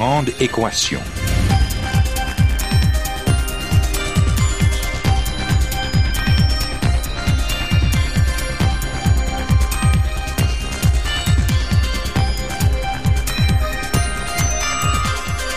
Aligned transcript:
Grande 0.00 0.30
équation. 0.40 0.98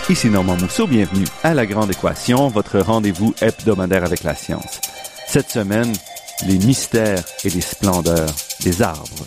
Ici 0.09 0.29
Normand 0.29 0.57
Mousseau, 0.57 0.87
bienvenue 0.87 1.23
à 1.41 1.53
La 1.53 1.65
Grande 1.65 1.91
Équation, 1.91 2.49
votre 2.49 2.79
rendez-vous 2.79 3.33
hebdomadaire 3.39 4.03
avec 4.03 4.23
la 4.23 4.35
science. 4.35 4.81
Cette 5.25 5.51
semaine, 5.51 5.93
les 6.45 6.57
mystères 6.57 7.23
et 7.45 7.49
les 7.49 7.61
splendeurs 7.61 8.35
des 8.59 8.81
arbres. 8.81 9.22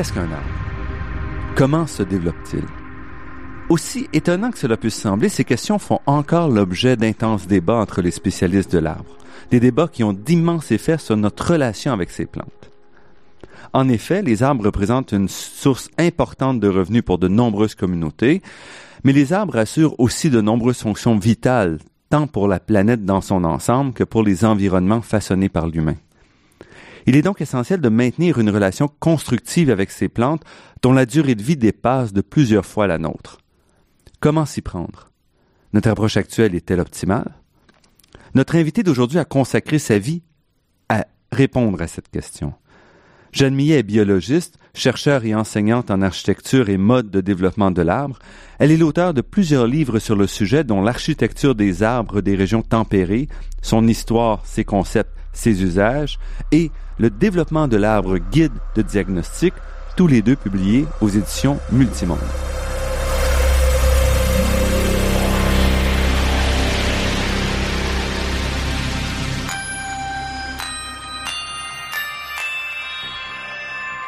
Qu'est-ce 0.00 0.14
qu'un 0.14 0.32
arbre? 0.32 0.48
Comment 1.56 1.86
se 1.86 2.02
développe-t-il? 2.02 2.64
Aussi 3.68 4.08
étonnant 4.14 4.50
que 4.50 4.58
cela 4.58 4.78
puisse 4.78 4.94
sembler, 4.94 5.28
ces 5.28 5.44
questions 5.44 5.78
font 5.78 6.00
encore 6.06 6.48
l'objet 6.48 6.96
d'intenses 6.96 7.46
débats 7.46 7.76
entre 7.76 8.00
les 8.00 8.10
spécialistes 8.10 8.72
de 8.72 8.78
l'arbre, 8.78 9.18
des 9.50 9.60
débats 9.60 9.88
qui 9.88 10.02
ont 10.02 10.14
d'immenses 10.14 10.70
effets 10.70 10.96
sur 10.96 11.18
notre 11.18 11.52
relation 11.52 11.92
avec 11.92 12.08
ces 12.08 12.24
plantes. 12.24 12.70
En 13.74 13.90
effet, 13.90 14.22
les 14.22 14.42
arbres 14.42 14.64
représentent 14.64 15.12
une 15.12 15.28
source 15.28 15.90
importante 15.98 16.60
de 16.60 16.68
revenus 16.68 17.02
pour 17.02 17.18
de 17.18 17.28
nombreuses 17.28 17.74
communautés, 17.74 18.40
mais 19.04 19.12
les 19.12 19.34
arbres 19.34 19.58
assurent 19.58 20.00
aussi 20.00 20.30
de 20.30 20.40
nombreuses 20.40 20.78
fonctions 20.78 21.18
vitales, 21.18 21.78
tant 22.08 22.26
pour 22.26 22.48
la 22.48 22.58
planète 22.58 23.04
dans 23.04 23.20
son 23.20 23.44
ensemble 23.44 23.92
que 23.92 24.04
pour 24.04 24.22
les 24.22 24.46
environnements 24.46 25.02
façonnés 25.02 25.50
par 25.50 25.68
l'humain. 25.68 25.96
Il 27.06 27.16
est 27.16 27.22
donc 27.22 27.40
essentiel 27.40 27.80
de 27.80 27.88
maintenir 27.88 28.38
une 28.38 28.50
relation 28.50 28.88
constructive 29.00 29.70
avec 29.70 29.90
ces 29.90 30.08
plantes 30.08 30.42
dont 30.82 30.92
la 30.92 31.06
durée 31.06 31.34
de 31.34 31.42
vie 31.42 31.56
dépasse 31.56 32.12
de 32.12 32.20
plusieurs 32.20 32.66
fois 32.66 32.86
la 32.86 32.98
nôtre. 32.98 33.38
Comment 34.20 34.46
s'y 34.46 34.60
prendre? 34.60 35.10
Notre 35.72 35.88
approche 35.88 36.16
actuelle 36.16 36.54
est-elle 36.54 36.80
optimale? 36.80 37.34
Notre 38.34 38.56
invité 38.56 38.82
d'aujourd'hui 38.82 39.18
a 39.18 39.24
consacré 39.24 39.78
sa 39.78 39.98
vie 39.98 40.22
à 40.88 41.06
répondre 41.32 41.80
à 41.80 41.86
cette 41.86 42.08
question. 42.08 42.54
Jeanne 43.32 43.54
Millet 43.54 43.78
est 43.78 43.84
biologiste, 43.84 44.58
chercheur 44.74 45.24
et 45.24 45.34
enseignante 45.34 45.90
en 45.90 46.02
architecture 46.02 46.68
et 46.68 46.76
mode 46.76 47.10
de 47.10 47.20
développement 47.20 47.70
de 47.70 47.82
l'arbre. 47.82 48.18
Elle 48.58 48.72
est 48.72 48.76
l'auteur 48.76 49.14
de 49.14 49.20
plusieurs 49.20 49.68
livres 49.68 50.00
sur 50.00 50.16
le 50.16 50.26
sujet, 50.26 50.64
dont 50.64 50.82
L'architecture 50.82 51.54
des 51.54 51.84
arbres 51.84 52.20
des 52.20 52.34
régions 52.34 52.62
tempérées, 52.62 53.28
son 53.62 53.86
histoire, 53.86 54.44
ses 54.44 54.64
concepts, 54.64 55.16
ses 55.40 55.62
usages, 55.62 56.18
et 56.52 56.70
Le 56.98 57.08
développement 57.08 57.66
de 57.66 57.78
l'arbre 57.78 58.18
guide 58.18 58.52
de 58.76 58.82
diagnostic, 58.82 59.54
tous 59.96 60.06
les 60.06 60.20
deux 60.20 60.36
publiés 60.36 60.84
aux 61.00 61.08
éditions 61.08 61.58
Multimonde. 61.72 62.18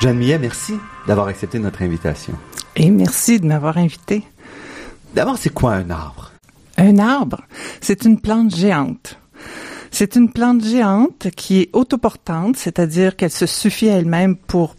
Jeanne 0.03 0.19
Millet, 0.19 0.39
merci 0.39 0.75
d'avoir 1.07 1.29
accepté 1.29 1.59
notre 1.59 1.81
invitation. 1.81 2.35
Et 2.77 2.91
merci 2.91 3.41
de 3.41 3.47
m'avoir 3.47 3.79
invité. 3.79 4.23
D'abord, 5.15 5.39
c'est 5.39 5.49
quoi 5.49 5.73
un 5.73 5.89
arbre? 5.89 6.33
Un 6.77 6.99
arbre, 6.99 7.41
c'est 7.81 8.05
une 8.05 8.21
plante 8.21 8.55
géante. 8.55 9.19
C'est 9.95 10.17
une 10.17 10.33
plante 10.33 10.65
géante 10.65 11.29
qui 11.37 11.61
est 11.61 11.71
autoportante, 11.75 12.57
c'est-à-dire 12.57 13.15
qu'elle 13.15 13.31
se 13.31 13.45
suffit 13.45 13.91
à 13.91 13.99
elle-même 13.99 14.37
pour 14.37 14.75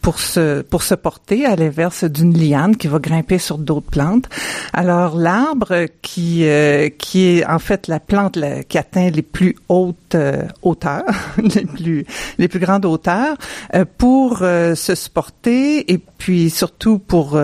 pour 0.00 0.18
se 0.18 0.62
pour 0.62 0.82
se 0.82 0.94
porter 0.94 1.46
à 1.46 1.56
l'inverse 1.56 2.04
d'une 2.04 2.36
liane 2.36 2.76
qui 2.76 2.88
va 2.88 2.98
grimper 2.98 3.38
sur 3.38 3.58
d'autres 3.58 3.90
plantes. 3.90 4.28
Alors 4.72 5.16
l'arbre 5.16 5.86
qui 6.02 6.44
euh, 6.44 6.88
qui 6.88 7.26
est 7.26 7.46
en 7.46 7.58
fait 7.58 7.86
la 7.86 8.00
plante 8.00 8.38
qui 8.68 8.78
atteint 8.78 9.10
les 9.10 9.22
plus 9.22 9.56
hautes 9.68 10.14
euh, 10.14 10.42
hauteurs, 10.62 11.04
les 11.38 11.66
plus 11.66 12.06
les 12.38 12.48
plus 12.48 12.60
grandes 12.60 12.84
hauteurs 12.84 13.36
euh, 13.74 13.84
pour 13.98 14.38
se 14.38 14.94
supporter 14.94 15.92
et 15.92 15.98
puis 15.98 16.50
surtout 16.50 16.98
pour 16.98 17.38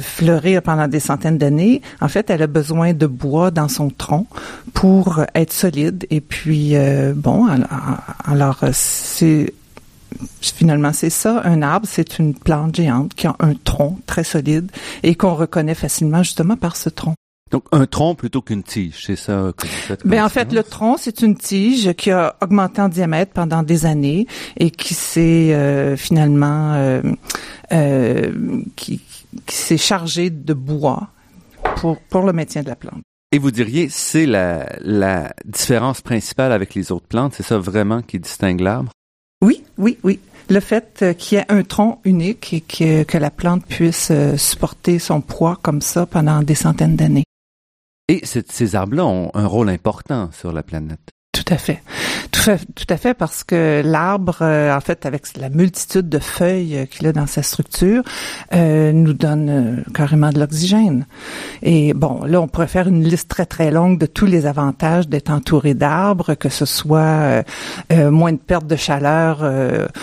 fleurir 0.00 0.62
pendant 0.62 0.88
des 0.88 1.00
centaines 1.00 1.38
d'années. 1.38 1.82
En 2.00 2.08
fait, 2.08 2.30
elle 2.30 2.42
a 2.42 2.46
besoin 2.46 2.92
de 2.92 3.06
bois 3.06 3.50
dans 3.50 3.68
son 3.68 3.90
tronc 3.90 4.26
pour 4.72 5.24
être 5.34 5.52
solide 5.52 6.06
et 6.10 6.20
puis 6.20 6.74
bon 7.14 7.46
alors, 7.46 7.98
alors 8.26 8.64
c'est 8.72 9.52
finalement, 10.40 10.92
c'est 10.92 11.10
ça. 11.10 11.42
Un 11.44 11.62
arbre, 11.62 11.86
c'est 11.90 12.18
une 12.18 12.34
plante 12.34 12.76
géante 12.76 13.14
qui 13.14 13.26
a 13.26 13.36
un 13.40 13.54
tronc 13.54 13.98
très 14.06 14.24
solide 14.24 14.70
et 15.02 15.14
qu'on 15.14 15.34
reconnaît 15.34 15.74
facilement 15.74 16.22
justement 16.22 16.56
par 16.56 16.76
ce 16.76 16.88
tronc. 16.88 17.14
Donc 17.50 17.64
un 17.72 17.86
tronc 17.86 18.16
plutôt 18.16 18.42
qu'une 18.42 18.62
tige, 18.62 19.04
c'est 19.06 19.16
ça 19.16 19.52
que 19.56 19.66
vous 19.66 19.72
faites. 19.72 20.04
Ben 20.06 20.24
en 20.24 20.28
fait, 20.28 20.52
le 20.52 20.64
tronc 20.64 20.96
c'est 20.98 21.22
une 21.22 21.36
tige 21.36 21.92
qui 21.92 22.10
a 22.10 22.34
augmenté 22.42 22.80
en 22.80 22.88
diamètre 22.88 23.32
pendant 23.32 23.62
des 23.62 23.86
années 23.86 24.26
et 24.56 24.70
qui 24.70 24.94
s'est 24.94 25.54
euh, 25.54 25.96
finalement 25.96 26.72
euh, 26.74 27.02
euh, 27.72 28.32
qui, 28.74 29.02
qui 29.46 29.54
s'est 29.54 29.76
chargé 29.76 30.30
de 30.30 30.54
bois 30.54 31.08
pour 31.76 32.00
pour 32.00 32.22
le 32.22 32.32
maintien 32.32 32.62
de 32.62 32.68
la 32.68 32.76
plante. 32.76 33.02
Et 33.30 33.38
vous 33.38 33.50
diriez, 33.50 33.88
c'est 33.88 34.26
la, 34.26 34.66
la 34.80 35.32
différence 35.44 36.00
principale 36.00 36.50
avec 36.50 36.74
les 36.74 36.92
autres 36.92 37.06
plantes, 37.06 37.34
c'est 37.36 37.42
ça 37.42 37.58
vraiment 37.58 38.00
qui 38.00 38.18
distingue 38.18 38.60
l'arbre? 38.60 38.90
Oui, 39.78 39.98
oui. 40.02 40.20
Le 40.50 40.60
fait 40.60 41.00
euh, 41.02 41.12
qu'il 41.14 41.38
y 41.38 41.40
ait 41.40 41.46
un 41.48 41.62
tronc 41.62 42.00
unique 42.04 42.52
et 42.52 42.60
que, 42.60 43.02
que 43.04 43.16
la 43.16 43.30
plante 43.30 43.64
puisse 43.66 44.10
euh, 44.10 44.36
supporter 44.36 44.98
son 44.98 45.20
poids 45.20 45.58
comme 45.62 45.80
ça 45.80 46.04
pendant 46.04 46.42
des 46.42 46.54
centaines 46.54 46.96
d'années. 46.96 47.24
Et 48.08 48.20
ces 48.24 48.74
arbres-là 48.74 49.06
ont 49.06 49.30
un 49.32 49.46
rôle 49.46 49.70
important 49.70 50.30
sur 50.32 50.52
la 50.52 50.62
planète. 50.62 51.13
Tout 51.44 51.54
à 51.54 51.58
fait. 51.58 51.82
Tout 52.32 52.86
à, 52.88 52.96
fait 52.96 53.14
parce 53.14 53.44
que 53.44 53.82
l'arbre, 53.84 54.38
euh, 54.40 54.74
en 54.74 54.80
fait, 54.80 55.06
avec 55.06 55.24
la 55.38 55.48
multitude 55.48 56.08
de 56.08 56.18
feuilles 56.18 56.76
euh, 56.76 56.84
qu'il 56.86 57.06
a 57.06 57.12
dans 57.12 57.26
sa 57.26 57.42
structure, 57.42 58.02
euh, 58.54 58.92
nous 58.92 59.12
donne 59.12 59.48
euh, 59.50 59.90
carrément 59.92 60.30
de 60.30 60.38
l'oxygène. 60.38 61.06
Et 61.62 61.94
bon, 61.94 62.24
là, 62.24 62.40
on 62.40 62.48
pourrait 62.48 62.66
faire 62.66 62.88
une 62.88 63.02
liste 63.02 63.28
très 63.28 63.46
très 63.46 63.70
longue 63.70 63.98
de 63.98 64.06
tous 64.06 64.26
les 64.26 64.46
avantages 64.46 65.08
d'être 65.08 65.30
entouré 65.30 65.74
d'arbres, 65.74 66.34
que 66.34 66.48
ce 66.48 66.64
soit 66.64 67.44
moins 67.90 68.32
de 68.32 68.38
perte 68.38 68.66
de 68.66 68.76
chaleur 68.76 69.42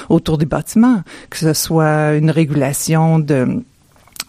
autour 0.09 0.37
des 0.37 0.45
bâtiments, 0.45 1.01
que 1.29 1.37
ce 1.37 1.53
soit 1.53 2.15
une 2.15 2.31
régulation 2.31 3.19
de 3.19 3.63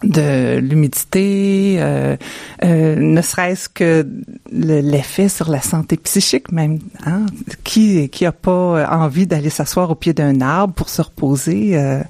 de 0.03 0.59
l'humidité, 0.59 1.77
euh, 1.79 2.15
euh, 2.63 2.95
ne 2.95 3.21
serait-ce 3.21 3.69
que 3.69 4.07
l'effet 4.51 5.29
sur 5.29 5.49
la 5.49 5.61
santé 5.61 5.97
psychique 5.97 6.51
même. 6.51 6.79
Hein? 7.05 7.25
Qui 7.63 8.09
qui 8.09 8.25
a 8.25 8.31
pas 8.31 8.87
envie 8.89 9.27
d'aller 9.27 9.49
s'asseoir 9.49 9.91
au 9.91 9.95
pied 9.95 10.13
d'un 10.13 10.41
arbre 10.41 10.73
pour 10.73 10.89
se 10.89 11.01
reposer 11.01 11.77
euh, 11.77 12.01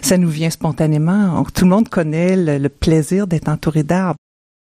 Ça 0.00 0.18
nous 0.18 0.28
vient 0.28 0.50
spontanément. 0.50 1.44
Tout 1.54 1.64
le 1.64 1.70
monde 1.70 1.88
connaît 1.88 2.36
le, 2.36 2.58
le 2.58 2.68
plaisir 2.68 3.26
d'être 3.26 3.48
entouré 3.48 3.82
d'arbres. 3.82 4.16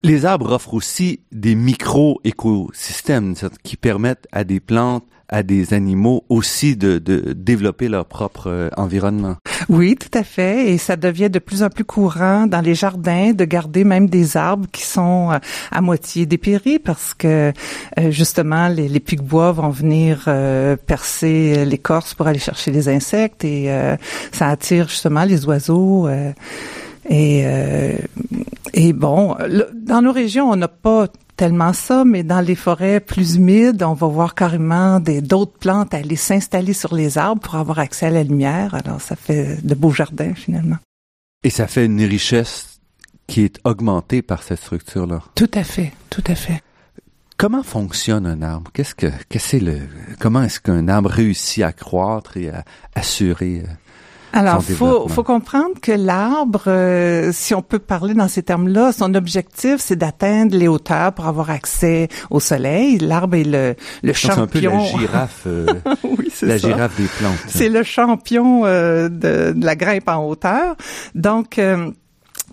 Les 0.03 0.25
arbres 0.25 0.51
offrent 0.51 0.75
aussi 0.75 1.21
des 1.31 1.55
micro-écosystèmes 1.55 3.33
qui 3.63 3.75
permettent 3.75 4.27
à 4.31 4.43
des 4.43 4.59
plantes 4.59 5.03
à 5.29 5.43
des 5.43 5.73
animaux 5.73 6.23
aussi 6.29 6.75
de, 6.75 6.99
développer 7.33 7.87
leur 7.87 8.05
propre 8.05 8.47
euh, 8.47 8.69
environnement. 8.77 9.37
Oui, 9.69 9.95
tout 9.95 10.15
à 10.17 10.23
fait. 10.23 10.69
Et 10.71 10.77
ça 10.77 10.95
devient 10.95 11.29
de 11.29 11.39
plus 11.39 11.63
en 11.63 11.69
plus 11.69 11.85
courant 11.85 12.45
dans 12.45 12.61
les 12.61 12.75
jardins 12.75 13.31
de 13.31 13.45
garder 13.45 13.83
même 13.83 14.07
des 14.07 14.37
arbres 14.37 14.67
qui 14.71 14.83
sont 14.83 15.31
euh, 15.31 15.37
à 15.71 15.81
moitié 15.81 16.25
dépéris 16.25 16.79
parce 16.79 17.13
que 17.13 17.51
euh, 17.99 18.11
justement 18.11 18.67
les, 18.67 18.87
les 18.87 18.99
pics-bois 18.99 19.51
vont 19.51 19.69
venir 19.69 20.29
percer 20.85 21.65
l'écorce 21.65 22.13
pour 22.13 22.27
aller 22.27 22.39
chercher 22.39 22.71
les 22.71 22.89
insectes 22.89 23.43
et 23.43 23.69
ça 24.31 24.49
attire 24.49 24.87
justement 24.87 25.23
les 25.23 25.45
oiseaux. 25.45 26.07
et, 27.09 27.45
et 28.73 28.93
bon, 28.93 29.35
dans 29.73 30.01
nos 30.01 30.11
régions, 30.11 30.49
on 30.49 30.55
n'a 30.55 30.67
pas 30.67 31.07
tellement 31.35 31.73
ça, 31.73 32.05
mais 32.05 32.23
dans 32.23 32.41
les 32.41 32.55
forêts 32.55 32.99
plus 32.99 33.35
humides, 33.35 33.83
on 33.83 33.93
va 33.93 34.07
voir 34.07 34.35
carrément 34.35 34.99
des 34.99 35.21
d'autres 35.21 35.57
plantes 35.57 35.93
aller 35.93 36.15
s'installer 36.15 36.73
sur 36.73 36.95
les 36.95 37.17
arbres 37.17 37.41
pour 37.41 37.55
avoir 37.55 37.79
accès 37.79 38.07
à 38.07 38.09
la 38.09 38.23
lumière. 38.23 38.73
Alors 38.73 39.01
ça 39.01 39.15
fait 39.15 39.65
de 39.65 39.75
beaux 39.75 39.91
jardins 39.91 40.33
finalement. 40.33 40.77
Et 41.43 41.49
ça 41.49 41.67
fait 41.67 41.85
une 41.85 42.01
richesse 42.03 42.79
qui 43.27 43.41
est 43.41 43.59
augmenté 43.63 44.21
par 44.21 44.43
cette 44.43 44.59
structure-là. 44.59 45.21
Tout 45.35 45.51
à 45.53 45.63
fait, 45.63 45.93
tout 46.09 46.23
à 46.27 46.35
fait. 46.35 46.61
Comment 47.37 47.63
fonctionne 47.63 48.25
un 48.25 48.41
arbre? 48.41 48.71
Qu'est-ce 48.73 48.95
que, 48.95 49.07
qu'est-ce 49.29 49.57
le, 49.57 49.79
comment 50.19 50.41
est-ce 50.43 50.59
qu'un 50.59 50.87
arbre 50.87 51.09
réussit 51.09 51.63
à 51.63 51.73
croître 51.73 52.37
et 52.37 52.49
à 52.49 52.63
assurer 52.95 53.63
euh, 53.65 53.71
alors, 54.35 54.61
faut 54.63 55.07
faut 55.07 55.23
comprendre 55.23 55.79
que 55.81 55.93
l'arbre, 55.93 56.63
euh, 56.67 57.31
si 57.31 57.55
on 57.55 57.61
peut 57.61 57.79
parler 57.79 58.13
dans 58.13 58.27
ces 58.27 58.43
termes-là, 58.43 58.91
son 58.91 59.15
objectif 59.15 59.77
c'est 59.79 59.95
d'atteindre 59.95 60.57
les 60.57 60.67
hauteurs 60.67 61.13
pour 61.13 61.25
avoir 61.25 61.49
accès 61.49 62.09
au 62.29 62.41
soleil. 62.41 62.97
L'arbre 62.97 63.37
est 63.37 63.43
le 63.45 63.75
le 64.03 64.13
champion. 64.13 64.37
C'est 64.37 64.41
un 64.41 64.47
peu 64.47 64.59
la 64.61 64.99
girafe, 64.99 65.43
euh, 65.47 65.65
oui, 66.03 66.27
la 66.41 66.57
girafe 66.57 66.97
des 66.97 67.07
plantes. 67.17 67.33
C'est 67.47 67.69
le 67.69 67.83
champion 67.83 68.63
de, 68.63 69.07
de, 69.09 69.65
la 69.65 69.75
grimpe 69.75 70.09
en 70.09 70.27
hauteur. 70.27 70.75
Donc 71.15 71.59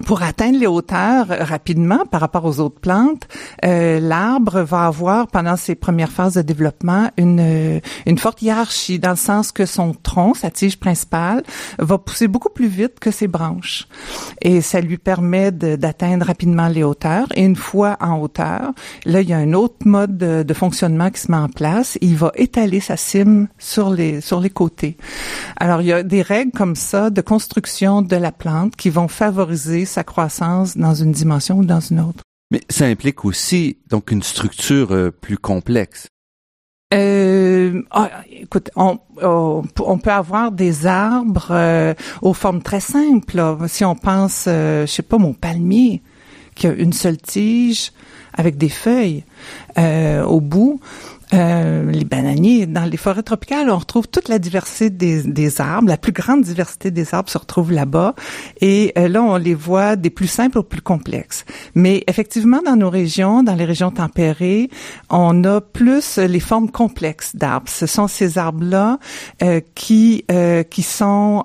pour 0.07 0.23
atteindre 0.23 0.59
les 0.59 0.67
hauteurs 0.67 1.27
rapidement 1.29 2.07
par 2.11 2.23
rapport 2.23 2.45
aux 2.47 2.61
autres 2.61 2.81
plantes, 2.81 3.29
euh, 3.65 4.01
l'arbre 4.01 4.61
va 4.63 4.87
avoir 4.87 5.27
pendant 5.27 5.57
ses 5.57 5.75
premières 5.75 6.11
phases 6.11 6.35
de 6.35 6.43
développement 6.43 7.11
une 7.19 7.41
euh, 7.41 7.81
une 8.07 8.19
forte 8.19 8.41
hiérarchie 8.41 8.99
dans 8.99 9.11
le 9.11 9.17
sens 9.17 9.53
que 9.53 9.67
son 9.67 9.93
tronc, 9.93 10.35
sa 10.35 10.51
tige 10.51 10.79
principale, 10.79 11.43
va 11.79 11.99
pousser 11.99 12.27
beaucoup 12.27 12.49
plus 12.49 12.69
vite 12.69 13.01
que 13.01 13.11
ses 13.11 13.29
branches 13.29 13.87
et 14.41 14.63
ça 14.63 14.81
lui 14.81 14.97
permet 14.97 15.53
d'atteindre 15.53 16.27
rapidement 16.27 16.69
les 16.69 16.83
hauteurs. 16.83 17.27
Et 17.35 17.45
une 17.45 17.57
fois 17.57 17.99
en 18.01 18.19
hauteur, 18.19 18.73
là 19.05 19.21
il 19.21 19.29
y 19.29 19.35
a 19.35 19.39
un 19.39 19.53
autre 19.53 19.87
mode 19.87 20.17
de, 20.17 20.43
de, 20.43 20.55
fonctionnement 20.55 21.11
qui 21.11 21.21
se 21.21 21.31
met 21.31 21.37
en 21.37 21.49
place. 21.49 21.99
Il 22.01 22.17
va 22.17 22.33
étaler 22.37 22.81
sa 22.81 22.97
cime 22.97 23.49
sur 23.59 23.91
les 23.91 24.23
sur 24.23 24.41
les 24.41 24.51
côtés. 24.51 24.97
Alors 25.59 25.83
il 25.83 25.89
y 25.89 25.93
a 25.93 26.03
des 26.03 26.23
règles 26.23 26.53
comme 26.53 26.77
ça 26.77 27.11
de 27.11 27.21
construction 27.21 28.01
de 28.01 28.17
la 28.17 28.33
plante 28.33 28.75
qui 28.75 28.89
vont 28.89 29.09
favoriser 29.09 29.82
sa 29.85 30.05
croissance 30.05 30.77
dans 30.77 30.95
une 30.95 31.13
dimension 31.13 31.59
ou 31.59 31.65
dans 31.65 31.81
une 31.81 32.01
autre. 32.01 32.23
Mais 32.51 32.61
ça 32.69 32.85
implique 32.87 33.25
aussi 33.25 33.79
donc 33.89 34.11
une 34.11 34.23
structure 34.23 34.93
euh, 34.93 35.11
plus 35.11 35.39
complexe. 35.39 36.09
Euh, 36.93 37.83
oh, 37.97 38.05
écoute, 38.31 38.71
on, 38.77 38.99
on, 39.23 39.99
peut 39.99 40.11
avoir 40.11 40.53
des 40.53 40.87
arbres 40.87 41.49
euh, 41.51 41.95
aux 42.21 42.35
formes 42.35 42.63
très 42.63 42.81
simples. 42.81 43.57
Si 43.69 43.85
on 43.85 43.95
pense, 43.95 44.45
euh, 44.47 44.87
je 44.87 44.93
sais 44.93 45.03
pas, 45.03 45.17
mon 45.17 45.33
palmier, 45.33 46.03
qui 46.55 46.67
a 46.67 46.73
une 46.73 46.93
seule 46.93 47.17
tige 47.17 47.93
avec 48.35 48.57
des 48.57 48.69
feuilles 48.69 49.25
euh, 49.79 50.23
au 50.25 50.41
bout. 50.41 50.81
Euh, 51.35 51.91
les 51.91 52.05
bananiers. 52.05 52.67
Dans 52.67 52.85
les 52.85 52.99
forêts 52.99 53.23
tropicales, 53.23 53.71
on 53.71 53.79
retrouve 53.79 54.07
toute 54.07 54.29
la 54.29 54.39
diversité 54.39 54.91
des, 54.91 55.23
des 55.23 55.61
arbres. 55.63 55.89
La 55.89 55.97
plus 55.97 56.13
grande 56.13 56.43
diversité 56.43 56.91
des 56.91 57.15
arbres 57.15 57.31
se 57.31 57.39
retrouve 57.39 57.73
là-bas. 57.73 58.15
Et 58.61 58.93
euh, 58.99 59.09
là, 59.09 59.23
on 59.23 59.37
les 59.37 59.55
voit 59.55 59.97
des 59.97 60.11
plus 60.11 60.27
simples 60.27 60.59
aux 60.59 60.63
plus 60.63 60.83
complexes. 60.83 61.47
Mais 61.75 62.05
effectivement, 62.07 62.61
dans 62.63 62.77
nos 62.77 62.91
régions, 62.91 63.43
dans 63.43 63.55
les 63.55 63.65
régions 63.65 63.91
tempérées, 63.91 64.69
on 65.09 65.43
a 65.45 65.63
plus 65.63 66.19
les 66.19 66.41
formes 66.41 66.71
complexes 66.71 67.35
d'arbres. 67.35 67.69
Ce 67.71 67.87
sont 67.87 68.09
ces 68.09 68.37
arbres-là 68.37 68.99
euh, 69.43 69.61
qui 69.75 70.25
euh, 70.31 70.63
qui 70.63 70.83
sont 70.83 71.45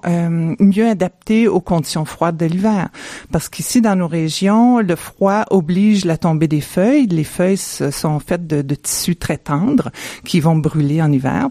mieux 0.59 0.87
adaptés 0.87 1.47
aux 1.47 1.61
conditions 1.61 2.05
froides 2.05 2.37
de 2.37 2.45
l'hiver. 2.45 2.89
Parce 3.31 3.47
qu'ici, 3.47 3.81
dans 3.81 3.95
nos 3.95 4.07
régions, 4.07 4.79
le 4.79 4.95
froid 4.95 5.45
oblige 5.49 6.03
la 6.03 6.17
tombée 6.17 6.47
des 6.47 6.61
feuilles. 6.61 7.07
Les 7.07 7.23
feuilles 7.23 7.57
sont 7.57 8.19
faites 8.19 8.47
de, 8.47 8.61
de 8.61 8.75
tissus 8.75 9.15
très 9.15 9.37
tendres 9.37 9.76
qui 10.25 10.39
vont 10.39 10.55
brûler 10.55 11.01
en 11.01 11.11
hiver. 11.11 11.49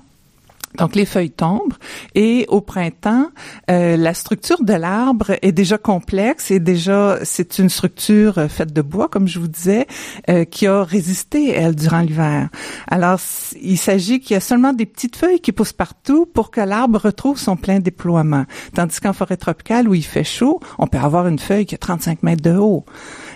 Donc 0.78 0.94
les 0.94 1.06
feuilles 1.06 1.30
tombent 1.30 1.74
et 2.14 2.44
au 2.48 2.60
printemps, 2.60 3.28
euh, 3.70 3.96
la 3.96 4.14
structure 4.14 4.62
de 4.62 4.74
l'arbre 4.74 5.32
est 5.42 5.52
déjà 5.52 5.78
complexe 5.78 6.50
et 6.50 6.60
déjà 6.60 7.18
c'est 7.22 7.58
une 7.58 7.68
structure 7.68 8.38
euh, 8.38 8.48
faite 8.48 8.72
de 8.72 8.82
bois, 8.82 9.08
comme 9.08 9.26
je 9.26 9.38
vous 9.38 9.48
disais, 9.48 9.86
euh, 10.28 10.44
qui 10.44 10.66
a 10.66 10.82
résisté 10.82 11.50
elle 11.50 11.74
durant 11.74 12.00
l'hiver. 12.00 12.48
Alors 12.88 13.18
il 13.60 13.78
s'agit 13.78 14.20
qu'il 14.20 14.34
y 14.34 14.36
a 14.36 14.40
seulement 14.40 14.72
des 14.72 14.86
petites 14.86 15.16
feuilles 15.16 15.40
qui 15.40 15.52
poussent 15.52 15.72
partout 15.72 16.26
pour 16.26 16.50
que 16.50 16.60
l'arbre 16.60 16.98
retrouve 16.98 17.38
son 17.38 17.56
plein 17.56 17.78
déploiement. 17.78 18.44
Tandis 18.74 19.00
qu'en 19.00 19.12
forêt 19.12 19.36
tropicale 19.36 19.88
où 19.88 19.94
il 19.94 20.04
fait 20.04 20.24
chaud, 20.24 20.60
on 20.78 20.86
peut 20.86 20.98
avoir 20.98 21.26
une 21.26 21.38
feuille 21.38 21.66
qui 21.66 21.74
a 21.74 21.78
35 21.78 22.22
mètres 22.22 22.42
de 22.42 22.56
haut 22.56 22.84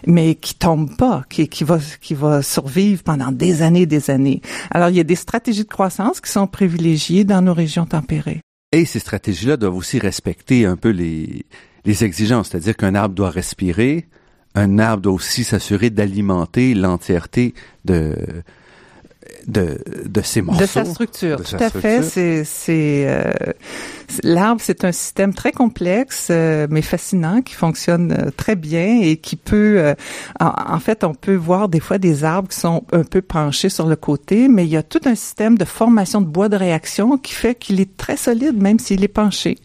mais 0.06 0.34
qui 0.34 0.54
tombe 0.54 0.96
pas, 0.96 1.24
qui, 1.28 1.48
qui 1.48 1.64
va 1.64 1.78
qui 2.00 2.14
va 2.14 2.42
survivre 2.42 3.02
pendant 3.02 3.32
des 3.32 3.62
années, 3.62 3.86
des 3.86 4.10
années. 4.10 4.40
Alors 4.70 4.90
il 4.90 4.96
y 4.96 5.00
a 5.00 5.04
des 5.04 5.16
stratégies 5.16 5.64
de 5.64 5.68
croissance 5.68 6.20
qui 6.20 6.30
sont 6.30 6.46
privilégiées 6.46 7.24
dans 7.24 7.42
nos 7.42 7.54
régions 7.54 7.86
tempérées. 7.86 8.40
Et 8.72 8.84
ces 8.84 9.00
stratégies-là 9.00 9.56
doivent 9.56 9.76
aussi 9.76 9.98
respecter 9.98 10.66
un 10.66 10.76
peu 10.76 10.90
les 10.90 11.44
les 11.84 12.04
exigences, 12.04 12.50
c'est-à-dire 12.50 12.76
qu'un 12.76 12.94
arbre 12.94 13.14
doit 13.14 13.30
respirer, 13.30 14.06
un 14.54 14.78
arbre 14.78 15.02
doit 15.02 15.12
aussi 15.12 15.44
s'assurer 15.44 15.90
d'alimenter 15.90 16.74
l'entièreté 16.74 17.54
de 17.84 18.16
de, 19.46 19.78
de 20.06 20.20
ces 20.20 20.42
morceaux. 20.42 20.60
De 20.60 20.66
sa 20.66 20.84
structure, 20.84 21.42
tout 21.42 21.56
à 21.58 21.70
fait. 21.70 22.02
C'est, 22.02 22.44
c'est 22.44 23.04
euh, 23.06 23.32
l'arbre, 24.22 24.60
c'est 24.62 24.84
un 24.84 24.92
système 24.92 25.34
très 25.34 25.52
complexe, 25.52 26.28
euh, 26.30 26.66
mais 26.70 26.82
fascinant, 26.82 27.42
qui 27.42 27.54
fonctionne 27.54 28.12
euh, 28.12 28.30
très 28.30 28.56
bien 28.56 29.00
et 29.02 29.16
qui 29.16 29.36
peut, 29.36 29.94
en, 30.40 30.52
en, 30.74 30.80
fait, 30.80 31.04
on 31.04 31.14
peut 31.14 31.34
voir 31.34 31.68
des 31.68 31.80
fois 31.80 31.98
des 31.98 32.24
arbres 32.24 32.48
qui 32.48 32.58
sont 32.58 32.84
un 32.92 33.04
peu 33.04 33.22
penchés 33.22 33.68
sur 33.68 33.86
le 33.86 33.96
côté, 33.96 34.48
mais 34.48 34.64
il 34.64 34.70
y 34.70 34.76
a 34.76 34.82
tout 34.82 35.00
un 35.04 35.14
système 35.14 35.56
de 35.58 35.64
formation 35.64 36.20
de 36.20 36.26
bois 36.26 36.48
de 36.48 36.56
réaction 36.56 37.18
qui 37.18 37.32
fait 37.32 37.54
qu'il 37.54 37.80
est 37.80 37.96
très 37.96 38.16
solide, 38.16 38.60
même 38.60 38.78
s'il 38.78 39.04
est 39.04 39.08
penché. 39.08 39.58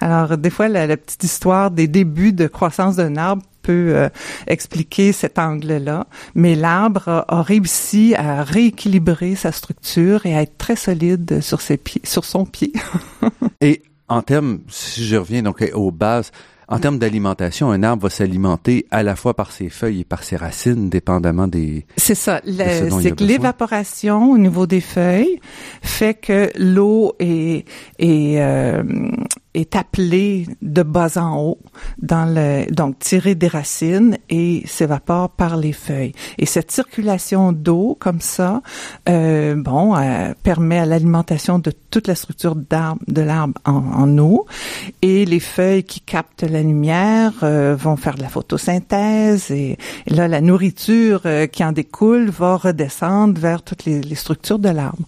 Alors, 0.00 0.36
des 0.36 0.50
fois, 0.50 0.68
la, 0.68 0.86
la 0.86 0.96
petite 0.96 1.24
histoire 1.24 1.70
des 1.70 1.88
débuts 1.88 2.32
de 2.32 2.46
croissance 2.46 2.96
d'un 2.96 3.16
arbre 3.16 3.42
peut 3.62 3.92
euh, 3.94 4.08
expliquer 4.46 5.12
cet 5.12 5.38
angle-là, 5.38 6.06
mais 6.34 6.54
l'arbre 6.54 7.24
a, 7.28 7.42
réussi 7.42 8.14
à 8.14 8.42
rééquilibrer 8.42 9.34
sa 9.34 9.52
structure 9.52 10.26
et 10.26 10.36
à 10.36 10.42
être 10.42 10.58
très 10.58 10.76
solide 10.76 11.40
sur 11.40 11.60
ses 11.60 11.76
pieds, 11.76 12.02
sur 12.04 12.24
son 12.24 12.44
pied. 12.44 12.72
et 13.60 13.82
en 14.08 14.22
termes, 14.22 14.60
si 14.68 15.04
je 15.04 15.16
reviens 15.16 15.42
donc 15.42 15.64
aux 15.74 15.90
bases, 15.90 16.32
en 16.72 16.78
termes 16.78 16.98
d'alimentation, 16.98 17.70
un 17.70 17.82
arbre 17.82 18.04
va 18.04 18.10
s'alimenter 18.10 18.86
à 18.90 19.02
la 19.02 19.14
fois 19.14 19.34
par 19.34 19.52
ses 19.52 19.68
feuilles 19.68 20.00
et 20.00 20.04
par 20.04 20.22
ses 20.22 20.36
racines, 20.36 20.88
dépendamment 20.88 21.46
des. 21.46 21.84
C'est 21.98 22.14
ça. 22.14 22.40
C'est 22.46 23.14
que 23.14 23.24
l'évaporation 23.24 24.30
au 24.30 24.38
niveau 24.38 24.66
des 24.66 24.80
feuilles 24.80 25.38
fait 25.82 26.14
que 26.14 26.50
l'eau 26.56 27.14
est, 27.18 27.66
est 27.98 28.40
euh, 28.40 28.82
est 29.54 29.76
appelé 29.76 30.46
de 30.62 30.82
bas 30.82 31.16
en 31.16 31.38
haut 31.38 31.58
dans 32.00 32.24
le 32.24 32.70
donc 32.72 32.98
tiré 32.98 33.34
des 33.34 33.48
racines 33.48 34.16
et 34.30 34.62
s'évapore 34.66 35.30
par 35.30 35.56
les 35.56 35.72
feuilles. 35.72 36.12
Et 36.38 36.46
cette 36.46 36.70
circulation 36.70 37.52
d'eau 37.52 37.96
comme 38.00 38.20
ça 38.20 38.62
euh, 39.08 39.54
bon 39.56 39.94
euh, 39.94 40.32
permet 40.42 40.78
à 40.78 40.86
l'alimentation 40.86 41.58
de 41.58 41.72
toute 41.90 42.06
la 42.06 42.14
structure 42.14 42.56
d'arbre 42.56 43.02
de 43.08 43.22
l'arbre 43.22 43.54
en, 43.64 43.74
en, 43.74 44.18
eau. 44.18 44.46
Et 45.02 45.24
les 45.24 45.40
feuilles 45.40 45.84
qui 45.84 46.00
captent 46.00 46.42
la 46.42 46.62
lumière 46.62 47.32
euh, 47.42 47.76
vont 47.78 47.96
faire 47.96 48.14
de 48.14 48.22
la 48.22 48.28
photosynthèse 48.28 49.50
et, 49.50 49.76
là 50.06 50.28
la 50.28 50.40
nourriture 50.40 51.22
euh, 51.26 51.46
qui 51.46 51.64
en 51.64 51.72
découle 51.72 52.30
va 52.30 52.56
redescendre 52.56 53.38
vers 53.40 53.62
toutes 53.62 53.84
les, 53.84 54.00
les 54.00 54.14
structures 54.14 54.58
de 54.58 54.70
l'arbre. 54.70 55.04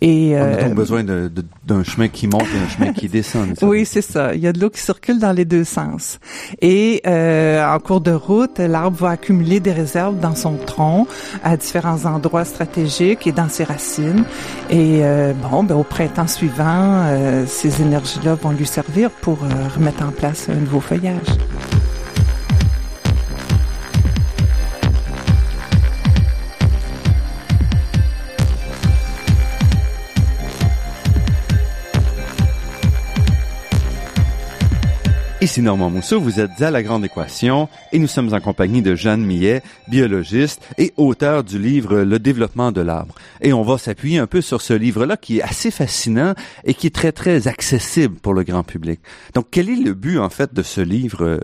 Et 0.00 0.34
on 0.36 0.42
a 0.42 0.56
donc 0.56 0.70
euh, 0.70 0.74
besoin 0.74 1.04
d'un 1.04 1.84
chemin 1.84 2.08
qui 2.08 2.26
monte 2.26 2.46
et 2.54 2.58
un 2.58 2.68
chemin 2.68 2.92
qui 2.92 3.08
descend 3.14 3.54
oui 3.62 3.83
c'est 3.84 4.02
ça. 4.02 4.34
Il 4.34 4.40
y 4.40 4.46
a 4.46 4.52
de 4.52 4.60
l'eau 4.60 4.70
qui 4.70 4.80
circule 4.80 5.18
dans 5.18 5.32
les 5.32 5.44
deux 5.44 5.64
sens. 5.64 6.18
Et 6.60 7.02
euh, 7.06 7.64
en 7.66 7.78
cours 7.78 8.00
de 8.00 8.12
route, 8.12 8.58
l'arbre 8.58 8.96
va 8.96 9.10
accumuler 9.10 9.60
des 9.60 9.72
réserves 9.72 10.18
dans 10.20 10.34
son 10.34 10.56
tronc 10.56 11.06
à 11.42 11.56
différents 11.56 12.04
endroits 12.04 12.44
stratégiques 12.44 13.26
et 13.26 13.32
dans 13.32 13.48
ses 13.48 13.64
racines. 13.64 14.24
Et 14.70 15.00
euh, 15.02 15.32
bon, 15.32 15.62
ben, 15.62 15.76
au 15.76 15.84
printemps 15.84 16.28
suivant, 16.28 16.64
euh, 17.06 17.44
ces 17.46 17.82
énergies-là 17.82 18.34
vont 18.34 18.50
lui 18.50 18.66
servir 18.66 19.10
pour 19.10 19.38
remettre 19.76 20.04
en 20.04 20.10
place 20.10 20.48
un 20.48 20.54
nouveau 20.54 20.80
feuillage. 20.80 21.28
Ici 35.44 35.60
Normand 35.60 35.90
Mousseau, 35.90 36.22
vous 36.22 36.40
êtes 36.40 36.62
à 36.62 36.70
La 36.70 36.82
Grande 36.82 37.04
Équation 37.04 37.68
et 37.92 37.98
nous 37.98 38.06
sommes 38.06 38.32
en 38.32 38.40
compagnie 38.40 38.80
de 38.80 38.94
Jeanne 38.94 39.20
Millet, 39.20 39.60
biologiste 39.88 40.62
et 40.78 40.94
auteur 40.96 41.44
du 41.44 41.58
livre 41.58 41.98
Le 41.98 42.18
développement 42.18 42.72
de 42.72 42.80
l'arbre. 42.80 43.14
Et 43.42 43.52
on 43.52 43.60
va 43.60 43.76
s'appuyer 43.76 44.16
un 44.16 44.26
peu 44.26 44.40
sur 44.40 44.62
ce 44.62 44.72
livre-là 44.72 45.18
qui 45.18 45.40
est 45.40 45.42
assez 45.42 45.70
fascinant 45.70 46.32
et 46.64 46.72
qui 46.72 46.86
est 46.86 46.94
très 46.94 47.12
très 47.12 47.46
accessible 47.46 48.14
pour 48.20 48.32
le 48.32 48.42
grand 48.42 48.62
public. 48.62 49.00
Donc 49.34 49.48
quel 49.50 49.68
est 49.68 49.76
le 49.76 49.92
but 49.92 50.18
en 50.18 50.30
fait 50.30 50.54
de 50.54 50.62
ce 50.62 50.80
livre 50.80 51.22
euh, 51.22 51.40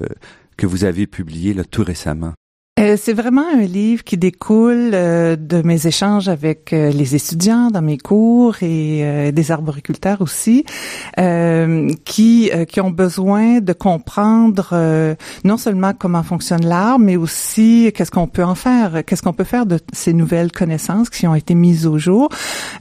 que 0.56 0.66
vous 0.66 0.84
avez 0.84 1.06
publié 1.06 1.52
là, 1.52 1.64
tout 1.64 1.84
récemment? 1.84 2.32
Euh, 2.80 2.96
c'est 2.98 3.12
vraiment 3.12 3.44
un 3.52 3.60
livre 3.60 4.04
qui 4.04 4.16
découle 4.16 4.92
euh, 4.94 5.36
de 5.36 5.60
mes 5.60 5.86
échanges 5.86 6.28
avec 6.28 6.72
euh, 6.72 6.90
les 6.90 7.14
étudiants 7.14 7.70
dans 7.70 7.82
mes 7.82 7.98
cours 7.98 8.62
et 8.62 9.30
des 9.32 9.50
arboriculteurs 9.50 10.20
aussi, 10.20 10.64
qui 12.04 12.50
qui 12.68 12.80
ont 12.80 12.90
besoin 12.90 13.60
de 13.60 13.72
comprendre 13.72 15.16
non 15.44 15.56
seulement 15.56 15.92
comment 15.98 16.22
fonctionne 16.22 16.64
l'arbre, 16.64 17.04
mais 17.04 17.16
aussi 17.16 17.92
qu'est-ce 17.94 18.10
qu'on 18.10 18.26
peut 18.26 18.44
en 18.44 18.54
faire, 18.54 19.04
qu'est-ce 19.04 19.22
qu'on 19.22 19.32
peut 19.32 19.44
faire 19.44 19.66
de 19.66 19.78
ces 19.92 20.12
nouvelles 20.12 20.52
connaissances 20.52 21.10
qui 21.10 21.26
ont 21.26 21.34
été 21.34 21.54
mises 21.54 21.86
au 21.86 21.98
jour. 21.98 22.28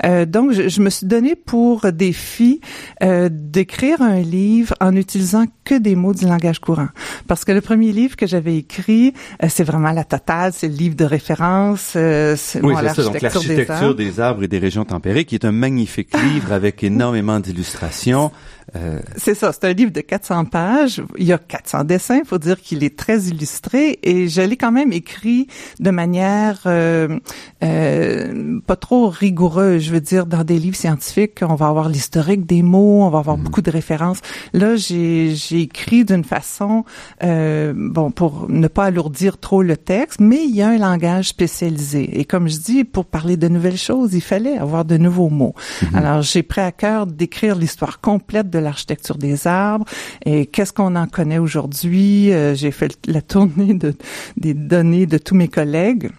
donc, 0.03 0.51
je, 0.51 0.69
je, 0.69 0.81
me 0.81 0.89
suis 0.89 1.07
donné 1.07 1.35
pour 1.35 1.91
défi 1.91 2.61
d'écrire 3.01 4.01
un 4.01 4.19
livre 4.19 4.75
en 4.79 4.95
utilisant 4.95 5.45
que 5.65 5.75
des 5.75 5.95
mots 5.95 6.13
du 6.13 6.25
langage 6.25 6.59
courant, 6.59 6.89
parce 7.27 7.45
que 7.45 7.51
le 7.51 7.61
premier 7.61 7.91
livre 7.91 8.15
que 8.15 8.27
j'avais 8.27 8.57
écrit, 8.57 9.13
c'est 9.47 9.63
vraiment 9.63 9.88
la 9.93 10.03
totale, 10.03 10.51
c'est 10.53 10.67
le 10.67 10.75
livre 10.75 10.95
de 10.95 11.05
référence. 11.05 11.93
Euh, 11.95 12.35
oui, 12.61 12.73
c'est 12.79 12.95
ça. 12.95 13.03
Donc 13.03 13.21
l'architecture 13.21 13.95
des, 13.95 14.19
arbres 14.19 14.43
et 14.43 14.47
des 14.47 14.59
régions 14.59 14.85
tempérées, 14.85 15.25
qui 15.25 15.35
est 15.35 15.45
un 15.45 15.51
magnifique 15.51 16.09
livre 16.33 16.51
avec 16.51 16.83
énormément 16.83 17.39
d'illustrations. 17.39 18.31
Euh, 18.75 18.99
c'est 19.15 19.33
ça, 19.33 19.51
c'est 19.51 19.65
un 19.65 19.73
livre 19.73 19.91
de 19.91 20.01
400 20.01 20.45
pages. 20.45 21.01
Il 21.17 21.25
y 21.25 21.33
a 21.33 21.37
400 21.37 21.83
dessins. 21.85 22.19
Il 22.23 22.27
faut 22.27 22.37
dire 22.37 22.59
qu'il 22.61 22.83
est 22.83 22.97
très 22.97 23.23
illustré 23.23 23.99
et 24.03 24.27
je 24.27 24.41
l'ai 24.41 24.57
quand 24.57 24.71
même 24.71 24.91
écrit 24.91 25.47
de 25.79 25.91
manière 25.91 26.61
euh, 26.65 27.19
euh, 27.63 28.59
pas 28.65 28.75
trop 28.75 29.09
rigoureuse. 29.09 29.83
Je 29.83 29.91
veux 29.91 30.01
dire, 30.01 30.25
dans 30.25 30.43
des 30.43 30.59
livres 30.59 30.75
scientifiques, 30.75 31.39
on 31.41 31.55
va 31.55 31.67
avoir 31.67 31.89
l'historique 31.89 32.45
des 32.45 32.61
mots, 32.61 33.03
on 33.03 33.09
va 33.09 33.19
avoir 33.19 33.37
mm. 33.37 33.43
beaucoup 33.43 33.61
de 33.61 33.71
références. 33.71 34.19
Là, 34.53 34.75
j'ai 34.75 35.33
écrit 35.53 36.05
d'une 36.05 36.23
façon, 36.23 36.85
euh, 37.23 37.73
bon, 37.75 38.11
pour 38.11 38.49
ne 38.49 38.67
pas 38.67 38.85
alourdir 38.85 39.37
trop 39.37 39.63
le 39.63 39.68
texte, 39.75 40.19
mais 40.19 40.43
il 40.43 40.55
y 40.55 40.61
a 40.61 40.69
un 40.69 40.77
langage 40.77 41.29
spécialisé. 41.29 42.19
Et 42.19 42.25
comme 42.25 42.47
je 42.47 42.57
dis, 42.57 42.83
pour 42.83 43.05
parler 43.05 43.37
de 43.37 43.47
nouvelles 43.47 43.77
choses, 43.77 44.13
il 44.13 44.21
fallait 44.21 44.57
avoir 44.57 44.85
de 44.85 44.97
nouveaux 44.97 45.29
mots. 45.29 45.53
Mm-hmm. 45.55 45.95
Alors, 45.95 46.21
j'ai 46.21 46.43
pris 46.43 46.61
à 46.61 46.71
cœur 46.71 47.07
d'écrire 47.07 47.55
l'histoire 47.55 48.01
complète 48.01 48.49
de 48.49 48.59
l'architecture 48.59 49.17
des 49.17 49.47
arbres 49.47 49.85
et 50.25 50.45
qu'est-ce 50.45 50.73
qu'on 50.73 50.95
en 50.95 51.07
connaît 51.07 51.37
aujourd'hui? 51.37 52.31
Euh, 52.31 52.55
j'ai 52.55 52.71
fait 52.71 52.97
la 53.07 53.21
tournée 53.21 53.73
de, 53.73 53.93
des 54.37 54.53
données 54.53 55.05
de 55.05 55.17
tous 55.17 55.35
mes 55.35 55.47
collègues. 55.47 56.09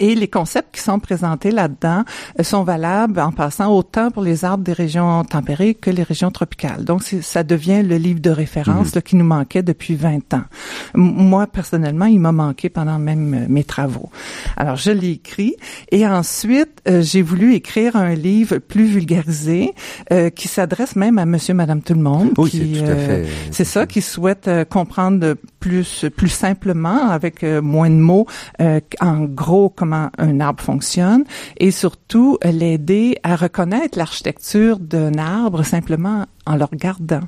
Et 0.00 0.14
les 0.14 0.28
concepts 0.28 0.74
qui 0.74 0.80
sont 0.80 0.98
présentés 0.98 1.50
là-dedans 1.50 2.04
euh, 2.38 2.42
sont 2.42 2.64
valables 2.64 3.20
en 3.20 3.32
passant 3.32 3.72
autant 3.72 4.10
pour 4.10 4.22
les 4.22 4.46
arbres 4.46 4.64
des 4.64 4.72
régions 4.72 5.22
tempérées 5.24 5.74
que 5.74 5.90
les 5.90 6.02
régions 6.02 6.30
tropicales. 6.30 6.84
Donc, 6.84 7.02
ça 7.02 7.42
devient 7.42 7.82
le 7.82 7.96
livre 7.96 8.20
de 8.20 8.30
référence 8.30 8.94
mhm. 8.94 9.02
qui 9.02 9.16
nous 9.16 9.24
manquait 9.24 9.62
depuis 9.62 9.94
20 9.94 10.34
ans. 10.34 10.44
moi, 10.94 11.46
personnellement, 11.46 12.06
il 12.06 12.18
m'a 12.18 12.32
manqué 12.32 12.70
pendant 12.70 12.98
même 12.98 13.34
euh, 13.34 13.46
mes 13.48 13.62
travaux. 13.62 14.08
Alors, 14.56 14.76
je 14.76 14.90
l'ai 14.90 15.10
écrit 15.10 15.54
et 15.92 16.06
ensuite, 16.06 16.80
euh, 16.88 17.02
j'ai 17.02 17.20
voulu 17.20 17.54
écrire 17.54 17.94
un 17.96 18.14
livre 18.14 18.56
plus 18.56 18.86
vulgarisé 18.86 19.74
qui 20.34 20.48
s'adresse 20.48 20.96
même 20.96 21.18
à 21.18 21.26
monsieur, 21.26 21.54
madame, 21.54 21.82
tout 21.82 21.94
le 21.94 22.00
monde. 22.00 22.30
Oui, 22.38 22.50
c'est 22.50 22.80
tout 22.80 22.90
à 22.90 22.96
fait. 22.96 23.26
C'est 23.50 23.64
ça, 23.64 23.86
qui 23.86 24.00
souhaite 24.00 24.50
comprendre 24.70 25.34
plus, 25.60 26.06
plus 26.16 26.28
simplement, 26.28 27.10
avec 27.10 27.42
moins 27.42 27.90
de 27.90 27.94
mots, 27.94 28.26
en 28.58 29.20
gros, 29.24 29.68
comme 29.68 29.89
un 29.92 30.40
arbre 30.40 30.62
fonctionne 30.62 31.24
et 31.58 31.70
surtout 31.70 32.38
l'aider 32.44 33.16
à 33.22 33.36
reconnaître 33.36 33.98
l'architecture 33.98 34.78
d'un 34.78 35.14
arbre 35.18 35.62
simplement 35.62 36.26
en 36.46 36.56
le 36.56 36.64
regardant. 36.64 37.22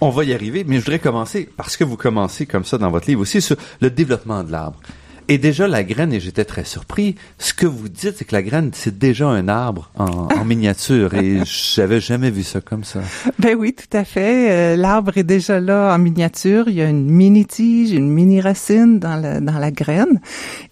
On 0.00 0.10
va 0.10 0.24
y 0.24 0.34
arriver, 0.34 0.64
mais 0.66 0.76
je 0.76 0.80
voudrais 0.80 0.98
commencer, 0.98 1.48
parce 1.56 1.76
que 1.76 1.84
vous 1.84 1.96
commencez 1.96 2.46
comme 2.46 2.64
ça 2.64 2.78
dans 2.78 2.90
votre 2.90 3.08
livre 3.08 3.22
aussi, 3.22 3.40
sur 3.40 3.56
le 3.80 3.90
développement 3.90 4.42
de 4.42 4.52
l'arbre. 4.52 4.78
Et 5.28 5.38
déjà, 5.38 5.66
la 5.66 5.84
graine, 5.84 6.12
et 6.12 6.20
j'étais 6.20 6.44
très 6.44 6.64
surpris, 6.64 7.14
ce 7.38 7.54
que 7.54 7.66
vous 7.66 7.88
dites, 7.88 8.14
c'est 8.18 8.26
que 8.26 8.34
la 8.34 8.42
graine, 8.42 8.70
c'est 8.74 8.98
déjà 8.98 9.26
un 9.26 9.48
arbre 9.48 9.90
en, 9.96 10.28
miniature. 10.44 11.14
Et 11.14 11.40
j'avais 11.44 12.00
jamais 12.00 12.30
vu 12.30 12.42
ça 12.42 12.60
comme 12.60 12.84
ça. 12.84 13.00
Ben 13.38 13.56
oui, 13.58 13.72
tout 13.72 13.96
à 13.96 14.04
fait. 14.04 14.50
Euh, 14.50 14.76
l'arbre 14.76 15.16
est 15.16 15.24
déjà 15.24 15.60
là 15.60 15.94
en 15.94 15.98
miniature. 15.98 16.68
Il 16.68 16.74
y 16.74 16.82
a 16.82 16.88
une 16.90 17.10
mini-tige, 17.10 17.92
une 17.92 18.10
mini-racine 18.10 18.98
dans 18.98 19.16
la, 19.16 19.40
dans 19.40 19.58
la 19.58 19.70
graine. 19.70 20.20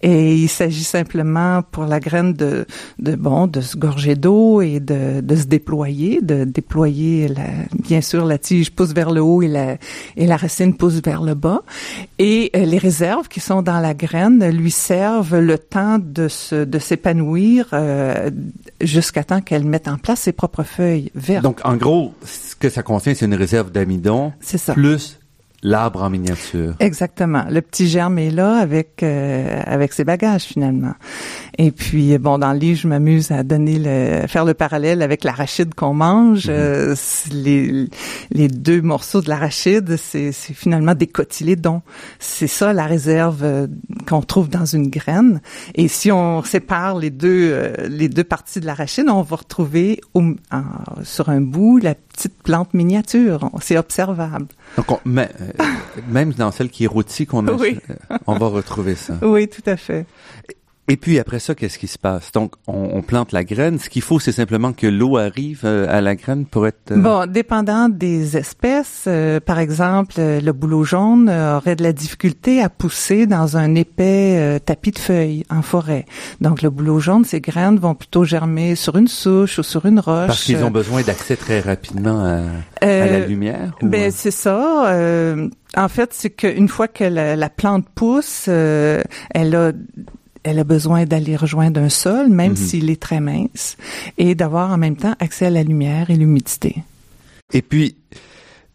Et 0.03 0.35
il 0.35 0.49
s'agit 0.49 0.83
simplement 0.83 1.63
pour 1.63 1.85
la 1.85 1.99
graine 1.99 2.33
de, 2.33 2.67
de 2.99 3.15
bon, 3.15 3.47
de 3.47 3.61
se 3.61 3.75
gorger 3.75 4.15
d'eau 4.15 4.61
et 4.61 4.79
de, 4.79 5.21
de 5.21 5.35
se 5.35 5.45
déployer, 5.45 6.21
de 6.21 6.43
déployer, 6.43 7.27
la, 7.27 7.47
bien 7.73 8.01
sûr, 8.01 8.25
la 8.25 8.37
tige 8.37 8.71
pousse 8.71 8.93
vers 8.93 9.09
le 9.09 9.21
haut 9.21 9.41
et 9.41 9.47
la, 9.47 9.77
et 10.15 10.27
la 10.27 10.37
racine 10.37 10.75
pousse 10.75 11.01
vers 11.03 11.23
le 11.23 11.33
bas. 11.33 11.63
Et 12.19 12.51
euh, 12.55 12.65
les 12.65 12.77
réserves 12.77 13.27
qui 13.27 13.39
sont 13.39 13.63
dans 13.63 13.79
la 13.79 13.95
graine 13.95 14.42
lui 14.51 14.71
servent 14.71 15.39
le 15.39 15.57
temps 15.57 15.99
de 15.99 16.27
se, 16.27 16.63
de 16.63 16.79
s'épanouir 16.79 17.69
euh, 17.73 18.29
jusqu'à 18.81 19.23
temps 19.23 19.41
qu'elle 19.41 19.65
mette 19.65 19.87
en 19.87 19.97
place 19.97 20.21
ses 20.21 20.33
propres 20.33 20.63
feuilles 20.63 21.11
vertes. 21.15 21.43
Donc, 21.43 21.61
en 21.63 21.75
gros, 21.75 22.13
ce 22.25 22.55
que 22.55 22.69
ça 22.69 22.83
contient, 22.83 23.13
c'est 23.13 23.25
une 23.25 23.35
réserve 23.35 23.71
d'amidon. 23.71 24.33
C'est 24.39 24.57
ça. 24.57 24.73
Plus 24.73 25.19
L'arbre 25.63 26.03
en 26.03 26.09
miniature. 26.09 26.75
Exactement. 26.79 27.45
Le 27.49 27.61
petit 27.61 27.87
germe 27.87 28.19
est 28.19 28.31
là 28.31 28.57
avec 28.57 29.01
euh, 29.01 29.61
avec 29.65 29.93
ses 29.93 30.03
bagages 30.03 30.43
finalement. 30.43 30.93
Et 31.57 31.71
puis 31.71 32.17
bon, 32.17 32.37
dans 32.37 32.51
le 32.51 32.59
livre, 32.59 32.81
je 32.81 32.87
m'amuse 32.89 33.31
à 33.31 33.43
donner 33.43 33.79
le 33.79 34.27
faire 34.27 34.43
le 34.43 34.53
parallèle 34.53 35.01
avec 35.01 35.23
l'arachide 35.23 35.73
qu'on 35.73 35.93
mange. 35.93 36.47
Mhm. 36.47 36.53
Euh, 36.53 36.95
les 37.31 37.87
les 38.31 38.47
deux 38.49 38.81
morceaux 38.81 39.21
de 39.21 39.29
l'arachide, 39.29 39.95
c'est 39.95 40.33
c'est 40.33 40.53
finalement 40.53 40.95
des 40.95 41.07
cotylédons. 41.07 41.81
C'est 42.19 42.47
ça 42.47 42.73
la 42.73 42.85
réserve 42.85 43.43
euh, 43.43 43.67
qu'on 44.05 44.21
trouve 44.21 44.49
dans 44.49 44.65
une 44.65 44.89
graine. 44.89 45.39
Et 45.75 45.87
si 45.87 46.11
on 46.11 46.43
sépare 46.43 46.97
les 46.97 47.09
deux 47.09 47.73
les 47.87 48.09
deux 48.09 48.25
parties 48.25 48.59
de 48.59 48.65
l'arachide, 48.65 49.05
on 49.09 49.21
va 49.21 49.37
retrouver 49.37 50.01
sur 51.03 51.29
un 51.29 51.41
bout 51.41 51.77
la 51.77 51.95
petite 52.13 52.41
plante 52.43 52.73
miniature. 52.73 53.49
C'est 53.61 53.77
observable. 53.77 54.47
Donc, 54.77 54.99
mais, 55.05 55.29
euh, 55.41 55.63
même 56.07 56.33
dans 56.33 56.51
celle 56.51 56.69
qui 56.69 56.85
est 56.85 56.87
rôtie 56.87 57.25
qu'on 57.25 57.47
a, 57.47 57.51
euh, 57.51 57.73
on 58.27 58.37
va 58.37 58.47
retrouver 58.47 58.95
ça. 58.95 59.15
Oui, 59.21 59.47
tout 59.49 59.63
à 59.65 59.75
fait. 59.75 60.05
Et 60.89 60.97
puis 60.97 61.17
après 61.17 61.39
ça, 61.39 61.55
qu'est-ce 61.55 61.77
qui 61.77 61.87
se 61.87 61.97
passe? 61.97 62.33
Donc, 62.33 62.55
on, 62.67 63.01
plante 63.01 63.31
la 63.31 63.45
graine. 63.45 63.79
Ce 63.79 63.89
qu'il 63.89 64.01
faut, 64.01 64.19
c'est 64.19 64.33
simplement 64.33 64.73
que 64.73 64.85
l'eau 64.85 65.17
arrive 65.17 65.61
euh, 65.63 65.85
à 65.89 66.01
la 66.01 66.15
graine 66.15 66.45
pour 66.45 66.67
être. 66.67 66.93
Bon, 66.93 67.25
dépendant 67.25 67.87
des 67.87 68.35
espèces, 68.35 69.07
par 69.45 69.59
exemple, 69.59 70.15
le 70.17 70.51
bouleau 70.51 70.83
jaune 70.83 71.29
aurait 71.29 71.77
de 71.77 71.83
la 71.83 71.93
difficulté 71.93 72.61
à 72.61 72.67
pousser 72.67 73.27
dans 73.27 73.55
un 73.55 73.75
épais 73.75 74.59
tapis 74.65 74.91
de 74.91 74.99
feuilles 74.99 75.45
en 75.49 75.61
forêt. 75.61 76.05
Donc, 76.41 76.61
le 76.61 76.69
bouleau 76.69 76.99
jaune, 76.99 77.23
ces 77.23 77.39
graines 77.39 77.77
vont 77.77 77.95
plutôt 77.95 78.25
germer 78.25 78.75
sur 78.75 78.97
une 78.97 79.07
souche 79.07 79.59
ou 79.59 79.63
sur 79.63 79.85
une 79.85 79.99
roche. 79.99 80.27
Parce 80.27 80.43
qu'ils 80.43 80.63
ont 80.65 80.71
besoin 80.71 81.01
d'accès 81.01 81.37
très 81.37 81.61
rapidement 81.61 82.19
à, 82.25 82.85
à 82.85 83.05
la 83.07 83.25
lumière. 83.25 83.73
Ben 83.81 84.11
c'est 84.11 84.31
ça. 84.31 84.93
en 85.77 85.87
fait, 85.87 86.13
c'est 86.13 86.29
qu'une 86.29 86.67
fois 86.67 86.89
que 86.89 87.05
la, 87.05 87.49
plante 87.49 87.85
pousse, 87.95 88.49
elle 88.49 89.55
a 89.55 89.71
elle 90.43 90.59
a 90.59 90.63
besoin 90.63 91.05
d'aller 91.05 91.35
rejoindre 91.35 91.79
un 91.79 91.89
sol, 91.89 92.29
même 92.29 92.51
mhm. 92.51 92.57
s'il 92.57 92.89
est 92.89 93.01
très 93.01 93.19
mince, 93.19 93.77
et 94.17 94.35
d'avoir 94.35 94.71
en 94.71 94.77
même 94.77 94.95
temps 94.95 95.15
accès 95.19 95.47
à 95.47 95.49
la 95.49 95.63
lumière 95.63 96.09
et 96.09 96.15
l'humidité. 96.15 96.83
Et 97.53 97.61
puis, 97.61 97.95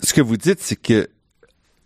ce 0.01 0.13
que 0.13 0.21
vous 0.21 0.37
dites, 0.37 0.61
c'est 0.61 0.77
que 0.77 1.09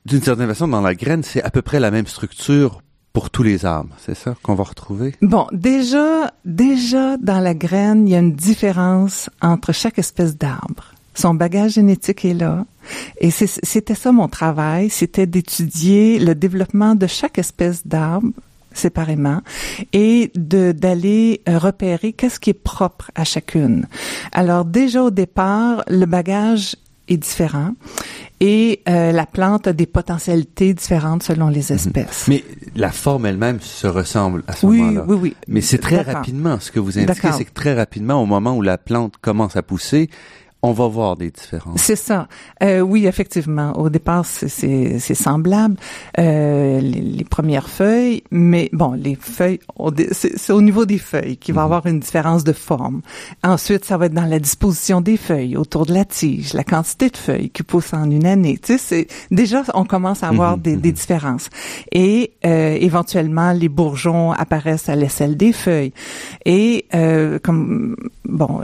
d'une 0.04 0.22
certaine 0.22 0.48
façon, 0.48 0.68
dans 0.68 0.80
la 0.80 0.94
graine, 0.94 1.22
c'est 1.22 1.42
à 1.42 1.50
peu 1.50 1.62
près 1.62 1.80
la 1.80 1.90
même 1.90 2.06
structure 2.06 2.82
pour 3.12 3.30
tous 3.30 3.42
les 3.42 3.64
arbres, 3.66 3.94
c'est 3.98 4.16
ça 4.16 4.34
qu'on 4.42 4.54
va 4.54 4.64
retrouver? 4.64 5.14
Bon, 5.20 5.46
déjà, 5.52 6.32
déjà 6.44 7.16
dans 7.18 7.40
la 7.40 7.54
graine, 7.54 8.08
il 8.08 8.12
y 8.12 8.14
a 8.14 8.20
une 8.20 8.32
différence 8.32 9.28
entre 9.42 9.72
chaque 9.72 9.98
espèce 9.98 10.36
d'arbre. 10.36 10.94
Son 11.14 11.34
bagage 11.34 11.72
génétique 11.72 12.24
est 12.24 12.34
là. 12.34 12.64
Et 13.18 13.30
c'était 13.30 13.94
ça 13.94 14.12
mon 14.12 14.28
travail, 14.28 14.88
c'était 14.88 15.26
d'étudier 15.26 16.18
le 16.18 16.34
développement 16.34 16.94
de 16.94 17.06
chaque 17.06 17.38
espèce 17.38 17.86
d'arbre 17.86 18.30
séparément 18.76 19.40
et 19.92 20.30
de 20.34 20.72
d'aller 20.72 21.42
euh, 21.48 21.58
repérer 21.58 22.12
qu'est-ce 22.12 22.40
qui 22.40 22.50
est 22.50 22.54
propre 22.54 23.10
à 23.14 23.24
chacune. 23.24 23.86
Alors 24.32 24.64
déjà 24.64 25.02
au 25.02 25.10
départ, 25.10 25.82
le 25.88 26.06
bagage 26.06 26.76
est 27.08 27.16
différent 27.16 27.72
et 28.40 28.80
euh, 28.88 29.12
la 29.12 29.26
plante 29.26 29.66
a 29.66 29.72
des 29.72 29.86
potentialités 29.86 30.74
différentes 30.74 31.22
selon 31.22 31.48
les 31.48 31.70
mhm. 31.70 31.76
espèces. 31.76 32.26
Mais 32.28 32.44
la 32.74 32.90
forme 32.90 33.26
elle-même 33.26 33.60
se 33.60 33.86
ressemble 33.86 34.42
à 34.46 34.54
ce 34.54 34.66
oui, 34.66 34.78
moment-là. 34.80 35.04
Oui, 35.06 35.16
oui, 35.20 35.36
Mais 35.48 35.60
c'est 35.60 35.78
très 35.78 36.00
rapidement, 36.02 36.58
ce 36.60 36.70
que 36.70 36.80
vous 36.80 36.98
indiquez, 36.98 37.32
c'est 37.32 37.44
que 37.44 37.52
très 37.52 37.74
rapidement, 37.74 38.22
au 38.22 38.26
moment 38.26 38.56
où 38.56 38.62
la 38.62 38.78
plante 38.78 39.14
commence 39.20 39.56
à 39.56 39.62
pousser, 39.62 40.10
on 40.62 40.72
va 40.72 40.86
voir 40.86 41.16
des 41.16 41.30
différences. 41.30 41.80
C'est 41.80 41.96
ça. 41.96 42.28
Euh, 42.62 42.80
oui, 42.80 43.06
effectivement. 43.06 43.72
Au 43.72 43.88
départ, 43.88 44.24
c'est 44.24 45.14
semblable, 45.14 45.76
euh, 46.18 46.80
les, 46.80 47.00
les, 47.00 47.24
premières 47.24 47.68
feuilles, 47.68 48.22
mais 48.30 48.68
bon, 48.72 48.92
les 48.92 49.16
feuilles, 49.16 49.58
c'est 50.12 50.52
au 50.52 50.62
niveau 50.62 50.84
des 50.84 50.98
feuilles 50.98 51.36
qu'il 51.36 51.54
va 51.54 51.62
y 51.62 51.64
mhm. 51.64 51.72
avoir 51.72 51.86
une 51.86 51.98
différence 51.98 52.44
de 52.44 52.52
forme. 52.52 53.02
Ensuite, 53.42 53.84
ça 53.84 53.96
va 53.96 54.06
être 54.06 54.14
dans 54.14 54.24
la 54.24 54.38
disposition 54.38 55.00
des 55.00 55.16
feuilles, 55.16 55.56
autour 55.56 55.84
de 55.86 55.94
la 55.94 56.04
tige, 56.04 56.52
la 56.52 56.64
quantité 56.64 57.10
de 57.10 57.16
feuilles 57.16 57.50
qui 57.50 57.64
poussent 57.64 57.92
en 57.92 58.08
une 58.10 58.26
année. 58.26 58.58
Tu 58.62 58.78
sais, 58.78 59.08
déjà, 59.32 59.62
on 59.74 59.84
commence 59.84 60.22
à 60.22 60.28
avoir 60.28 60.56
mhm, 60.56 60.62
des, 60.62 60.76
des, 60.76 60.88
mhm. 60.90 60.94
différences. 60.94 61.50
Et 61.90 62.32
euh, 62.46 62.76
éventuellement, 62.80 63.52
les 63.52 63.68
bourgeons 63.68 64.30
apparaissent 64.30 64.88
à 64.88 64.94
l'aisselle 64.94 65.36
des 65.36 65.52
feuilles. 65.52 65.92
Et 66.44 66.86
euh, 66.94 67.38
comme, 67.42 67.96
bon, 68.24 68.62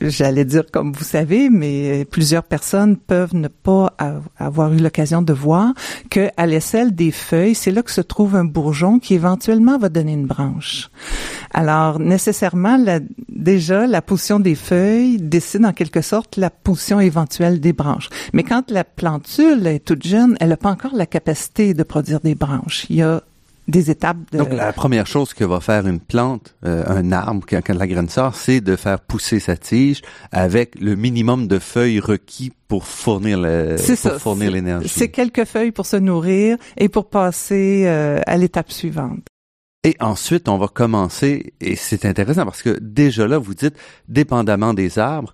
j'allais 0.00 0.44
dire 0.44 0.64
comme 0.72 0.92
vous 0.92 1.04
savez, 1.04 1.50
mais 1.50 2.04
plusieurs 2.04 2.44
personnes 2.44 2.96
peuvent 2.96 3.34
ne 3.34 3.48
pas 3.48 3.94
avoir 4.38 4.72
eu 4.72 4.78
l'occasion 4.78 5.22
de 5.22 5.32
voir 5.32 5.72
que 6.10 6.28
à 6.36 6.46
l'aisselle 6.46 6.94
des 6.94 7.10
feuilles, 7.10 7.54
c'est 7.54 7.70
là 7.70 7.82
que 7.82 7.90
se 7.90 8.00
trouve 8.00 8.36
un 8.36 8.44
bourgeon 8.44 8.98
qui 8.98 9.14
éventuellement 9.14 9.78
va 9.78 9.88
donner 9.88 10.12
une 10.12 10.26
branche. 10.26 10.90
Alors 11.52 11.98
nécessairement, 11.98 12.78
déjà 13.28 13.86
la 13.86 14.02
position 14.02 14.40
des 14.40 14.54
feuilles 14.54 15.18
décide 15.18 15.64
en 15.64 15.72
quelque 15.72 16.02
sorte 16.02 16.36
la 16.36 16.50
position 16.50 17.00
éventuelle 17.00 17.60
des 17.60 17.72
branches. 17.72 18.08
Mais 18.32 18.42
quand 18.42 18.70
la 18.70 18.84
plantule 18.84 19.66
est 19.66 19.84
toute 19.84 20.06
jeune, 20.06 20.36
elle 20.40 20.50
n'a 20.50 20.56
pas 20.56 20.70
encore 20.70 20.94
la 20.94 21.06
capacité 21.06 21.74
de 21.74 21.82
produire 21.82 22.20
des 22.20 22.34
branches. 22.34 22.86
Il 22.90 22.96
y 22.96 23.02
a 23.02 23.22
des 23.68 23.90
étapes. 23.90 24.18
De... 24.32 24.38
Donc 24.38 24.52
la 24.52 24.72
première 24.72 25.06
chose 25.06 25.34
que 25.34 25.44
va 25.44 25.60
faire 25.60 25.86
une 25.86 26.00
plante, 26.00 26.54
euh, 26.64 26.84
un 26.86 27.12
arbre 27.12 27.44
quand, 27.48 27.68
la 27.68 27.86
graine 27.86 28.08
sort, 28.08 28.34
c'est 28.34 28.60
de 28.60 28.76
faire 28.76 29.00
pousser 29.00 29.40
sa 29.40 29.56
tige 29.56 30.02
avec 30.32 30.80
le 30.80 30.94
minimum 30.96 31.48
de 31.48 31.58
feuilles 31.58 32.00
requis 32.00 32.52
pour 32.68 32.86
fournir 32.86 33.40
le, 33.40 33.76
pour 34.02 34.20
fournir 34.20 34.50
l'énergie. 34.50 34.88
C'est 34.88 35.10
quelques 35.10 35.44
feuilles 35.44 35.72
pour 35.72 35.86
se 35.86 35.96
nourrir 35.96 36.56
et 36.76 36.88
pour 36.88 37.08
passer 37.08 37.84
euh, 37.86 38.20
à 38.26 38.36
l'étape 38.36 38.70
suivante. 38.70 39.26
Et 39.84 39.94
ensuite, 40.00 40.48
on 40.48 40.58
va 40.58 40.66
commencer, 40.66 41.54
et 41.60 41.76
c'est 41.76 42.06
intéressant 42.06 42.44
parce 42.44 42.62
que 42.62 42.76
déjà 42.80 43.28
là, 43.28 43.38
vous 43.38 43.54
dites, 43.54 43.76
dépendamment 44.08 44.74
des 44.74 44.98
arbres, 44.98 45.32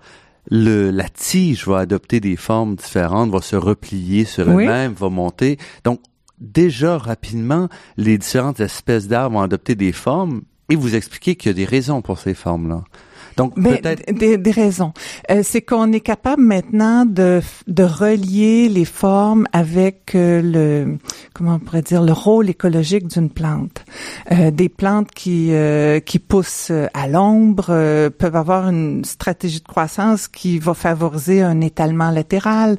le, 0.51 0.91
la 0.91 1.09
tige 1.09 1.67
va 1.67 1.79
adopter 1.79 2.21
des 2.21 2.37
formes 2.37 2.75
différentes, 2.77 3.31
va 3.31 3.41
se 3.41 3.57
replier 3.57 4.27
sur 4.27 4.51
elle-même, 4.51 4.93
va 4.93 5.09
monter. 5.09 5.57
Donc, 5.85 6.01
déjà 6.43 6.99
rapidement, 6.99 7.69
les 7.97 8.19
différentes 8.19 8.61
espèces 8.61 9.09
d'arbres 9.09 9.39
ont 9.39 9.43
adopté 9.43 9.75
des 9.75 9.93
formes 9.93 10.43
et 10.69 10.77
vous 10.77 10.95
expliquez 10.95 11.37
qu'il 11.37 11.51
y 11.51 11.51
a 11.51 11.55
des 11.55 11.65
raisons 11.65 12.03
pour 12.03 12.19
ces 12.19 12.35
formes-là. 12.35 12.85
Donc 13.37 13.55
peut-être 13.55 14.12
des, 14.12 14.39
des, 14.39 14.51
raisons. 14.51 14.93
Euh, 15.31 15.41
c'est 15.43 15.62
qu'on 15.62 15.93
est 15.93 16.01
capable 16.01 16.43
maintenant 16.43 17.05
de, 17.05 17.41
de 17.67 17.83
relier 17.83 18.69
les 18.69 18.85
formes 18.85 19.47
avec 19.53 20.15
euh, 20.15 20.43
le 20.43 20.99
comment 21.33 21.55
on 21.55 21.59
pourrait 21.59 21.83
dire 21.83 22.03
le 22.03 22.12
rôle 22.12 22.51
écologique 22.51 23.07
d'une 23.09 23.31
plante. 23.31 23.85
Euh, 24.31 24.51
des 24.51 24.69
plantes 24.69 25.11
qui 25.11 25.49
euh, 25.53 26.01
qui 26.01 26.19
poussent 26.19 26.73
à 26.95 27.09
l'ombre 27.09 27.67
euh, 27.71 28.11
peuvent 28.11 28.37
avoir 28.37 28.69
une 28.69 29.05
stratégie 29.05 29.61
de 29.61 29.67
croissance 29.67 30.29
qui 30.29 30.59
va 30.59 30.75
favoriser 30.75 31.43
un 31.43 31.61
étalement 31.61 32.11
latéral, 32.11 32.77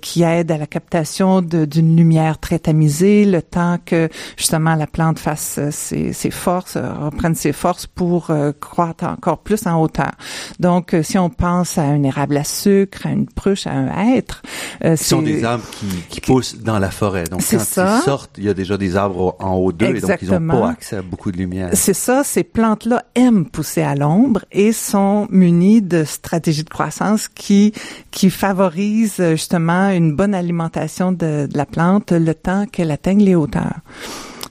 qui 0.00 0.22
aide 0.22 0.50
à 0.50 0.58
la 0.58 0.66
captation 0.66 1.42
d'une 1.42 1.96
lumière 1.96 2.38
très 2.38 2.58
tamisée, 2.58 3.24
le 3.24 3.42
temps 3.42 3.78
que 3.84 4.08
justement 4.36 4.74
la 4.74 4.86
plante 4.86 5.18
fasse 5.18 5.60
ses, 5.70 6.12
ses 6.12 6.30
forces, 6.30 6.76
reprenne 6.76 7.34
ses 7.34 7.52
forces 7.52 7.86
pour 7.86 8.30
croître 8.60 9.04
encore 9.04 9.38
plus 9.38 9.66
en 9.68 9.80
hauteur. 9.80 10.12
Donc, 10.60 10.94
euh, 10.94 11.02
si 11.02 11.18
on 11.18 11.30
pense 11.30 11.78
à 11.78 11.82
un 11.82 12.02
érable 12.02 12.36
à 12.36 12.44
sucre, 12.44 13.06
à 13.06 13.10
une 13.10 13.26
pruche, 13.26 13.66
à 13.66 13.72
un 13.72 14.14
hêtre, 14.14 14.42
euh, 14.84 14.96
ce 14.96 15.04
sont 15.04 15.22
des 15.22 15.44
arbres 15.44 15.64
qui, 15.70 15.86
qui 16.08 16.20
poussent 16.20 16.56
dans 16.58 16.78
la 16.78 16.90
forêt. 16.90 17.24
Donc, 17.24 17.42
quand 17.48 17.56
ils 17.56 18.04
sortent, 18.04 18.36
il 18.38 18.44
y 18.44 18.48
a 18.48 18.54
déjà 18.54 18.76
des 18.76 18.96
arbres 18.96 19.36
en 19.40 19.54
haut 19.54 19.72
d'eux 19.72 19.96
et 19.96 20.00
donc 20.00 20.18
ils 20.22 20.30
n'ont 20.30 20.46
pas 20.46 20.70
accès 20.70 20.96
à 20.96 21.02
beaucoup 21.02 21.32
de 21.32 21.36
lumière. 21.36 21.70
C'est 21.72 21.94
ça. 21.94 22.24
Ces 22.24 22.44
plantes-là 22.44 23.04
aiment 23.14 23.46
pousser 23.46 23.82
à 23.82 23.94
l'ombre 23.94 24.44
et 24.52 24.72
sont 24.72 25.26
munies 25.30 25.82
de 25.82 26.04
stratégies 26.04 26.64
de 26.64 26.70
croissance 26.70 27.28
qui 27.28 27.72
qui 28.10 28.30
favorisent 28.30 29.22
justement 29.30 29.90
une 29.90 30.14
bonne 30.14 30.34
alimentation 30.34 31.12
de, 31.12 31.46
de 31.46 31.56
la 31.56 31.66
plante 31.66 32.12
le 32.12 32.34
temps 32.34 32.66
qu'elle 32.66 32.90
atteigne 32.90 33.22
les 33.22 33.34
hauteurs. 33.34 33.80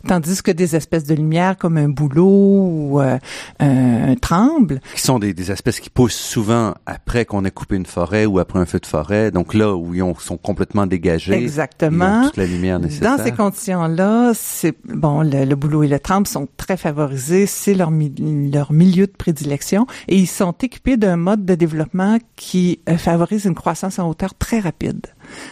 Tandis 0.07 0.41
que 0.41 0.51
des 0.51 0.75
espèces 0.75 1.03
de 1.03 1.13
lumière 1.13 1.57
comme 1.57 1.77
un 1.77 1.89
bouleau 1.89 2.25
ou 2.25 3.01
euh, 3.01 3.17
un 3.59 4.15
tremble. 4.15 4.79
Qui 4.95 5.01
sont 5.01 5.19
des, 5.19 5.33
des, 5.33 5.51
espèces 5.51 5.79
qui 5.79 5.89
poussent 5.89 6.15
souvent 6.15 6.75
après 6.85 7.25
qu'on 7.25 7.43
ait 7.45 7.51
coupé 7.51 7.75
une 7.75 7.85
forêt 7.85 8.25
ou 8.25 8.39
après 8.39 8.59
un 8.59 8.65
feu 8.65 8.79
de 8.79 8.85
forêt. 8.85 9.31
Donc 9.31 9.53
là 9.53 9.75
où 9.75 9.93
ils 9.93 10.03
sont 10.19 10.37
complètement 10.37 10.87
dégagés. 10.87 11.33
Exactement. 11.33 12.21
Ils 12.21 12.25
ont 12.25 12.27
toute 12.27 12.37
la 12.37 12.45
lumière 12.45 12.79
nécessaire. 12.79 13.17
Dans 13.17 13.23
ces 13.23 13.31
conditions-là, 13.31 14.31
c'est 14.33 14.75
bon, 14.85 15.21
le, 15.21 15.45
le, 15.45 15.55
bouleau 15.55 15.83
et 15.83 15.87
le 15.87 15.99
tremble 15.99 16.27
sont 16.27 16.47
très 16.57 16.77
favorisés. 16.77 17.45
C'est 17.45 17.73
leur, 17.73 17.91
leur 17.91 18.71
milieu 18.71 19.07
de 19.07 19.11
prédilection 19.11 19.87
et 20.07 20.17
ils 20.17 20.27
sont 20.27 20.53
équipés 20.61 20.97
d'un 20.97 21.17
mode 21.17 21.45
de 21.45 21.55
développement 21.55 22.17
qui 22.35 22.79
euh, 22.87 22.97
favorise 22.97 23.45
une 23.45 23.55
croissance 23.55 23.99
en 23.99 24.09
hauteur 24.09 24.35
très 24.35 24.59
rapide. 24.59 25.07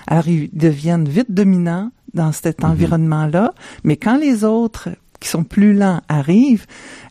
Alors 0.08 0.28
ils 0.28 0.50
deviennent 0.54 1.08
vite 1.08 1.32
dominants 1.32 1.92
dans 2.16 2.32
cet 2.32 2.64
mhm. 2.64 2.72
environnement-là. 2.72 3.54
Mais 3.84 3.98
quand 3.98 4.18
les 4.18 4.44
autres 4.44 4.90
qui 5.26 5.32
sont 5.32 5.44
plus 5.44 5.74
lents 5.74 6.02
arrivent, 6.08 6.68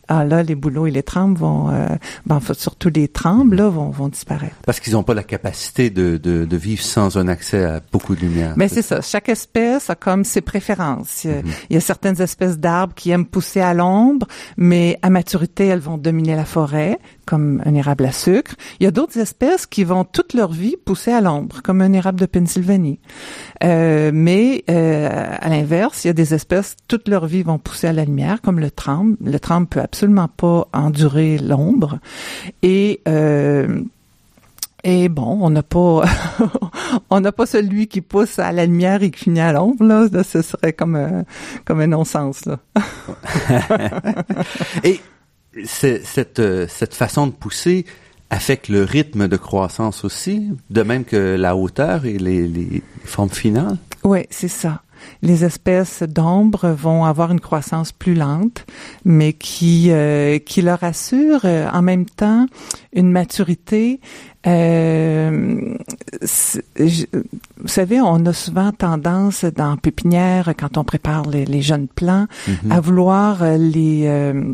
ah 0.07 0.23
là, 0.23 0.43
les 0.43 0.55
bouleaux 0.55 0.85
et 0.85 0.91
les 0.91 1.03
trembles 1.03 1.37
vont, 1.37 1.69
euh, 1.69 1.87
ben, 2.25 2.39
surtout 2.53 2.89
les 2.93 3.07
trembles, 3.07 3.55
là, 3.55 3.69
vont, 3.69 3.89
vont 3.89 4.07
disparaître. 4.07 4.55
Parce 4.65 4.79
qu'ils 4.79 4.93
n'ont 4.93 5.03
pas 5.03 5.13
la 5.13 5.23
capacité 5.23 5.89
de, 5.89 6.17
de, 6.17 6.45
de, 6.45 6.57
vivre 6.57 6.81
sans 6.81 7.17
un 7.17 7.27
accès 7.27 7.63
à 7.63 7.81
beaucoup 7.91 8.15
de 8.15 8.21
lumière. 8.21 8.53
Mais 8.55 8.67
c'est 8.67 8.83
ça. 8.83 9.01
Chaque 9.01 9.29
espèce 9.29 9.89
a 9.89 9.95
comme 9.95 10.23
ses 10.23 10.41
préférences. 10.41 11.25
Il 11.25 11.73
y 11.73 11.75
a 11.75 11.81
certaines 11.81 12.21
espèces 12.21 12.57
d'arbres 12.57 12.93
qui 12.93 13.11
aiment 13.11 13.25
pousser 13.25 13.61
à 13.61 13.73
l'ombre, 13.73 14.27
mais 14.57 14.97
à 15.01 15.09
maturité, 15.09 15.65
elles 15.65 15.79
vont 15.79 15.97
dominer 15.97 16.35
la 16.35 16.45
forêt, 16.45 16.99
comme 17.25 17.61
un 17.65 17.73
érable 17.73 18.05
à 18.05 18.11
sucre. 18.11 18.55
Il 18.79 18.83
y 18.83 18.87
a 18.87 18.91
d'autres 18.91 19.17
espèces 19.17 19.65
qui 19.65 19.83
vont 19.83 20.03
toute 20.03 20.33
leur 20.33 20.51
vie 20.51 20.75
pousser 20.85 21.11
à 21.11 21.21
l'ombre, 21.21 21.61
comme 21.63 21.81
un 21.81 21.93
érable 21.93 22.19
de 22.19 22.27
Pennsylvanie. 22.27 22.99
Euh, 23.63 24.11
mais 24.13 24.63
euh, 24.69 25.35
à 25.41 25.49
l'inverse, 25.49 26.05
il 26.05 26.07
y 26.07 26.11
a 26.11 26.13
des 26.13 26.33
espèces 26.33 26.75
toute 26.87 27.07
leur 27.07 27.25
vie 27.25 27.41
vont 27.41 27.57
pousser 27.57 27.87
à 27.87 27.93
la 27.93 28.04
lumière, 28.05 28.41
comme 28.41 28.59
le 28.59 28.71
tremble. 28.71 29.17
Le 29.23 29.39
tremble 29.39 29.67
peut 29.67 29.81
absolument 29.81 30.27
pas 30.27 30.67
endurer 30.73 31.37
l'ombre. 31.37 31.99
Et 32.61 33.01
euh, 33.07 33.81
et 34.83 35.09
bon, 35.09 35.39
on 35.41 35.49
n'a 35.49 35.63
pas, 35.63 36.03
on 37.09 37.19
n'a 37.19 37.31
pas 37.31 37.47
celui 37.47 37.87
qui 37.87 38.01
pousse 38.01 38.37
à 38.37 38.51
la 38.51 38.67
lumière 38.67 39.01
et 39.01 39.09
qui 39.09 39.25
finit 39.25 39.39
à 39.39 39.51
l'ombre 39.51 39.83
là. 39.83 40.07
Ce 40.23 40.41
serait 40.41 40.73
comme 40.73 40.95
un, 40.95 41.25
comme 41.65 41.81
un 41.81 41.87
non-sens 41.87 42.45
là. 42.45 42.59
et 44.83 45.01
cette 45.63 46.41
cette 46.67 46.93
façon 46.93 47.27
de 47.27 47.31
pousser 47.31 47.85
affecte 48.29 48.69
le 48.69 48.83
rythme 48.83 49.27
de 49.27 49.37
croissance 49.37 50.03
aussi, 50.03 50.51
de 50.69 50.81
même 50.83 51.05
que 51.05 51.35
la 51.35 51.55
hauteur 51.55 52.05
et 52.05 52.17
les, 52.17 52.47
les 52.47 52.83
formes 53.03 53.29
finales? 53.29 53.77
Oui, 54.03 54.25
c'est 54.29 54.47
ça 54.47 54.81
les 55.21 55.43
espèces 55.43 56.03
d'ombre 56.03 56.69
vont 56.69 57.05
avoir 57.05 57.31
une 57.31 57.39
croissance 57.39 57.91
plus 57.91 58.15
lente, 58.15 58.65
mais 59.03 59.33
qui 59.33 59.91
euh, 59.91 60.39
qui 60.39 60.61
leur 60.61 60.83
assure 60.83 61.41
euh, 61.45 61.67
en 61.71 61.81
même 61.81 62.05
temps 62.05 62.45
une 62.93 63.11
maturité. 63.11 63.99
Euh, 64.47 65.75
vous 66.21 67.67
savez, 67.67 67.99
on 67.99 68.25
a 68.25 68.33
souvent 68.33 68.71
tendance 68.71 69.43
dans 69.43 69.75
pépinière 69.75 70.53
quand 70.57 70.77
on 70.77 70.83
prépare 70.83 71.27
les, 71.27 71.45
les 71.45 71.61
jeunes 71.61 71.87
plants 71.87 72.27
mm-hmm. 72.47 72.71
à 72.71 72.79
vouloir 72.79 73.43
les 73.57 74.03
euh, 74.05 74.53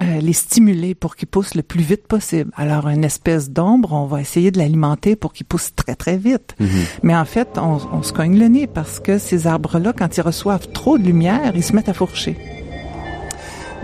les 0.00 0.32
stimuler 0.32 0.94
pour 0.94 1.14
qu'ils 1.14 1.28
poussent 1.28 1.54
le 1.54 1.62
plus 1.62 1.82
vite 1.82 2.06
possible. 2.08 2.50
Alors, 2.56 2.88
une 2.88 3.04
espèce 3.04 3.50
d'ombre, 3.50 3.92
on 3.92 4.06
va 4.06 4.20
essayer 4.20 4.50
de 4.50 4.58
l'alimenter 4.58 5.14
pour 5.14 5.32
qu'il 5.32 5.46
pousse 5.46 5.74
très, 5.76 5.94
très 5.94 6.16
vite. 6.16 6.56
Mhm. 6.58 6.68
Mais 7.02 7.14
en 7.14 7.24
fait, 7.24 7.56
on, 7.56 7.78
on, 7.92 8.02
se 8.02 8.12
cogne 8.12 8.38
le 8.38 8.48
nez 8.48 8.66
parce 8.66 8.98
que 8.98 9.18
ces 9.18 9.46
arbres-là, 9.46 9.92
quand 9.96 10.16
ils 10.16 10.22
reçoivent 10.22 10.68
trop 10.72 10.98
de 10.98 11.04
lumière, 11.04 11.52
ils 11.54 11.62
se 11.62 11.74
mettent 11.74 11.88
à 11.88 11.94
fourcher. 11.94 12.36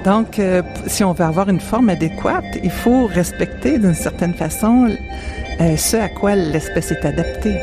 Donc, 0.04 0.38
euh, 0.38 0.62
si 0.86 1.02
on 1.04 1.12
veut 1.12 1.24
avoir 1.24 1.48
une 1.48 1.60
forme 1.60 1.88
adéquate, 1.88 2.58
il 2.62 2.70
faut 2.70 3.06
respecter 3.06 3.78
d'une 3.78 3.94
certaine 3.94 4.34
façon 4.34 4.88
euh, 5.60 5.76
ce 5.76 5.96
à 5.96 6.08
quoi 6.08 6.34
l'espèce 6.36 6.92
est 6.92 7.04
adaptée. 7.04 7.56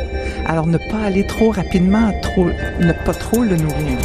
Alors, 0.45 0.67
ne 0.67 0.77
pas 0.77 0.99
aller 1.05 1.25
trop 1.25 1.51
rapidement, 1.51 2.11
trop, 2.21 2.45
ne 2.45 2.91
pas 3.05 3.13
trop 3.13 3.41
le 3.41 3.55
nourrir. 3.55 3.97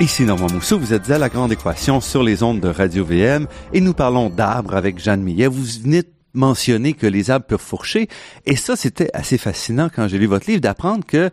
Ici 0.00 0.24
Normand 0.24 0.50
Mousseau, 0.52 0.76
vous 0.76 0.92
êtes 0.92 1.08
à 1.08 1.18
La 1.18 1.28
Grande 1.28 1.52
Équation 1.52 2.00
sur 2.00 2.24
les 2.24 2.42
ondes 2.42 2.58
de 2.58 2.66
Radio 2.66 3.04
VM 3.04 3.46
et 3.72 3.80
nous 3.80 3.94
parlons 3.94 4.28
d'arbres 4.28 4.74
avec 4.74 4.98
Jeanne 4.98 5.22
Millet. 5.22 5.46
Vous 5.46 5.62
venez 5.82 6.02
de 6.02 6.08
mentionner 6.32 6.94
que 6.94 7.06
les 7.06 7.30
arbres 7.30 7.46
peuvent 7.46 7.60
fourcher 7.60 8.08
et 8.44 8.56
ça, 8.56 8.74
c'était 8.74 9.08
assez 9.14 9.38
fascinant 9.38 9.88
quand 9.94 10.08
j'ai 10.08 10.18
lu 10.18 10.26
votre 10.26 10.50
livre 10.50 10.60
d'apprendre 10.60 11.06
que, 11.06 11.30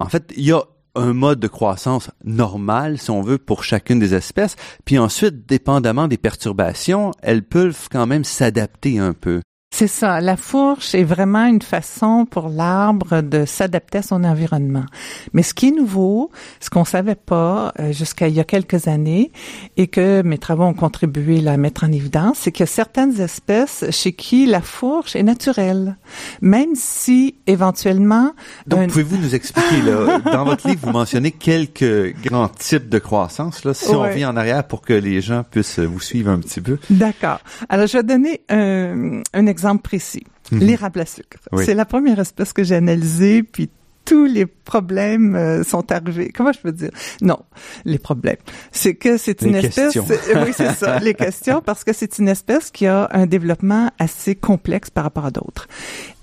en 0.00 0.08
fait, 0.08 0.32
il 0.36 0.44
y 0.44 0.50
a 0.50 0.62
un 0.96 1.12
mode 1.12 1.38
de 1.38 1.46
croissance 1.46 2.10
normal, 2.24 2.98
si 2.98 3.10
on 3.10 3.22
veut, 3.22 3.38
pour 3.38 3.62
chacune 3.62 4.00
des 4.00 4.12
espèces. 4.12 4.56
Puis 4.84 4.98
ensuite, 4.98 5.46
dépendamment 5.46 6.08
des 6.08 6.18
perturbations, 6.18 7.12
elles 7.22 7.44
peuvent 7.44 7.88
quand 7.92 8.06
même 8.06 8.24
s'adapter 8.24 8.98
un 8.98 9.12
peu. 9.12 9.40
C'est 9.76 9.88
ça. 9.88 10.20
La 10.20 10.36
fourche 10.36 10.94
est 10.94 11.02
vraiment 11.02 11.46
une 11.46 11.60
façon 11.60 12.28
pour 12.30 12.48
l'arbre 12.48 13.22
de 13.22 13.44
s'adapter 13.44 13.98
à 13.98 14.02
son 14.02 14.22
environnement. 14.22 14.84
Mais 15.32 15.42
ce 15.42 15.52
qui 15.52 15.66
est 15.66 15.72
nouveau, 15.72 16.30
ce 16.60 16.70
qu'on 16.70 16.84
savait 16.84 17.16
pas 17.16 17.74
euh, 17.80 17.90
jusqu'à 17.90 18.28
il 18.28 18.36
y 18.36 18.40
a 18.40 18.44
quelques 18.44 18.86
années 18.86 19.32
et 19.76 19.88
que 19.88 20.22
mes 20.22 20.38
travaux 20.38 20.62
ont 20.62 20.74
contribué 20.74 21.44
à 21.48 21.56
mettre 21.56 21.82
en 21.82 21.90
évidence, 21.90 22.38
c'est 22.42 22.52
qu'il 22.52 22.60
y 22.60 22.62
a 22.62 22.66
certaines 22.68 23.20
espèces 23.20 23.84
chez 23.90 24.12
qui 24.12 24.46
la 24.46 24.60
fourche 24.60 25.16
est 25.16 25.24
naturelle. 25.24 25.96
Même 26.40 26.76
si 26.76 27.34
éventuellement... 27.48 28.30
Donc, 28.68 28.78
un... 28.78 28.86
pouvez-vous 28.86 29.16
nous 29.16 29.34
expliquer, 29.34 29.82
là, 29.82 30.20
dans 30.32 30.44
votre 30.44 30.68
livre, 30.68 30.82
vous 30.84 30.92
mentionnez 30.92 31.32
quelques 31.32 32.14
grands 32.22 32.46
types 32.46 32.88
de 32.88 33.00
croissance, 33.00 33.64
là, 33.64 33.74
si 33.74 33.88
ouais. 33.88 33.96
on 33.96 34.08
vient 34.14 34.30
en 34.30 34.36
arrière 34.36 34.68
pour 34.68 34.82
que 34.82 34.92
les 34.92 35.20
gens 35.20 35.42
puissent 35.42 35.80
vous 35.80 35.98
suivre 35.98 36.30
un 36.30 36.38
petit 36.38 36.60
peu. 36.60 36.78
D'accord. 36.90 37.40
Alors, 37.68 37.88
je 37.88 37.96
vais 37.96 38.04
donner 38.04 38.42
un, 38.48 39.22
un 39.32 39.46
exemple 39.48 39.63
exemple 39.64 39.82
précis. 39.82 40.26
Mm 40.26 40.58
-hmm. 40.58 40.64
L'érable 40.66 41.00
à 41.00 41.06
sucre. 41.06 41.38
Oui. 41.52 41.64
C'est 41.64 41.74
la 41.74 41.84
première 41.84 42.18
espèce 42.18 42.52
que 42.52 42.62
j'ai 42.64 42.76
analysée, 42.76 43.42
puis 43.42 43.68
tous 44.04 44.26
les 44.26 44.46
problèmes 44.46 45.34
euh, 45.34 45.64
sont 45.64 45.90
arrivés. 45.90 46.30
Comment 46.34 46.52
je 46.52 46.60
peux 46.60 46.72
dire? 46.72 46.90
Non, 47.22 47.38
les 47.84 47.98
problèmes. 47.98 48.36
C'est 48.70 48.94
que 48.94 49.16
c'est 49.16 49.42
une 49.42 49.52
les 49.52 49.66
espèce. 49.66 49.96
oui, 49.96 50.52
c'est 50.52 50.72
ça, 50.72 50.98
les 50.98 51.14
questions, 51.26 51.62
parce 51.62 51.84
que 51.84 51.92
c'est 51.92 52.18
une 52.18 52.28
espèce 52.28 52.70
qui 52.70 52.86
a 52.86 53.08
un 53.12 53.26
développement 53.26 53.90
assez 53.98 54.34
complexe 54.34 54.90
par 54.90 55.04
rapport 55.04 55.26
à 55.26 55.30
d'autres. 55.30 55.68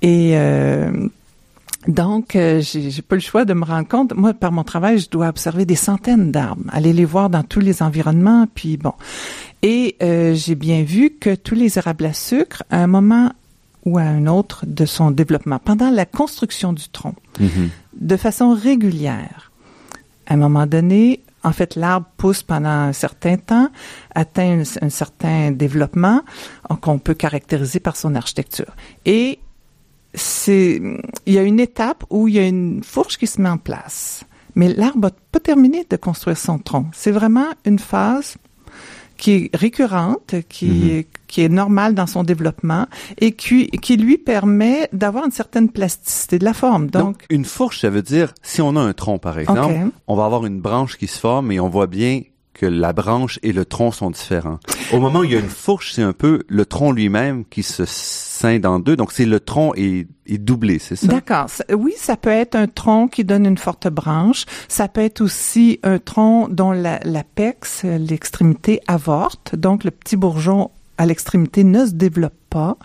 Et 0.01 0.38
euh, 0.38 1.08
donc, 1.88 2.36
euh, 2.36 2.62
j'ai 2.62 3.01
pas 3.01 3.15
le 3.15 3.21
choix 3.21 3.45
de 3.45 3.54
me 3.54 3.65
rendre 3.65 3.88
compte. 3.88 4.13
Moi, 4.13 4.34
par 4.34 4.51
mon 4.51 4.63
travail, 4.63 4.99
je 4.99 5.10
dois 5.10 5.27
observer 5.30 5.65
des 5.65 5.75
centaines 5.75 6.32
d'arbres, 6.32 6.63
aller 6.71 6.93
les 6.93 7.06
voir 7.06 7.30
dans 7.30 7.43
tous 7.43 7.60
les 7.60 7.82
environnements, 7.82 8.47
puis 8.54 8.77
bon. 8.77 8.93
Et 9.62 9.95
euh, 10.02 10.34
j'ai 10.34 10.56
bien 10.56 10.84
vu 10.84 11.12
que 11.12 11.36
tous 11.36 11.56
les 11.56 11.78
érables 11.78 12.06
à 12.06 12.13
sucre, 12.13 12.63
à 12.69 12.78
un 12.84 12.88
moment 12.88 13.32
ou 13.86 13.97
à 13.97 14.04
un 14.04 14.28
autre 14.28 14.65
de 14.65 14.86
son 14.86 15.12
développement, 15.12 15.60
pendant 15.60 15.89
la 15.89 16.06
construction 16.06 16.74
du 16.74 16.88
tronc, 16.89 17.15
mm 17.39 17.45
-hmm. 17.45 17.69
de 17.93 18.17
façon 18.17 18.54
régulière, 18.54 19.52
à 20.28 20.34
un 20.34 20.38
moment 20.38 20.67
donné, 20.67 21.21
en 21.43 21.52
fait, 21.52 21.76
l'arbre 21.76 22.08
pousse 22.17 22.43
pendant 22.43 22.69
un 22.89 22.93
certain 22.93 23.38
temps, 23.38 23.69
atteint 24.13 24.62
un, 24.62 24.86
un 24.88 24.89
certain 24.89 25.52
développement 25.52 26.21
qu'on 26.82 27.00
peut 27.00 27.15
caractériser 27.15 27.80
par 27.80 27.95
son 27.95 28.13
architecture. 28.15 28.71
Et 29.06 29.39
c'est, 30.13 30.82
il 31.26 31.34
y 31.34 31.38
a 31.38 31.43
une 31.43 31.60
étape 31.60 32.04
où 32.10 32.28
il 32.28 32.36
y 32.36 32.39
a 32.39 32.47
une 32.47 32.84
fourche 32.84 33.17
qui 33.17 33.28
se 33.28 33.41
met 33.41 33.50
en 33.50 33.58
place. 33.58 34.24
Mais 34.56 34.67
l'arbre 34.74 35.08
n'a 35.08 35.12
pas 35.32 35.39
terminé 35.39 35.86
de 35.89 35.97
construire 35.97 36.38
son 36.38 36.60
tronc. 36.60 36.86
C'est 36.93 37.12
vraiment 37.12 37.50
une 37.65 37.80
phase 37.80 38.38
qui 39.21 39.31
est 39.34 39.55
récurrente, 39.55 40.34
qui, 40.49 40.65
mm 40.65 40.71
-hmm. 40.71 41.05
qui 41.27 41.39
est 41.45 41.53
normale 41.63 41.93
dans 41.93 42.07
son 42.15 42.23
développement 42.31 42.86
et 43.25 43.31
qui, 43.41 43.57
qui 43.86 43.95
lui 44.05 44.17
permet 44.17 44.89
d'avoir 45.01 45.23
une 45.29 45.36
certaine 45.41 45.69
plasticité 45.69 46.39
de 46.39 46.45
la 46.51 46.55
forme. 46.63 46.86
Donc, 46.89 47.03
Donc, 47.03 47.17
une 47.29 47.45
fourche, 47.45 47.77
ça 47.84 47.89
veut 47.95 48.01
dire, 48.15 48.27
si 48.41 48.60
on 48.67 48.75
a 48.81 48.81
un 48.91 48.93
tronc, 49.01 49.19
par 49.19 49.38
exemple, 49.43 49.75
okay. 49.75 49.91
on 50.12 50.15
va 50.19 50.25
avoir 50.25 50.43
une 50.51 50.60
branche 50.67 50.93
qui 50.99 51.07
se 51.07 51.19
forme 51.25 51.47
et 51.53 51.60
on 51.60 51.69
voit 51.69 51.89
bien 52.01 52.13
que 52.62 52.67
la 52.67 52.93
branche 52.93 53.39
et 53.41 53.54
le 53.54 53.65
tronc 53.65 53.91
sont 53.91 54.12
différents. 54.12 54.60
Au 54.93 55.00
moment 55.00 55.21
où 55.21 55.24
il 55.24 55.32
y 55.32 55.36
a 55.36 55.39
une 55.39 55.50
fourche, 55.50 55.93
c'est 55.93 56.04
un 56.04 56.13
peu 56.13 56.43
le 56.47 56.63
tronc 56.63 56.91
lui-même 56.91 57.43
qui 57.43 57.63
se 57.63 57.86
scinde 57.88 58.67
en 58.67 58.78
deux. 58.78 58.95
Donc, 58.95 59.12
c'est 59.12 59.26
le 59.26 59.39
tronc 59.39 59.74
est, 59.76 60.08
est 60.28 60.38
doublé, 60.38 60.78
c'est 60.78 60.95
ça? 60.95 61.08
D'accord. 61.08 61.47
Oui, 61.76 61.93
ça 61.97 62.17
peut 62.17 62.30
être 62.30 62.54
un 62.54 62.67
tronc 62.67 63.08
qui 63.08 63.24
donne 63.24 63.47
une 63.47 63.58
forte 63.58 63.88
branche. 63.88 64.45
Ça 64.67 64.88
peut 64.88 65.02
être 65.02 65.21
aussi 65.21 65.80
un 65.82 65.97
tronc 65.97 66.50
dont 66.52 66.71
l'apex, 66.71 67.84
la, 67.84 67.97
l'extrémité, 67.97 68.80
avorte. 68.86 69.56
Donc, 69.56 69.84
le 69.84 69.89
petit 69.89 70.15
bourgeon 70.15 70.69
à 71.01 71.05
l'extrémité 71.07 71.63
ne 71.63 71.85
se 71.87 71.93
développe 71.93 72.35
pas 72.51 72.77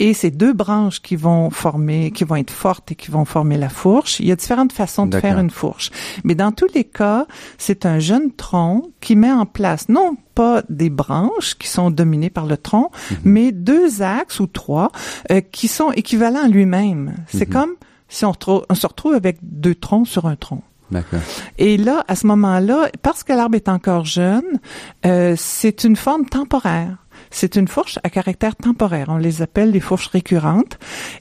et 0.00 0.12
ces 0.12 0.32
deux 0.32 0.52
branches 0.52 1.00
qui 1.00 1.14
vont 1.14 1.50
former 1.50 2.10
qui 2.10 2.24
vont 2.24 2.34
être 2.34 2.50
fortes 2.50 2.90
et 2.90 2.96
qui 2.96 3.12
vont 3.12 3.24
former 3.24 3.56
la 3.56 3.68
fourche 3.68 4.18
il 4.18 4.26
y 4.26 4.32
a 4.32 4.36
différentes 4.36 4.72
façons 4.72 5.06
de 5.06 5.20
faire 5.20 5.38
une 5.38 5.50
fourche 5.50 5.90
mais 6.24 6.34
dans 6.34 6.50
tous 6.50 6.66
les 6.74 6.82
cas 6.82 7.26
c'est 7.58 7.86
un 7.86 8.00
jeune 8.00 8.32
tronc 8.32 8.90
qui 9.00 9.14
met 9.14 9.30
en 9.30 9.46
place 9.46 9.88
non 9.88 10.16
pas 10.34 10.64
des 10.68 10.90
branches 10.90 11.54
qui 11.60 11.68
sont 11.68 11.92
dominées 11.92 12.30
par 12.30 12.46
le 12.46 12.56
tronc 12.56 12.90
mm 12.90 13.14
-hmm. 13.14 13.18
mais 13.34 13.52
deux 13.52 14.02
axes 14.02 14.40
ou 14.40 14.48
trois 14.48 14.90
euh, 15.30 15.40
qui 15.56 15.68
sont 15.68 15.90
équivalents 16.02 16.44
à 16.46 16.48
lui-même 16.56 17.04
c'est 17.28 17.48
mm 17.48 17.52
-hmm. 17.52 17.56
comme 17.56 17.74
si 18.16 18.22
on, 18.24 18.34
on 18.72 18.76
se 18.82 18.86
retrouve 18.92 19.14
avec 19.22 19.36
deux 19.42 19.76
troncs 19.86 20.08
sur 20.14 20.24
un 20.32 20.36
tronc 20.46 20.62
et 21.58 21.76
là, 21.76 22.04
à 22.08 22.16
ce 22.16 22.26
moment-là, 22.26 22.90
parce 23.02 23.22
que 23.22 23.32
l'arbre 23.32 23.56
est 23.56 23.68
encore 23.68 24.04
jeune, 24.04 24.58
euh, 25.06 25.34
c'est 25.36 25.84
une 25.84 25.96
forme 25.96 26.26
temporaire. 26.26 26.99
C'est 27.30 27.56
une 27.56 27.68
fourche 27.68 27.98
à 28.02 28.10
caractère 28.10 28.56
temporaire. 28.56 29.06
On 29.08 29.16
les 29.16 29.42
appelle 29.42 29.70
les 29.70 29.80
fourches 29.80 30.08
récurrentes. 30.08 30.78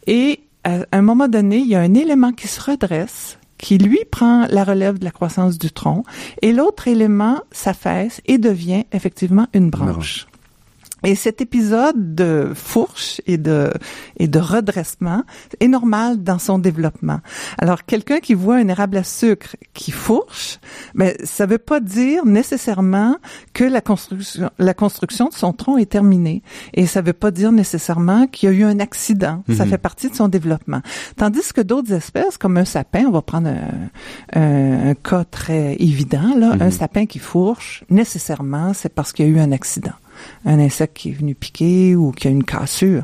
Et 0.07 0.41
à 0.63 0.79
un 0.91 1.01
moment 1.01 1.27
donné, 1.27 1.57
il 1.57 1.67
y 1.67 1.75
a 1.75 1.79
un 1.79 1.93
élément 1.93 2.31
qui 2.31 2.47
se 2.47 2.61
redresse 2.61 3.39
qui 3.57 3.77
lui 3.77 3.99
prend 4.09 4.47
la 4.49 4.63
relève 4.63 4.97
de 4.99 5.05
la 5.05 5.11
croissance 5.11 5.57
du 5.57 5.69
tronc 5.69 6.03
et 6.41 6.53
l'autre 6.53 6.87
élément 6.87 7.41
s'affaisse 7.51 8.21
et 8.25 8.37
devient 8.37 8.85
effectivement 8.93 9.47
une 9.53 9.69
branche. 9.69 10.28
Et 11.03 11.15
cet 11.15 11.41
épisode 11.41 12.15
de 12.15 12.51
fourche 12.53 13.21
et 13.25 13.37
de 13.37 13.71
et 14.17 14.27
de 14.27 14.39
redressement 14.39 15.23
est 15.59 15.67
normal 15.67 16.23
dans 16.23 16.39
son 16.39 16.59
développement. 16.59 17.19
Alors 17.57 17.85
quelqu'un 17.85 18.19
qui 18.19 18.33
voit 18.33 18.57
un 18.57 18.67
érable 18.67 18.97
à 18.97 19.03
sucre 19.03 19.55
qui 19.73 19.91
fourche, 19.91 20.59
mais 20.93 21.15
ben, 21.17 21.25
ça 21.25 21.45
veut 21.45 21.57
pas 21.57 21.79
dire 21.79 22.25
nécessairement 22.25 23.15
que 23.53 23.63
la 23.63 23.81
construction 23.81 24.49
la 24.59 24.73
construction 24.73 25.29
de 25.29 25.33
son 25.33 25.53
tronc 25.53 25.77
est 25.77 25.89
terminée 25.89 26.43
et 26.73 26.85
ça 26.85 27.01
veut 27.01 27.13
pas 27.13 27.31
dire 27.31 27.51
nécessairement 27.51 28.27
qu'il 28.27 28.49
y 28.49 28.51
a 28.51 28.55
eu 28.55 28.63
un 28.63 28.79
accident. 28.79 29.43
Mm 29.47 29.53
-hmm. 29.53 29.57
Ça 29.57 29.65
fait 29.65 29.77
partie 29.77 30.09
de 30.09 30.15
son 30.15 30.27
développement. 30.27 30.81
Tandis 31.15 31.53
que 31.53 31.61
d'autres 31.61 31.93
espèces 31.93 32.37
comme 32.37 32.57
un 32.57 32.65
sapin, 32.65 33.03
on 33.07 33.11
va 33.11 33.21
prendre 33.21 33.49
un, 33.49 34.39
un, 34.41 34.89
un 34.89 34.95
cas 34.95 35.23
très 35.23 35.75
évident 35.79 36.31
là, 36.35 36.49
mm 36.55 36.57
-hmm. 36.57 36.67
un 36.67 36.71
sapin 36.71 37.05
qui 37.11 37.19
fourche, 37.19 37.83
nécessairement 37.89 38.73
c'est 38.79 38.93
parce 38.97 39.11
qu'il 39.13 39.25
y 39.25 39.29
a 39.29 39.31
eu 39.31 39.39
un 39.39 39.51
accident 39.51 39.97
un 40.45 40.59
insecte 40.59 40.97
qui 40.97 41.09
est 41.09 41.13
venu 41.13 41.35
piquer 41.35 41.95
ou 41.95 42.11
qui 42.11 42.27
a 42.27 42.31
une 42.31 42.43
cassure. 42.43 43.03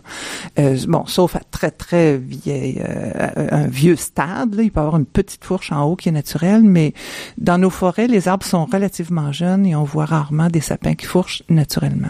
Euh, 0.60 0.78
bon, 0.88 1.06
sauf 1.06 1.36
à 1.36 1.42
très 1.52 1.72
très 1.72 2.18
vieille, 2.18 2.82
euh, 2.88 3.48
un 3.52 3.68
vieux 3.68 3.96
stade, 3.96 4.56
là, 4.56 4.64
il 4.64 4.72
peut 4.72 4.80
y 4.80 4.84
avoir 4.84 4.98
une 4.98 5.06
petite 5.06 5.44
fourche 5.44 5.72
en 5.72 5.84
haut 5.84 5.96
qui 5.96 6.10
est 6.10 6.14
naturelle, 6.14 6.64
mais 6.64 6.94
dans 7.38 7.58
nos 7.58 7.70
forêts, 7.70 8.08
les 8.08 8.28
arbres 8.28 8.46
sont 8.46 8.66
relativement 8.66 9.32
jeunes 9.32 9.66
et 9.66 9.76
on 9.76 9.84
voit 9.84 10.06
rarement 10.06 10.48
des 10.48 10.62
sapins 10.62 10.96
qui 10.96 11.06
fourchent 11.06 11.44
naturellement. 11.50 12.10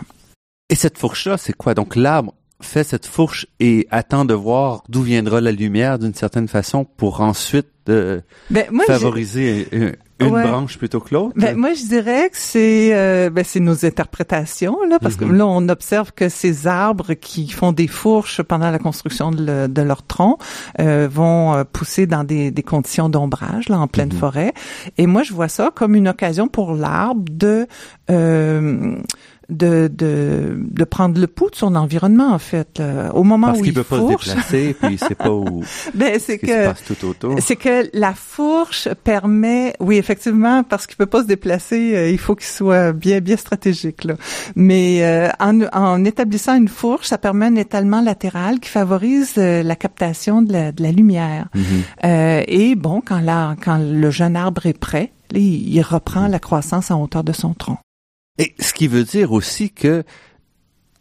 Et 0.69 0.75
cette 0.75 0.97
fourche-là, 0.97 1.37
c'est 1.37 1.53
quoi? 1.53 1.73
Donc 1.73 1.95
l'arbre 1.95 2.33
fait 2.61 2.83
cette 2.83 3.05
fourche 3.05 3.47
et 3.59 3.87
attend 3.91 4.25
de 4.25 4.33
voir 4.33 4.83
d'où 4.89 5.01
viendra 5.01 5.41
la 5.41 5.51
lumière 5.51 5.99
d'une 5.99 6.13
certaine 6.13 6.47
façon 6.47 6.85
pour 6.97 7.21
ensuite 7.21 7.67
euh, 7.89 8.21
ben, 8.49 8.65
moi, 8.71 8.85
favoriser 8.85 9.67
une 10.19 10.27
ouais. 10.27 10.43
branche 10.43 10.77
plutôt 10.79 10.99
que 11.01 11.13
l'autre? 11.13 11.33
Ben, 11.35 11.55
moi, 11.55 11.73
je 11.73 11.83
dirais 11.87 12.29
que 12.29 12.37
c'est 12.37 12.95
euh, 12.95 13.29
ben, 13.29 13.43
c'est 13.45 13.59
nos 13.59 13.85
interprétations, 13.85 14.77
là, 14.89 14.97
parce 14.99 15.15
mm 15.15 15.25
-hmm. 15.25 15.29
que 15.29 15.33
là, 15.33 15.45
on 15.45 15.69
observe 15.69 16.11
que 16.13 16.29
ces 16.29 16.65
arbres 16.65 17.13
qui 17.13 17.49
font 17.49 17.73
des 17.73 17.87
fourches 17.87 18.41
pendant 18.41 18.71
la 18.71 18.79
construction 18.79 19.29
de, 19.31 19.45
le, 19.45 19.67
de 19.67 19.81
leur 19.83 20.01
tronc 20.03 20.37
euh, 20.79 21.07
vont 21.11 21.63
pousser 21.73 22.07
dans 22.07 22.23
des, 22.23 22.49
des 22.49 22.63
conditions 22.63 23.09
d'ombrage, 23.09 23.69
là, 23.69 23.77
en 23.79 23.87
pleine 23.87 24.09
mm 24.09 24.15
-hmm. 24.15 24.19
forêt. 24.19 24.53
Et 24.97 25.05
moi, 25.05 25.21
je 25.27 25.33
vois 25.33 25.49
ça 25.49 25.69
comme 25.75 25.93
une 25.95 26.07
occasion 26.07 26.47
pour 26.47 26.73
l'arbre 26.73 27.25
de... 27.45 27.67
Euh, 28.09 28.95
de, 29.49 29.89
de, 29.93 30.57
de 30.57 30.83
prendre 30.83 31.19
le 31.19 31.27
pouls 31.27 31.49
de 31.49 31.55
son 31.55 31.75
environnement, 31.75 32.33
en 32.33 32.39
fait. 32.39 32.79
Là. 32.79 33.11
Au 33.13 33.23
moment 33.23 33.47
Parce 33.47 33.59
où 33.59 33.65
il, 33.65 33.73
peut 33.73 33.83
fourche, 33.83 33.99
pas 33.99 34.31
se 34.31 34.35
déplacer, 34.35 34.75
puis 34.81 34.93
il 34.93 34.99
sait 34.99 35.15
pas 35.15 35.29
où 35.29 35.63
ben, 35.93 36.19
c'est 36.19 36.37
que, 36.37 36.45
que 36.45 36.51
se 36.51 36.67
passe 36.67 36.83
tout 36.83 37.07
autour. 37.07 37.35
C'est 37.39 37.55
que 37.55 37.89
la 37.93 38.13
fourche 38.13 38.89
permet, 39.03 39.75
oui, 39.79 39.97
effectivement, 39.97 40.63
parce 40.63 40.87
qu'il 40.87 40.97
peut 40.97 41.05
pas 41.05 41.21
se 41.21 41.27
déplacer, 41.27 41.95
euh, 41.95 42.09
il 42.09 42.17
faut 42.17 42.35
qu'il 42.35 42.47
soit 42.47 42.91
bien, 42.91 43.19
bien 43.19 43.37
stratégique, 43.37 44.03
là. 44.03 44.15
Mais 44.55 45.03
euh, 45.03 45.29
en, 45.39 45.61
en 45.73 46.03
établissant 46.05 46.55
une 46.55 46.67
fourche, 46.67 47.07
ça 47.07 47.17
permet 47.17 47.45
un 47.45 47.55
étalement 47.55 48.01
latéral 48.01 48.59
qui 48.59 48.69
favorise 48.69 49.33
euh, 49.37 49.63
la 49.63 49.75
captation 49.75 50.41
de 50.41 50.53
la, 50.53 50.71
de 50.71 50.81
la 50.81 50.91
lumière. 50.91 51.47
Mm 51.53 51.61
-hmm. 51.61 52.43
et 52.47 52.75
bon, 52.75 53.01
quand, 53.05 53.19
la, 53.19 53.55
quand 53.63 53.77
le 53.77 54.09
jeune 54.11 54.35
arbre 54.35 54.65
est 54.65 54.77
prêt, 54.79 55.11
il 55.33 55.81
reprend 55.81 56.27
la 56.27 56.39
croissance 56.39 56.91
en 56.91 57.01
hauteur 57.01 57.23
de 57.23 57.33
son 57.33 57.53
tronc. 57.53 57.77
Et 58.37 58.53
ce 58.59 58.73
qui 58.73 58.87
veut 58.87 59.03
dire 59.03 59.31
aussi 59.31 59.71
que 59.71 60.03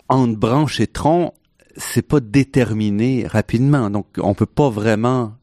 entre 0.09 0.37
branche 0.37 0.81
et 0.81 0.87
tronc, 0.87 1.35
c'est 1.77 2.07
pas 2.07 2.21
déterminé 2.21 3.27
rapidement. 3.27 3.91
Donc, 3.91 4.07
on 4.19 4.35
peut 4.35 4.47
pas 4.47 4.71
vraiment 4.71 5.35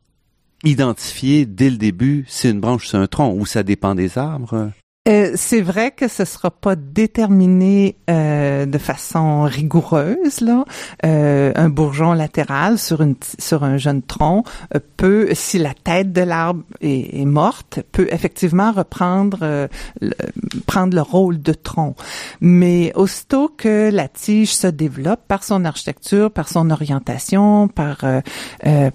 identifier 0.64 1.46
dès 1.46 1.70
le 1.70 1.78
début 1.78 2.26
si 2.28 2.50
une 2.50 2.62
branche 2.62 2.88
c'est 2.88 2.98
un 2.98 3.08
tronc 3.08 3.34
ou 3.34 3.46
ça 3.46 3.64
dépend 3.64 3.96
des 3.96 4.18
arbres. 4.18 4.72
Euh, 5.10 5.32
c'est 5.34 5.62
vrai 5.62 5.90
que 5.90 6.08
ce 6.08 6.26
sera 6.26 6.52
pas 6.52 6.76
déterminé 6.76 7.96
euh, 8.08 8.68
de 8.68 8.78
façon 8.78 9.42
rigoureuse 9.46 10.42
là. 10.42 10.64
Euh, 11.04 11.52
un 11.56 11.70
bourgeon 11.70 12.14
latéral 12.14 12.78
sur 12.78 13.02
une 13.02 13.16
sur 13.40 13.64
un 13.64 13.78
jeune 13.78 14.04
tronc 14.04 14.44
euh, 14.76 14.80
peut, 14.98 15.30
si 15.34 15.58
la 15.58 15.74
tête 15.74 16.14
de 16.14 16.22
l'arbre 16.22 16.62
est, 16.82 17.20
est, 17.20 17.26
morte, 17.26 17.80
peut 17.92 18.10
effectivement 18.12 18.72
reprendre 18.72 19.40
euh, 19.42 19.68
le, 20.02 20.14
prendre 20.68 20.94
le 20.94 21.02
rôle 21.02 21.42
de 21.42 21.54
tronc. 21.54 21.96
Mais 22.40 22.92
aussitôt 22.94 23.50
que 23.50 23.90
la 23.92 24.08
tige 24.08 24.54
se 24.54 24.68
développe 24.68 25.22
par 25.28 25.44
son 25.44 25.66
architecture, 25.66 26.30
par 26.30 26.48
son 26.48 26.70
orientation, 26.70 27.68
par 27.68 28.06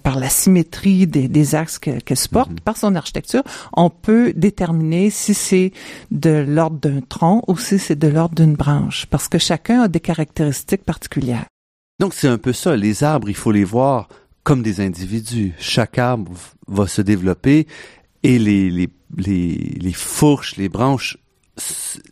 par 0.03 0.19
la 0.21 0.29
symétrie 0.29 1.09
des, 1.09 1.27
des 1.27 1.55
axes 1.57 1.81
qu'elle 1.81 2.05
que 2.05 2.15
supporte, 2.15 2.53
mm-hmm. 2.53 2.61
par 2.61 2.77
son 2.77 2.95
architecture, 2.95 3.43
on 3.73 3.91
peut 3.91 4.33
déterminer 4.37 5.11
si 5.11 5.35
c'est 5.35 5.73
de 6.11 6.45
l'ordre 6.47 6.79
d'un 6.79 7.01
tronc 7.01 7.43
ou 7.49 7.57
si 7.57 7.79
c'est 7.79 7.99
de 7.99 8.09
l'ordre 8.09 8.35
d'une 8.35 8.55
branche, 8.55 9.07
parce 9.07 9.29
que 9.29 9.39
chacun 9.39 9.83
a 9.83 9.89
des 9.89 10.01
caractéristiques 10.01 10.85
particulières. 10.85 11.47
Donc 11.99 12.15
c'est 12.15 12.29
un 12.29 12.39
peu 12.39 12.53
ça, 12.53 12.77
les 12.77 13.05
arbres, 13.05 13.29
il 13.29 13.37
faut 13.37 13.53
les 13.53 13.65
voir 13.65 14.09
comme 14.43 14.63
des 14.63 14.81
individus. 14.81 15.55
Chaque 15.59 15.99
arbre 15.99 16.33
va 16.69 16.87
se 16.87 17.03
développer 17.03 17.67
et 18.23 18.39
les, 18.39 18.71
les, 18.71 18.89
les, 19.17 19.55
les 19.81 19.93
fourches, 19.93 20.57
les 20.57 20.69
branches 20.69 21.17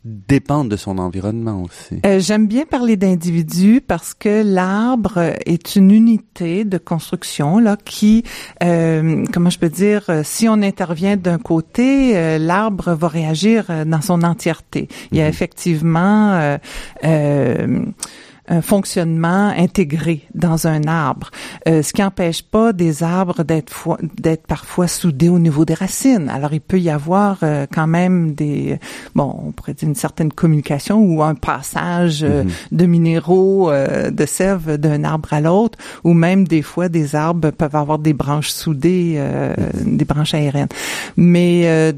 dépendent 0.04 0.68
de 0.68 0.76
son 0.76 0.98
environnement 0.98 1.62
aussi. 1.62 2.00
Euh, 2.06 2.18
J'aime 2.18 2.46
bien 2.46 2.64
parler 2.64 2.96
d'individu 2.96 3.82
parce 3.86 4.14
que 4.14 4.42
l'arbre 4.44 5.18
est 5.44 5.76
une 5.76 5.90
unité 5.90 6.64
de 6.64 6.78
construction 6.78 7.58
là 7.58 7.76
qui, 7.82 8.24
euh, 8.62 9.24
comment 9.32 9.50
je 9.50 9.58
peux 9.58 9.68
dire, 9.68 10.04
euh, 10.08 10.22
si 10.24 10.48
on 10.48 10.62
intervient 10.62 11.16
d'un 11.16 11.38
côté, 11.38 12.16
euh, 12.16 12.38
l'arbre 12.38 12.94
va 12.94 13.08
réagir 13.08 13.66
dans 13.86 14.00
son 14.00 14.22
entièreté. 14.22 14.88
Il 15.12 15.18
y 15.18 15.20
a 15.20 15.26
-hmm. 15.26 15.28
effectivement 15.28 16.58
un 18.48 18.60
fonctionnement 18.60 19.48
intégré 19.56 20.22
dans 20.34 20.66
un 20.66 20.84
arbre, 20.84 21.30
euh, 21.66 21.82
ce 21.82 21.92
qui 21.92 22.02
n'empêche 22.02 22.42
pas 22.42 22.72
des 22.72 23.02
arbres 23.02 23.42
d'être 23.42 23.98
d'être 24.20 24.46
parfois 24.46 24.86
soudés 24.86 25.30
au 25.30 25.38
niveau 25.38 25.64
des 25.64 25.74
racines. 25.74 26.28
Alors 26.28 26.52
il 26.52 26.60
peut 26.60 26.78
y 26.80 26.90
avoir 26.90 27.38
euh, 27.42 27.66
quand 27.72 27.86
même 27.86 28.34
des 28.34 28.78
bon, 29.14 29.34
on 29.46 29.52
pourrait 29.52 29.74
dire 29.74 29.88
une 29.88 29.94
certaine 29.94 30.30
communication 30.30 30.98
ou 31.00 31.22
un 31.22 31.34
passage 31.34 32.22
euh, 32.22 32.44
mm 32.44 32.46
-hmm. 32.46 32.76
de 32.78 32.86
minéraux 32.86 33.70
euh, 33.70 34.10
de 34.10 34.26
sève 34.26 34.76
d'un 34.76 35.04
arbre 35.04 35.32
à 35.32 35.40
l'autre, 35.40 35.78
ou 36.04 36.12
même 36.12 36.46
des 36.46 36.62
fois 36.62 36.88
des 36.88 37.14
arbres 37.14 37.50
peuvent 37.50 37.76
avoir 37.76 37.98
des 37.98 38.12
branches 38.12 38.50
soudées, 38.50 39.18
mm 39.18 39.22
-hmm. 39.22 39.96
des 39.96 40.04
branches 40.04 40.34
aériennes. 40.34 40.74
Mais 41.16 41.52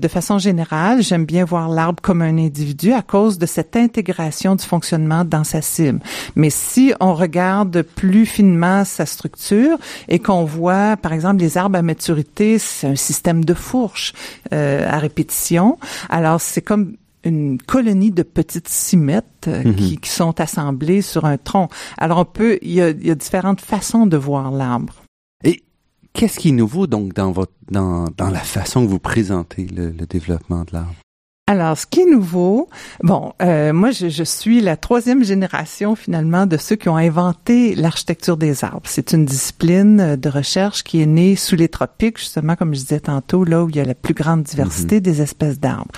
de 0.05 0.09
façon 0.09 0.39
générale, 0.39 1.03
j'aime 1.03 1.27
bien 1.35 1.45
voir 1.45 1.69
l'arbre 1.69 2.01
comme 2.07 2.23
un 2.23 2.37
individu 2.49 2.93
à 2.93 3.03
cause 3.03 3.35
de 3.39 3.47
cette 3.47 3.75
intégration 3.77 4.55
du 4.61 4.65
fonctionnement 4.65 5.23
dans 5.25 5.45
sa 5.45 5.61
cime. 5.75 5.99
Mais 6.37 6.51
si 6.51 6.92
on 7.01 7.14
regarde 7.14 7.83
plus 7.83 8.27
finement 8.27 8.85
sa 8.85 9.07
structure 9.07 9.79
et 10.09 10.18
qu'on 10.18 10.44
voit, 10.44 10.96
par 10.96 11.12
exemple, 11.12 11.40
les 11.40 11.57
arbres 11.57 11.79
à 11.79 11.83
maturité, 11.83 12.59
c'est 12.59 12.87
un 12.87 12.96
système 12.96 13.44
de 13.44 13.55
fourches 13.55 14.12
euh, 14.53 14.87
à 14.88 14.99
répétition. 14.99 15.79
Alors, 16.09 16.40
c'est 16.40 16.62
comme 16.62 16.96
une 17.25 17.59
colonie 17.61 18.12
de 18.12 18.22
petites 18.22 18.68
cimettes 18.68 19.46
euh, 19.49 19.64
mm 19.64 19.70
-hmm. 19.70 19.75
qui, 19.75 19.96
qui, 19.96 20.11
sont 20.11 20.40
assemblées 20.40 21.03
sur 21.03 21.25
un 21.25 21.38
tronc. 21.38 21.68
Alors, 21.99 22.18
on 22.18 22.25
peut, 22.25 22.59
il 22.62 22.72
y 22.72 22.81
a, 22.83 22.90
il 22.90 23.07
y 23.07 23.11
a 23.11 23.14
différentes 23.14 23.62
façons 23.62 24.07
de 24.07 24.16
voir 24.16 24.51
l'arbre. 24.51 24.94
Et 25.42 25.64
qu'est-ce 26.12 26.38
qui 26.38 26.49
est 26.51 26.59
nouveau, 26.64 26.87
donc, 26.87 27.14
dans 27.14 27.33
votre, 27.33 27.57
dans, 27.70 28.05
dans 28.16 28.31
la 28.31 28.44
façon 28.57 28.85
que 28.85 28.90
vous 28.94 29.01
présentez 29.12 29.66
le, 29.79 29.90
le 29.90 30.07
développement 30.07 30.62
de 30.68 30.72
l'arbre? 30.75 31.01
Alors, 31.49 31.79
ce 31.79 31.87
qui 31.87 32.01
est 32.01 32.11
nouveau, 32.11 32.69
bon, 33.05 33.33
euh, 33.41 33.73
moi, 33.73 33.93
je, 33.93 34.09
je, 34.09 34.25
suis 34.25 34.61
la 34.61 34.77
troisième 34.77 35.23
génération 35.23 35.95
finalement 35.95 36.45
de 36.45 36.57
ceux 36.57 36.75
qui 36.75 36.89
ont 36.89 36.97
inventé 36.97 37.77
l'architecture 37.77 38.37
des 38.37 38.65
arbres. 38.65 38.83
C'est 38.85 39.13
une 39.13 39.25
discipline 39.25 40.17
de 40.17 40.29
recherche 40.29 40.83
qui 40.83 41.01
est 41.01 41.07
née 41.07 41.37
sous 41.37 41.55
les 41.55 41.69
tropiques, 41.69 42.19
justement, 42.19 42.57
comme 42.57 42.75
je 42.75 42.81
disais 42.81 42.99
tantôt, 42.99 43.45
là 43.45 43.63
où 43.63 43.71
il 43.71 43.77
y 43.77 43.81
a 43.81 43.85
la 43.85 43.95
plus 43.95 44.15
grande 44.15 44.43
diversité 44.43 44.97
mm 44.97 44.99
-hmm. 44.99 45.03
des 45.03 45.23
espèces 45.23 45.61
d'arbres. 45.61 45.93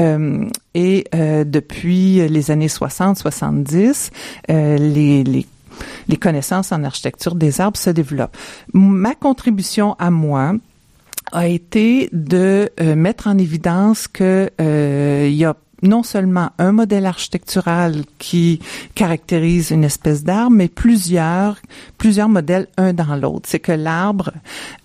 Euh, 0.00 0.48
et 0.74 1.04
euh, 1.14 1.44
depuis 1.44 2.26
les 2.28 2.50
années 2.50 2.68
60-70, 2.68 4.10
euh, 4.50 4.78
les, 4.78 5.24
les 5.24 5.46
les 6.08 6.16
connaissances 6.16 6.72
en 6.72 6.84
architecture 6.84 7.34
des 7.34 7.60
arbres 7.60 7.78
se 7.78 7.90
développent. 7.90 8.36
Ma 8.72 9.14
contribution 9.14 9.94
à 9.98 10.10
moi, 10.10 10.54
a 11.32 11.48
été 11.48 12.08
de 12.12 12.70
euh, 12.80 12.94
mettre 12.96 13.26
en 13.26 13.38
évidence 13.38 14.08
que 14.08 14.50
euh, 14.60 15.26
il 15.28 15.36
y 15.36 15.44
a 15.44 15.56
non 15.82 16.02
seulement 16.02 16.50
un 16.58 16.72
modèle 16.72 17.06
architectural 17.06 18.02
qui 18.18 18.60
caractérise 18.94 19.70
une 19.70 19.84
espèce 19.84 20.24
d'arbre, 20.24 20.56
mais 20.56 20.68
plusieurs, 20.68 21.56
plusieurs 21.98 22.28
modèles 22.28 22.68
un 22.76 22.92
dans 22.92 23.16
l'autre. 23.16 23.48
C'est 23.48 23.60
que 23.60 23.72
l'arbre 23.72 24.32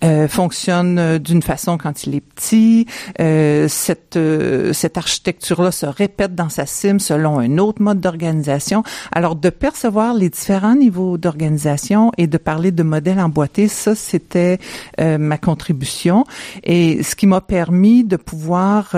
euh, 0.04 0.28
fonctionne 0.28 1.18
d'une 1.18 1.42
façon 1.42 1.78
quand 1.78 2.04
il 2.04 2.14
est 2.14 2.20
petit. 2.20 2.86
Euh, 3.20 3.68
cette 3.68 4.16
euh, 4.16 4.72
cette 4.72 4.98
architecture-là 4.98 5.70
se 5.70 5.86
répète 5.86 6.34
dans 6.34 6.48
sa 6.48 6.66
cime 6.66 7.00
selon 7.00 7.38
un 7.38 7.58
autre 7.58 7.82
mode 7.82 8.00
d'organisation. 8.00 8.82
Alors 9.12 9.36
de 9.36 9.50
percevoir 9.50 10.14
les 10.14 10.28
différents 10.28 10.74
niveaux 10.74 11.18
d'organisation 11.18 12.12
et 12.18 12.26
de 12.26 12.38
parler 12.38 12.70
de 12.70 12.82
modèles 12.82 13.20
emboîtés, 13.20 13.68
ça 13.68 13.94
c'était 13.94 14.58
euh, 15.00 15.18
ma 15.18 15.38
contribution 15.38 16.24
et 16.64 17.02
ce 17.02 17.14
qui 17.14 17.26
m'a 17.26 17.40
permis 17.40 18.04
de 18.04 18.16
pouvoir 18.16 18.94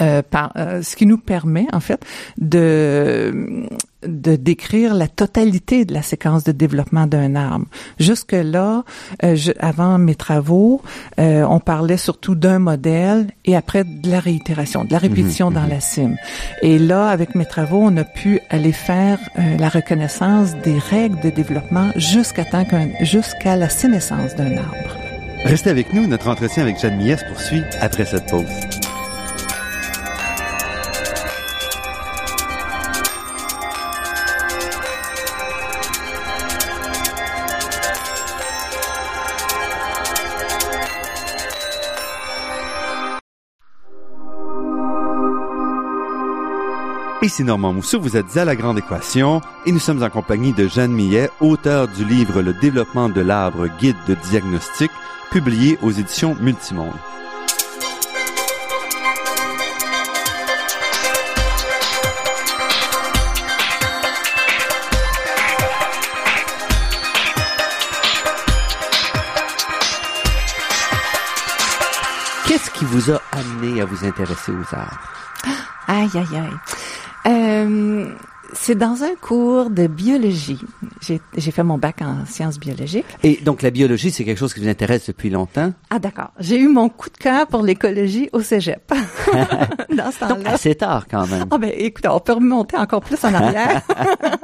euh, 0.00 0.10
euh, 0.10 0.22
par, 0.28 0.52
euh, 0.56 0.82
ce 0.82 0.96
qui 0.96 1.06
nous 1.06 1.18
permet 1.18 1.66
en 1.72 1.80
fait 1.80 2.04
de 2.38 3.66
de 4.02 4.34
décrire 4.36 4.94
la 4.94 5.08
totalité 5.08 5.84
de 5.84 5.92
la 5.92 6.00
séquence 6.00 6.42
de 6.42 6.52
développement 6.52 7.06
d'un 7.06 7.34
arbre. 7.34 7.66
Jusque 7.98 8.32
là, 8.32 8.82
euh, 9.22 9.36
je, 9.36 9.52
avant 9.58 9.98
mes 9.98 10.14
travaux, 10.14 10.80
on 11.18 11.60
parlait 11.60 11.98
surtout 11.98 12.34
d'un 12.34 12.58
modèle 12.58 13.26
et 13.44 13.56
après 13.56 13.84
de 13.84 14.10
la 14.10 14.18
réitération, 14.20 14.84
de 14.86 14.92
la 14.92 14.98
répétition 14.98 15.50
mmh, 15.50 15.54
dans 15.54 15.66
mmh. 15.66 15.68
la 15.68 15.80
cime. 15.80 16.16
Et 16.62 16.78
là, 16.78 17.08
avec 17.08 17.34
mes 17.34 17.44
travaux, 17.44 17.82
on 17.82 17.94
a 17.98 18.04
pu 18.04 18.40
aller 18.48 18.72
faire 18.72 19.18
la 19.36 19.68
reconnaissance 19.68 20.56
des 20.64 20.78
règles 20.78 21.20
de 21.20 21.28
développement 21.28 21.90
jusqu'à 21.96 22.46
temps 22.46 22.64
jusqu'à 23.02 23.56
la 23.56 23.68
sénescence 23.68 24.34
d'un 24.34 24.56
arbre. 24.56 24.96
Restez 25.44 25.68
avec 25.68 25.92
nous, 25.92 26.06
notre 26.06 26.28
entretien 26.28 26.62
avec 26.62 26.80
Jeanne 26.80 26.96
Millet 26.96 27.18
se 27.18 27.24
poursuit 27.26 27.62
après 27.82 28.06
cette 28.06 28.26
pause. 28.30 28.79
Ici 47.22 47.44
Normand 47.44 47.74
Mousseau, 47.74 48.00
vous 48.00 48.16
êtes 48.16 48.34
à 48.38 48.46
La 48.46 48.56
Grande 48.56 48.78
Équation 48.78 49.42
et 49.66 49.72
nous 49.72 49.78
sommes 49.78 50.02
en 50.02 50.08
compagnie 50.08 50.54
de 50.54 50.66
Jeanne 50.66 50.90
Millet, 50.90 51.28
auteur 51.40 51.86
du 51.86 52.02
livre 52.02 52.40
Le 52.40 52.54
développement 52.54 53.10
de 53.10 53.20
l'arbre, 53.20 53.66
guide 53.78 53.96
de 54.08 54.14
diagnostic, 54.14 54.90
publié 55.30 55.78
aux 55.82 55.90
éditions 55.90 56.34
Multimonde. 56.40 56.94
Qu'est-ce 72.48 72.70
qui 72.70 72.86
vous 72.86 73.10
a 73.10 73.20
amené 73.32 73.82
à 73.82 73.84
vous 73.84 74.06
intéresser 74.06 74.52
aux 74.52 74.74
arbres? 74.74 74.98
Aïe, 75.86 76.10
aïe, 76.14 76.38
aïe. 76.38 76.79
Euh, 77.26 78.14
c'est 78.52 78.74
dans 78.74 79.02
un 79.02 79.14
cours 79.20 79.70
de 79.70 79.86
biologie. 79.86 80.58
J'ai 81.00 81.50
fait 81.50 81.62
mon 81.62 81.78
bac 81.78 82.02
en 82.02 82.26
sciences 82.26 82.58
biologiques. 82.58 83.06
Et 83.22 83.38
donc 83.42 83.62
la 83.62 83.70
biologie, 83.70 84.10
c'est 84.10 84.24
quelque 84.24 84.38
chose 84.38 84.54
qui 84.54 84.60
vous 84.60 84.68
intéresse 84.68 85.06
depuis 85.06 85.30
longtemps? 85.30 85.72
Ah 85.90 85.98
d'accord. 85.98 86.30
J'ai 86.38 86.58
eu 86.58 86.68
mon 86.68 86.88
coup 86.88 87.10
de 87.10 87.16
cœur 87.16 87.46
pour 87.46 87.62
l'écologie 87.62 88.28
au 88.32 88.40
cégep. 88.40 88.92
dans 89.96 90.10
ce 90.10 90.20
temps-là. 90.20 90.52
assez 90.52 90.74
tard 90.74 91.06
quand 91.10 91.26
même. 91.26 91.46
Ah 91.50 91.58
ben 91.58 91.70
écoute, 91.74 92.06
on 92.08 92.20
peut 92.20 92.32
remonter 92.32 92.76
encore 92.76 93.00
plus 93.00 93.22
en 93.24 93.32
arrière. 93.34 93.82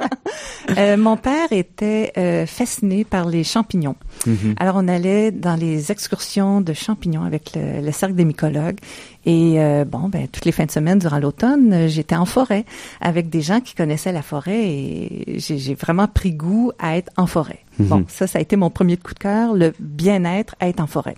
euh, 0.77 0.97
mon 0.97 1.17
père 1.17 1.51
était 1.51 2.11
euh, 2.17 2.45
fasciné 2.45 3.03
par 3.03 3.27
les 3.27 3.43
champignons. 3.43 3.95
Mm 4.25 4.33
-hmm. 4.33 4.53
Alors 4.57 4.75
on 4.77 4.87
allait 4.87 5.31
dans 5.31 5.55
les 5.55 5.91
excursions 5.91 6.61
de 6.61 6.73
champignons 6.73 7.23
avec 7.23 7.51
le, 7.55 7.81
le 7.85 7.91
cercle 7.91 8.15
des 8.15 8.25
mycologues 8.25 8.79
et 9.27 9.59
euh, 9.59 9.83
bon, 9.83 10.07
ben 10.07 10.25
toutes 10.29 10.45
les 10.45 10.53
fins 10.53 10.65
de 10.65 10.71
semaine 10.71 10.99
durant 10.99 11.19
l'automne, 11.19 11.89
j'étais 11.89 12.15
en 12.15 12.23
forêt 12.23 12.63
avec 13.01 13.29
des 13.29 13.41
gens 13.41 13.59
qui 13.59 13.75
connaissaient 13.75 14.13
la 14.13 14.21
forêt 14.21 14.69
et 14.69 15.35
j'ai 15.37 15.75
vraiment 15.75 16.07
pris 16.07 16.31
goût 16.31 16.71
à 16.79 16.95
être 16.95 17.11
en 17.17 17.27
forêt. 17.27 17.59
-hmm. 17.77 17.87
Bon, 17.87 18.05
ça, 18.07 18.25
ça 18.25 18.39
a 18.39 18.41
été 18.41 18.55
mon 18.55 18.69
premier 18.69 18.95
coup 18.95 19.13
de 19.13 19.19
cœur, 19.19 19.53
le 19.53 19.73
bien-être 19.79 20.55
à 20.61 20.69
être 20.69 20.79
en 20.79 20.87
forêt. 20.87 21.17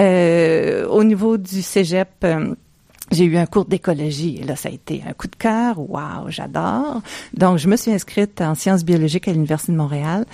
Euh, 0.00 0.88
au 0.88 1.04
niveau 1.04 1.36
du 1.36 1.60
cégep. 1.60 2.08
Euh, 2.24 2.54
j'ai 3.12 3.24
eu 3.24 3.36
un 3.36 3.46
cours 3.46 3.66
d'écologie. 3.66 4.42
Là, 4.42 4.56
ça 4.56 4.68
a 4.68 4.72
été 4.72 5.00
un 5.08 5.12
coup 5.12 5.28
de 5.28 5.36
cœur. 5.36 5.78
Waouh, 5.78 6.28
j'adore. 6.28 7.02
Donc, 7.34 7.58
je 7.58 7.68
me 7.68 7.76
suis 7.76 7.92
inscrite 7.92 8.40
en 8.40 8.56
sciences 8.56 8.84
biologiques 8.84 9.28
à 9.28 9.32
l'Université 9.32 9.70
de 9.70 9.76
Montréal. 9.76 10.26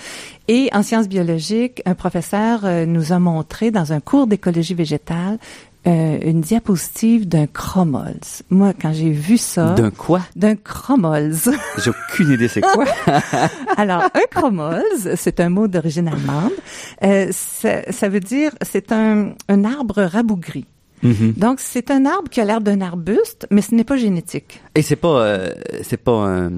Et 0.47 0.69
en 0.73 0.81
sciences 0.81 1.07
biologiques, 1.07 1.83
un 1.85 1.93
professeur 1.93 2.61
euh, 2.63 2.87
nous 2.87 3.13
a 3.13 3.19
montré 3.19 3.69
dans 3.69 3.93
un 3.93 3.99
cours 3.99 4.25
d'écologie 4.25 4.73
végétale 4.73 5.37
euh, 5.85 6.17
une 6.21 6.41
diapositive 6.41 7.27
d'un 7.27 7.45
chromols. 7.45 8.13
Moi, 8.49 8.73
quand 8.79 8.93
j'ai 8.93 9.11
vu 9.11 9.37
ça... 9.37 9.73
D'un 9.73 9.91
quoi? 9.91 10.21
D'un 10.35 10.55
chromols. 10.55 11.35
J'ai 11.77 11.89
aucune 11.89 12.31
idée 12.31 12.47
c'est 12.47 12.61
quoi. 12.61 12.85
Alors, 13.77 14.03
un 14.03 14.27
chromols, 14.31 15.15
c'est 15.15 15.39
un 15.41 15.49
mot 15.49 15.67
d'origine 15.67 16.07
allemande. 16.07 16.53
Euh, 17.03 17.27
ça, 17.31 17.91
ça, 17.91 18.07
veut 18.07 18.21
dire, 18.21 18.51
c'est 18.61 18.91
un, 18.93 19.33
un 19.49 19.65
arbre 19.65 20.03
rabougri. 20.03 20.65
Mm-hmm. 21.03 21.37
Donc, 21.37 21.59
c'est 21.59 21.91
un 21.91 22.05
arbre 22.05 22.29
qui 22.29 22.39
a 22.39 22.45
l'air 22.45 22.61
d'un 22.61 22.79
arbuste, 22.79 23.45
mais 23.51 23.61
ce 23.61 23.75
n'est 23.75 23.83
pas 23.83 23.97
génétique. 23.97 24.61
Et 24.75 24.81
c'est 24.81 24.95
pas, 24.95 25.19
euh, 25.21 25.53
c'est 25.81 25.97
pas 25.97 26.13
un, 26.13 26.51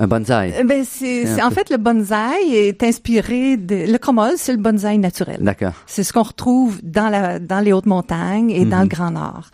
un 0.00 0.06
bonsaï. 0.06 0.54
Euh, 0.58 0.64
ben 0.64 0.82
c'est 0.84 1.42
en 1.42 1.50
fait 1.50 1.68
le 1.68 1.76
bonsaï 1.76 2.54
est 2.54 2.82
inspiré 2.82 3.58
de 3.58 3.90
le 3.90 3.98
chromol, 3.98 4.32
c'est 4.36 4.52
le 4.52 4.58
bonsaï 4.58 4.98
naturel. 4.98 5.38
D'accord. 5.42 5.74
C'est 5.86 6.04
ce 6.04 6.12
qu'on 6.14 6.22
retrouve 6.22 6.80
dans 6.82 7.10
la 7.10 7.38
dans 7.38 7.60
les 7.60 7.74
hautes 7.74 7.86
montagnes 7.86 8.50
et 8.50 8.64
dans 8.64 8.78
le 8.78 8.84
mhm. 8.84 8.88
Grand 8.88 9.10
Nord. 9.10 9.50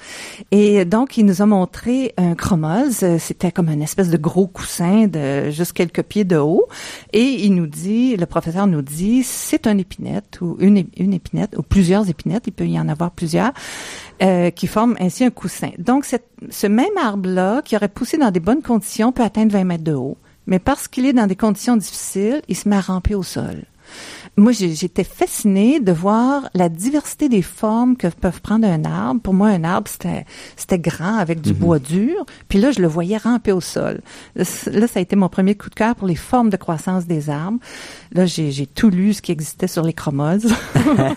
Et 0.53 0.85
donc 0.85 1.19
il 1.19 1.27
nous 1.27 1.43
a 1.43 1.47
montré 1.47 2.15
un 2.17 2.37
chromol, 2.37 2.93
c'était 3.19 3.51
comme 3.51 3.69
une 3.69 3.83
espèce 3.83 4.09
de 4.09 4.17
gros 4.17 4.47
coussin 4.47 5.09
de 5.09 5.51
juste 5.51 5.73
quelques 5.73 6.03
pieds 6.03 6.25
de 6.25 6.37
haut 6.37 6.69
et 7.13 7.25
il 7.25 7.55
nous 7.55 7.67
dit 7.67 8.17
le 8.17 8.27
professeur 8.27 8.69
nous 8.69 8.83
dit 8.83 9.25
c'est 9.25 9.67
un 9.67 9.77
épinette 9.79 10.41
ou 10.41 10.57
une 10.61 10.85
une 10.97 11.13
épinette 11.13 11.59
ou 11.59 11.63
plusieurs 11.63 12.09
épinettes, 12.09 12.45
il 12.47 12.53
peut 12.53 12.67
y 12.67 12.79
en 12.79 12.89
avoir 12.89 13.11
plusieurs 13.11 13.53
euh, 14.23 14.51
qui 14.51 14.69
forment 14.69 14.97
ainsi 15.01 15.25
un 15.25 15.31
coussin. 15.31 15.71
Donc 15.79 16.05
cette, 16.05 16.29
ce 16.51 16.69
même 16.69 16.97
arbre 17.03 17.29
là 17.29 17.63
qui 17.63 17.75
aurait 17.75 17.89
poussé 17.89 18.17
dans 18.17 18.31
des 18.31 18.41
bonnes 18.41 18.63
conditions 18.63 19.11
peut 19.11 19.25
atteindre 19.25 19.53
20 19.53 19.65
mètres 19.65 19.85
de 19.85 19.93
haut 19.93 20.17
mais 20.47 20.59
parce 20.59 20.89
qu'il 20.89 21.07
est 21.07 21.13
dans 21.13 21.27
des 21.27 21.37
conditions 21.37 21.77
difficiles, 21.77 22.43
il 22.49 22.57
se 22.57 22.69
met 22.69 22.77
à 22.77 22.81
ramper 22.81 23.15
au 23.15 23.23
sol. 23.23 23.65
Moi, 24.39 24.53
j'étais 24.53 25.05
fascinée 25.05 25.81
de 25.81 25.93
voir 25.93 26.51
la 26.53 26.69
diversité 26.69 27.31
des 27.31 27.41
formes 27.41 27.97
que 27.97 28.09
peuvent 28.09 28.43
prendre 28.43 28.69
un 28.69 28.85
arbre. 28.85 29.21
Pour 29.23 29.33
moi, 29.33 29.49
un 29.49 29.65
arbre, 29.65 29.89
c'était, 29.89 30.27
c'était 30.57 30.79
grand 30.79 31.17
avec 31.17 31.41
du 31.41 31.51
mhm. 31.55 31.57
bois 31.57 31.79
dur. 31.79 32.27
Puis 32.49 32.61
là, 32.61 32.71
je 32.71 32.83
le 32.83 32.87
voyais 32.87 33.17
ramper 33.17 33.53
au 33.53 33.63
sol. 33.63 34.01
Là, 34.35 34.45
ça 34.45 34.99
a 34.99 35.01
été 35.01 35.17
mon 35.17 35.31
premier 35.31 35.55
coup 35.55 35.71
de 35.71 35.75
cœur 35.75 35.95
pour 35.95 36.07
les 36.07 36.17
formes 36.17 36.51
de 36.51 36.59
croissance 36.59 37.07
des 37.07 37.31
arbres. 37.31 37.59
Là, 38.13 38.27
j'ai, 38.27 38.67
tout 38.67 38.91
lu 38.91 39.15
ce 39.15 39.23
qui 39.23 39.33
existait 39.33 39.69
sur 39.69 39.83
les 39.83 39.95
chromodes. 39.95 40.45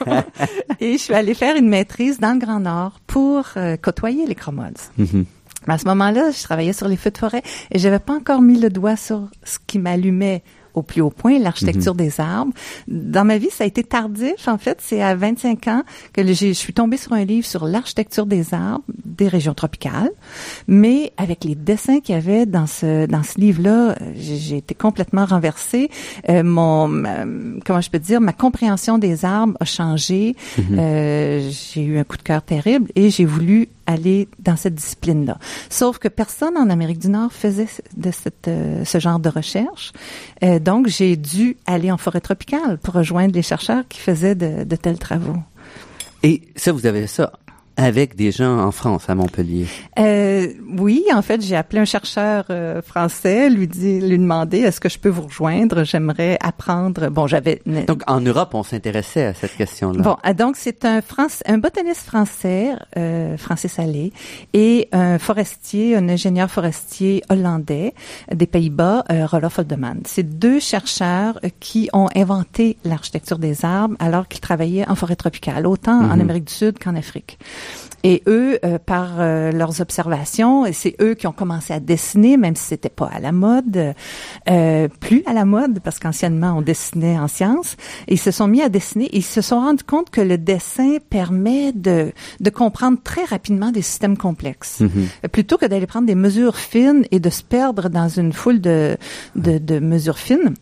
Et 0.79 0.93
je 0.93 0.97
suis 0.97 1.13
allée 1.13 1.33
faire 1.33 1.57
une 1.57 1.67
maîtrise 1.67 2.19
dans 2.19 2.31
le 2.31 2.39
Grand 2.39 2.61
Nord 2.61 3.01
pour 3.05 3.45
euh, 3.57 3.75
côtoyer 3.75 4.25
les 4.27 4.35
chromodes. 4.35 4.77
Mhm 4.97 5.25
à 5.67 5.77
ce 5.77 5.85
moment-là, 5.85 6.31
je 6.31 6.41
travaillais 6.43 6.73
sur 6.73 6.87
les 6.87 6.97
feux 6.97 7.11
de 7.11 7.17
forêt 7.17 7.43
et 7.71 7.79
j'avais 7.79 7.99
pas 7.99 8.13
encore 8.13 8.41
mis 8.41 8.59
le 8.59 8.69
doigt 8.69 8.95
sur 8.95 9.27
ce 9.43 9.57
qui 9.65 9.79
m'allumait 9.79 10.43
au 10.73 10.81
plus 10.81 11.01
haut 11.01 11.09
point, 11.09 11.39
l'architecture 11.39 11.93
mhm. 11.93 11.99
des 11.99 12.19
arbres. 12.19 12.53
Dans 12.87 13.25
ma 13.25 13.37
vie, 13.37 13.49
ça 13.51 13.63
a 13.63 13.67
été 13.67 13.83
tardif. 13.83 14.47
En 14.47 14.57
fait, 14.57 14.79
c'est 14.81 15.01
à 15.01 15.15
25 15.15 15.67
ans 15.67 15.83
que 16.13 16.25
je 16.25 16.53
suis 16.53 16.73
tombée 16.73 16.97
sur 16.97 17.13
un 17.13 17.25
livre 17.25 17.45
sur 17.45 17.65
l'architecture 17.65 18.25
des 18.25 18.53
arbres 18.53 18.83
des 19.03 19.27
régions 19.27 19.53
tropicales. 19.53 20.11
Mais 20.67 21.11
avec 21.17 21.43
les 21.43 21.55
dessins 21.55 21.99
qu'il 21.99 22.15
y 22.15 22.17
avait 22.17 22.45
dans 22.45 22.67
ce 22.67 23.05
dans 23.07 23.23
ce 23.23 23.39
livre-là, 23.39 23.95
j'ai 24.15 24.57
été 24.57 24.75
complètement 24.75 25.25
renversée. 25.25 25.89
Euh, 26.29 26.43
mon, 26.43 27.03
comment 27.65 27.81
je 27.81 27.89
peux 27.89 27.99
dire, 27.99 28.21
ma 28.21 28.33
compréhension 28.33 28.97
des 28.97 29.25
arbres 29.25 29.55
a 29.59 29.65
changé. 29.65 30.35
Mhm. 30.57 30.79
euh, 30.79 31.49
j'ai 31.51 31.83
eu 31.83 31.97
un 31.97 32.03
coup 32.03 32.17
de 32.17 32.23
cœur 32.23 32.41
terrible 32.41 32.89
et 32.95 33.09
j'ai 33.09 33.25
voulu 33.25 33.67
aller 33.89 34.27
dans 34.37 34.55
cette 34.55 34.75
discipline-là. 34.75 35.39
Sauf 35.69 35.97
que 35.97 36.07
personne 36.07 36.55
en 36.57 36.69
Amérique 36.69 36.99
du 36.99 37.09
Nord 37.09 37.33
faisait 37.33 37.67
de 37.97 38.11
cette, 38.11 38.47
euh, 38.47 38.85
ce 38.85 38.99
genre 38.99 39.19
de 39.19 39.29
recherche. 39.29 39.93
Euh, 40.43 40.59
donc, 40.59 40.87
j'ai 40.87 41.15
dû 41.17 41.57
aller 41.65 41.91
en 41.91 41.97
forêt 41.97 42.21
tropicale 42.21 42.77
pour 42.77 42.93
rejoindre 42.93 43.33
les 43.33 43.41
chercheurs 43.41 43.83
qui 43.89 43.99
faisaient 43.99 44.35
de, 44.35 44.63
de 44.63 44.75
tels 44.75 44.99
travaux. 44.99 45.37
Et 46.21 46.41
ça, 46.55 46.71
vous 46.71 46.85
avez 46.85 47.07
ça 47.07 47.31
avec 47.79 48.15
des 48.15 48.31
gens 48.31 48.59
en 48.59 48.71
France, 48.71 49.09
à 49.09 49.15
Montpellier? 49.15 49.65
Euh, 49.97 50.47
oui, 50.77 51.05
en 51.13 51.21
fait, 51.21 51.41
j'ai 51.41 51.55
appelé 51.55 51.79
un 51.79 51.85
chercheur 51.85 52.45
euh, 52.49 52.81
français, 52.81 53.49
lui 53.49 53.67
dit, 53.67 54.01
lui 54.01 54.17
demander 54.17 54.59
est-ce 54.59 54.81
que 54.81 54.89
je 54.89 54.99
peux 54.99 55.09
vous 55.09 55.23
rejoindre? 55.23 55.85
J'aimerais 55.85 56.37
apprendre. 56.41 57.09
Bon, 57.09 57.25
j'avais. 57.25 57.61
Donc 57.87 58.01
en 58.07 58.19
Europe, 58.19 58.53
on 58.53 58.63
s'intéressait 58.63 59.23
à 59.23 59.33
cette 59.33 59.55
question-là. 59.55 60.01
Bon, 60.01 60.17
ah, 60.23 60.33
donc 60.33 60.57
c'est 60.57 60.83
un 60.83 61.01
France, 61.01 61.41
un 61.45 61.57
botaniste 61.57 62.05
français, 62.05 62.71
euh, 62.97 63.37
Francis 63.37 63.79
Allais, 63.79 64.11
et 64.53 64.89
un 64.91 65.17
forestier, 65.17 65.95
un 65.95 66.09
ingénieur 66.09 66.51
forestier 66.51 67.23
hollandais 67.29 67.93
des 68.33 68.47
Pays-Bas, 68.47 69.05
euh, 69.09 69.25
Rolof 69.25 69.59
Oldeman. 69.59 70.01
C'est 70.05 70.37
deux 70.37 70.59
chercheurs 70.59 71.39
qui 71.61 71.89
ont 71.93 72.09
inventé 72.15 72.77
l'architecture 72.83 73.39
des 73.39 73.63
arbres 73.63 73.95
alors 73.99 74.27
qu'ils 74.27 74.41
travaillaient 74.41 74.87
en 74.89 74.95
forêt 74.95 75.15
tropicale, 75.15 75.65
autant 75.65 75.99
en 75.99 76.15
mhm. 76.15 76.21
Amérique 76.21 76.45
du 76.45 76.53
Sud 76.53 76.77
qu'en 76.77 76.95
Afrique. 76.95 77.39
Et 78.03 78.23
eux, 78.27 78.59
euh, 78.63 78.79
par 78.79 79.19
euh, 79.19 79.51
leurs 79.51 79.81
observations, 79.81 80.65
et 80.65 80.73
c'est 80.73 80.95
eux 81.01 81.15
qui 81.15 81.27
ont 81.27 81.31
commencé 81.31 81.73
à 81.73 81.79
dessiner, 81.79 82.37
même 82.37 82.55
si 82.55 82.63
c'était 82.63 82.89
pas 82.89 83.09
à 83.13 83.19
la 83.19 83.31
mode, 83.31 83.93
euh, 84.49 84.87
plus 84.99 85.23
à 85.25 85.33
la 85.33 85.45
mode, 85.45 85.79
parce 85.81 85.99
qu'anciennement 85.99 86.53
on 86.57 86.61
dessinait 86.61 87.19
en 87.19 87.27
sciences. 87.27 87.75
ils 88.07 88.19
se 88.19 88.31
sont 88.31 88.47
mis 88.47 88.61
à 88.61 88.69
dessiner. 88.69 89.05
Et 89.05 89.17
ils 89.17 89.23
se 89.23 89.41
sont 89.41 89.59
rendus 89.59 89.83
compte 89.83 90.09
que 90.09 90.21
le 90.21 90.37
dessin 90.37 90.97
permet 91.09 91.71
de, 91.73 92.11
de 92.39 92.49
comprendre 92.49 92.97
très 93.03 93.25
rapidement 93.25 93.71
des 93.71 93.81
systèmes 93.81 94.17
complexes, 94.17 94.81
mm-hmm. 94.81 95.27
plutôt 95.29 95.57
que 95.57 95.65
d'aller 95.65 95.87
prendre 95.87 96.07
des 96.07 96.15
mesures 96.15 96.57
fines 96.57 97.05
et 97.11 97.19
de 97.19 97.29
se 97.29 97.43
perdre 97.43 97.89
dans 97.89 98.07
une 98.07 98.33
foule 98.33 98.61
de, 98.61 98.97
de, 99.35 99.57
de 99.57 99.79
mesures 99.79 100.19
fines. 100.19 100.53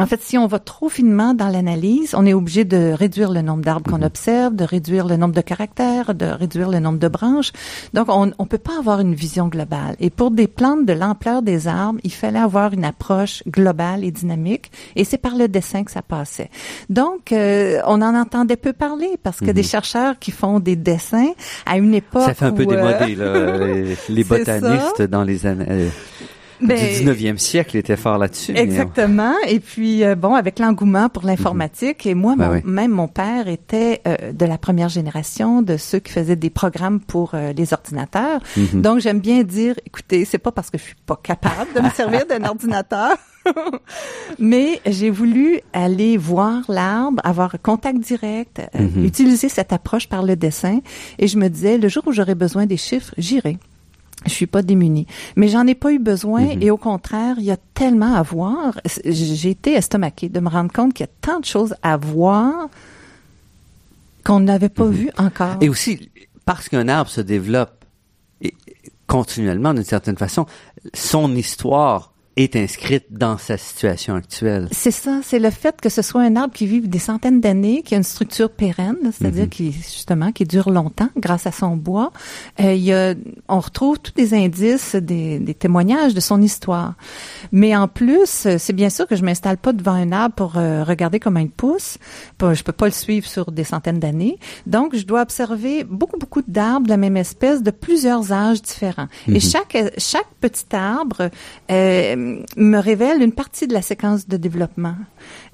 En 0.00 0.06
fait, 0.06 0.22
si 0.22 0.38
on 0.38 0.46
va 0.46 0.60
trop 0.60 0.88
finement 0.88 1.34
dans 1.34 1.48
l'analyse, 1.48 2.14
on 2.14 2.24
est 2.24 2.32
obligé 2.32 2.64
de 2.64 2.92
réduire 2.92 3.32
le 3.32 3.42
nombre 3.42 3.62
d'arbres 3.62 3.90
qu'on 3.90 4.02
observe, 4.02 4.54
de 4.54 4.62
réduire 4.62 5.06
le 5.06 5.16
nombre 5.16 5.34
de 5.34 5.40
caractères, 5.40 6.14
de 6.14 6.26
réduire 6.26 6.68
le 6.68 6.78
nombre 6.78 7.00
de 7.00 7.08
branches. 7.08 7.50
Donc, 7.94 8.06
on 8.08 8.26
ne 8.26 8.48
peut 8.48 8.58
pas 8.58 8.78
avoir 8.78 9.00
une 9.00 9.14
vision 9.14 9.48
globale. 9.48 9.96
Et 9.98 10.10
pour 10.10 10.30
des 10.30 10.46
plantes 10.46 10.86
de 10.86 10.92
l'ampleur 10.92 11.42
des 11.42 11.66
arbres, 11.66 11.98
il 12.04 12.12
fallait 12.12 12.38
avoir 12.38 12.72
une 12.72 12.84
approche 12.84 13.42
globale 13.48 14.04
et 14.04 14.12
dynamique. 14.12 14.70
Et 14.94 15.02
c'est 15.02 15.18
par 15.18 15.34
le 15.34 15.48
dessin 15.48 15.82
que 15.82 15.90
ça 15.90 16.02
passait. 16.02 16.50
Donc, 16.88 17.32
euh, 17.32 17.80
on 17.84 18.00
en 18.00 18.14
entendait 18.14 18.56
peu 18.56 18.72
parler 18.72 19.18
parce 19.24 19.40
que 19.40 19.50
des 19.50 19.62
mhm. 19.62 19.68
chercheurs 19.68 20.18
qui 20.20 20.30
font 20.30 20.60
des 20.60 20.76
dessins 20.76 21.32
à 21.66 21.76
une 21.76 21.94
époque 21.94 22.22
Ça 22.22 22.34
fait 22.34 22.44
un 22.44 22.52
peu 22.52 22.66
démodé, 22.66 23.16
là, 23.16 23.66
les, 24.08 24.24
botanistes 24.24 25.02
dans 25.02 25.24
les 25.24 25.44
années... 25.44 25.90
Euh, 26.62 26.66
ben, 26.66 26.76
du 26.76 27.04
19e 27.04 27.38
siècle 27.38 27.76
était 27.76 27.96
fort 27.96 28.18
là-dessus. 28.18 28.56
Exactement. 28.56 29.34
Et 29.46 29.60
puis, 29.60 30.04
euh, 30.04 30.14
bon, 30.14 30.34
avec 30.34 30.58
l'engouement 30.58 31.08
pour 31.08 31.24
l'informatique, 31.24 32.06
et 32.06 32.14
moi, 32.14 32.34
ben 32.36 32.60
même 32.64 32.90
mon 32.90 33.08
père 33.08 33.48
était 33.48 34.00
euh, 34.06 34.32
de 34.32 34.44
la 34.44 34.58
première 34.58 34.88
génération 34.88 35.62
de 35.62 35.76
ceux 35.76 35.98
qui 35.98 36.12
faisaient 36.12 36.36
des 36.36 36.50
programmes 36.50 37.00
pour 37.00 37.32
euh, 37.34 37.52
les 37.52 37.72
ordinateurs. 37.72 38.40
Mhm. 38.56 38.82
Donc, 38.82 39.00
j'aime 39.00 39.20
bien 39.20 39.42
dire, 39.42 39.74
écoutez, 39.86 40.24
c'est 40.24 40.38
pas 40.38 40.52
parce 40.52 40.70
que 40.70 40.78
je 40.78 40.84
suis 40.84 40.96
pas 41.06 41.18
capable 41.22 41.72
de 41.74 41.80
me 41.80 41.90
servir 41.90 42.26
d'un 42.26 42.44
ordinateur. 42.48 43.16
Mais 44.38 44.80
j'ai 44.84 45.10
voulu 45.10 45.60
aller 45.72 46.16
voir 46.16 46.62
l'arbre, 46.68 47.20
avoir 47.24 47.54
contact 47.62 47.98
direct, 48.00 48.60
mhm. 48.74 49.04
utiliser 49.04 49.48
cette 49.48 49.72
approche 49.72 50.08
par 50.08 50.22
le 50.22 50.36
dessin. 50.36 50.80
Et 51.18 51.28
je 51.28 51.38
me 51.38 51.48
disais, 51.48 51.78
le 51.78 51.88
jour 51.88 52.02
où 52.06 52.12
j'aurai 52.12 52.34
besoin 52.34 52.66
des 52.66 52.76
chiffres, 52.76 53.14
j'irai 53.16 53.58
je 54.26 54.30
suis 54.30 54.46
pas 54.46 54.62
démunie. 54.62 55.06
Mais 55.36 55.48
j'en 55.48 55.66
ai 55.66 55.74
pas 55.74 55.92
eu 55.92 55.98
besoin 55.98 56.42
mhm. 56.42 56.62
et 56.62 56.70
au 56.70 56.76
contraire, 56.76 57.36
il 57.38 57.44
y 57.44 57.50
a 57.50 57.56
tellement 57.74 58.14
à 58.14 58.22
voir. 58.22 58.80
J'ai 59.04 59.50
été 59.50 59.74
estomaquée 59.74 60.28
de 60.28 60.40
me 60.40 60.48
rendre 60.48 60.72
compte 60.72 60.94
qu'il 60.94 61.04
y 61.04 61.08
a 61.08 61.12
tant 61.20 61.40
de 61.40 61.44
choses 61.44 61.74
à 61.82 61.96
voir 61.96 62.68
qu'on 64.24 64.40
n'avait 64.40 64.68
pas 64.68 64.84
mhm. 64.84 64.92
vu 64.92 65.10
encore. 65.18 65.56
Et 65.60 65.68
aussi, 65.68 66.10
parce 66.44 66.68
qu'un 66.68 66.88
arbre 66.88 67.10
se 67.10 67.20
développe 67.20 67.84
continuellement 69.06 69.74
d'une 69.74 69.84
certaine 69.84 70.18
façon, 70.18 70.46
son 70.94 71.34
histoire 71.34 72.12
est 72.38 72.56
inscrite 72.56 73.06
dans 73.10 73.36
sa 73.36 73.56
situation 73.56 74.14
actuelle. 74.14 74.68
C'est 74.70 74.92
ça, 74.92 75.20
c'est 75.22 75.38
le 75.38 75.50
fait 75.50 75.80
que 75.80 75.88
ce 75.88 76.02
soit 76.02 76.22
un 76.22 76.36
arbre 76.36 76.54
qui 76.54 76.66
vive 76.66 76.88
des 76.88 76.98
centaines 76.98 77.40
d'années, 77.40 77.82
qui 77.82 77.94
a 77.94 77.96
une 77.96 78.04
structure 78.04 78.50
pérenne, 78.50 78.96
c'est-à-dire 79.12 79.44
mhm. 79.44 79.50
qui 79.50 79.72
justement 79.72 80.30
qui 80.30 80.44
dure 80.44 80.70
longtemps 80.70 81.08
grâce 81.16 81.46
à 81.46 81.52
son 81.52 81.76
bois. 81.76 82.12
Euh, 82.60 82.74
il 82.74 82.84
y 82.84 82.92
a, 82.92 83.14
on 83.48 83.60
retrouve 83.60 83.98
tous 83.98 84.12
des 84.12 84.34
indices, 84.34 84.94
des, 84.94 85.38
des, 85.38 85.54
témoignages 85.54 86.14
de 86.14 86.20
son 86.20 86.40
histoire. 86.40 86.94
Mais 87.50 87.74
en 87.74 87.88
plus, 87.88 88.46
c'est 88.58 88.72
bien 88.72 88.90
sûr 88.90 89.06
que 89.06 89.16
je 89.16 89.24
m'installe 89.24 89.58
pas 89.58 89.72
devant 89.72 89.92
un 89.92 90.12
arbre 90.12 90.34
pour 90.34 90.56
euh, 90.56 90.84
regarder 90.84 91.18
comment 91.18 91.40
il 91.40 91.50
pousse. 91.50 91.98
Je 92.40 92.62
peux 92.62 92.72
pas 92.72 92.86
le 92.86 92.92
suivre 92.92 93.26
sur 93.26 93.50
des 93.50 93.64
centaines 93.64 93.98
d'années. 93.98 94.38
Donc, 94.66 94.94
je 94.94 95.04
dois 95.04 95.22
observer 95.22 95.84
beaucoup 95.84 96.18
beaucoup 96.18 96.42
d'arbres 96.46 96.86
de 96.86 96.90
la 96.90 96.96
même 96.96 97.16
espèce 97.16 97.62
de 97.62 97.70
plusieurs 97.72 98.32
âges 98.32 98.62
différents. 98.62 99.08
Et 99.26 99.32
mhm. 99.32 99.40
chaque 99.40 99.76
chaque 99.98 100.28
petit 100.40 100.64
arbre 100.72 101.30
euh, 101.70 102.27
me 102.56 102.78
révèle 102.78 103.22
une 103.22 103.32
partie 103.32 103.66
de 103.66 103.72
la 103.72 103.82
séquence 103.82 104.26
de 104.28 104.36
développement. 104.36 104.96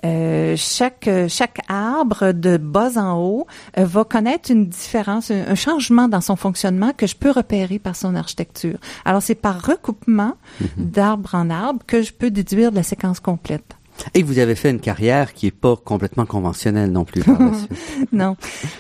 Euh, 0.04 0.54
chaque 0.56 1.08
chaque 1.28 1.60
arbre 1.68 2.32
de 2.32 2.56
bas 2.56 2.96
en 2.96 3.18
haut 3.18 3.46
euh, 3.78 3.84
va 3.84 4.04
connaître 4.04 4.50
une 4.50 4.66
différence, 4.66 5.30
un, 5.30 5.44
un, 5.48 5.54
changement 5.54 6.08
dans 6.08 6.20
son 6.20 6.36
fonctionnement 6.36 6.92
que 6.96 7.06
je 7.06 7.16
peux 7.16 7.30
repérer 7.30 7.78
par 7.78 7.96
son 7.96 8.14
architecture. 8.14 8.78
Alors 9.04 9.22
c'est 9.22 9.34
par 9.34 9.64
recoupement 9.64 10.34
mm-hmm. 10.60 10.90
d'arbre 10.90 11.34
en 11.34 11.50
arbre 11.50 11.80
que 11.86 12.02
je 12.02 12.12
peux 12.12 12.30
déduire 12.30 12.70
de 12.70 12.76
la 12.76 12.82
séquence 12.82 13.20
complète. 13.20 13.76
Et 14.12 14.22
vous 14.22 14.38
avez 14.38 14.54
fait 14.54 14.70
une 14.70 14.80
carrière 14.80 15.32
qui 15.32 15.46
est 15.46 15.50
pas 15.50 15.76
complètement 15.76 16.26
conventionnelle 16.26 16.90
non 16.90 17.04
plus 17.04 17.22
non. 18.12 18.36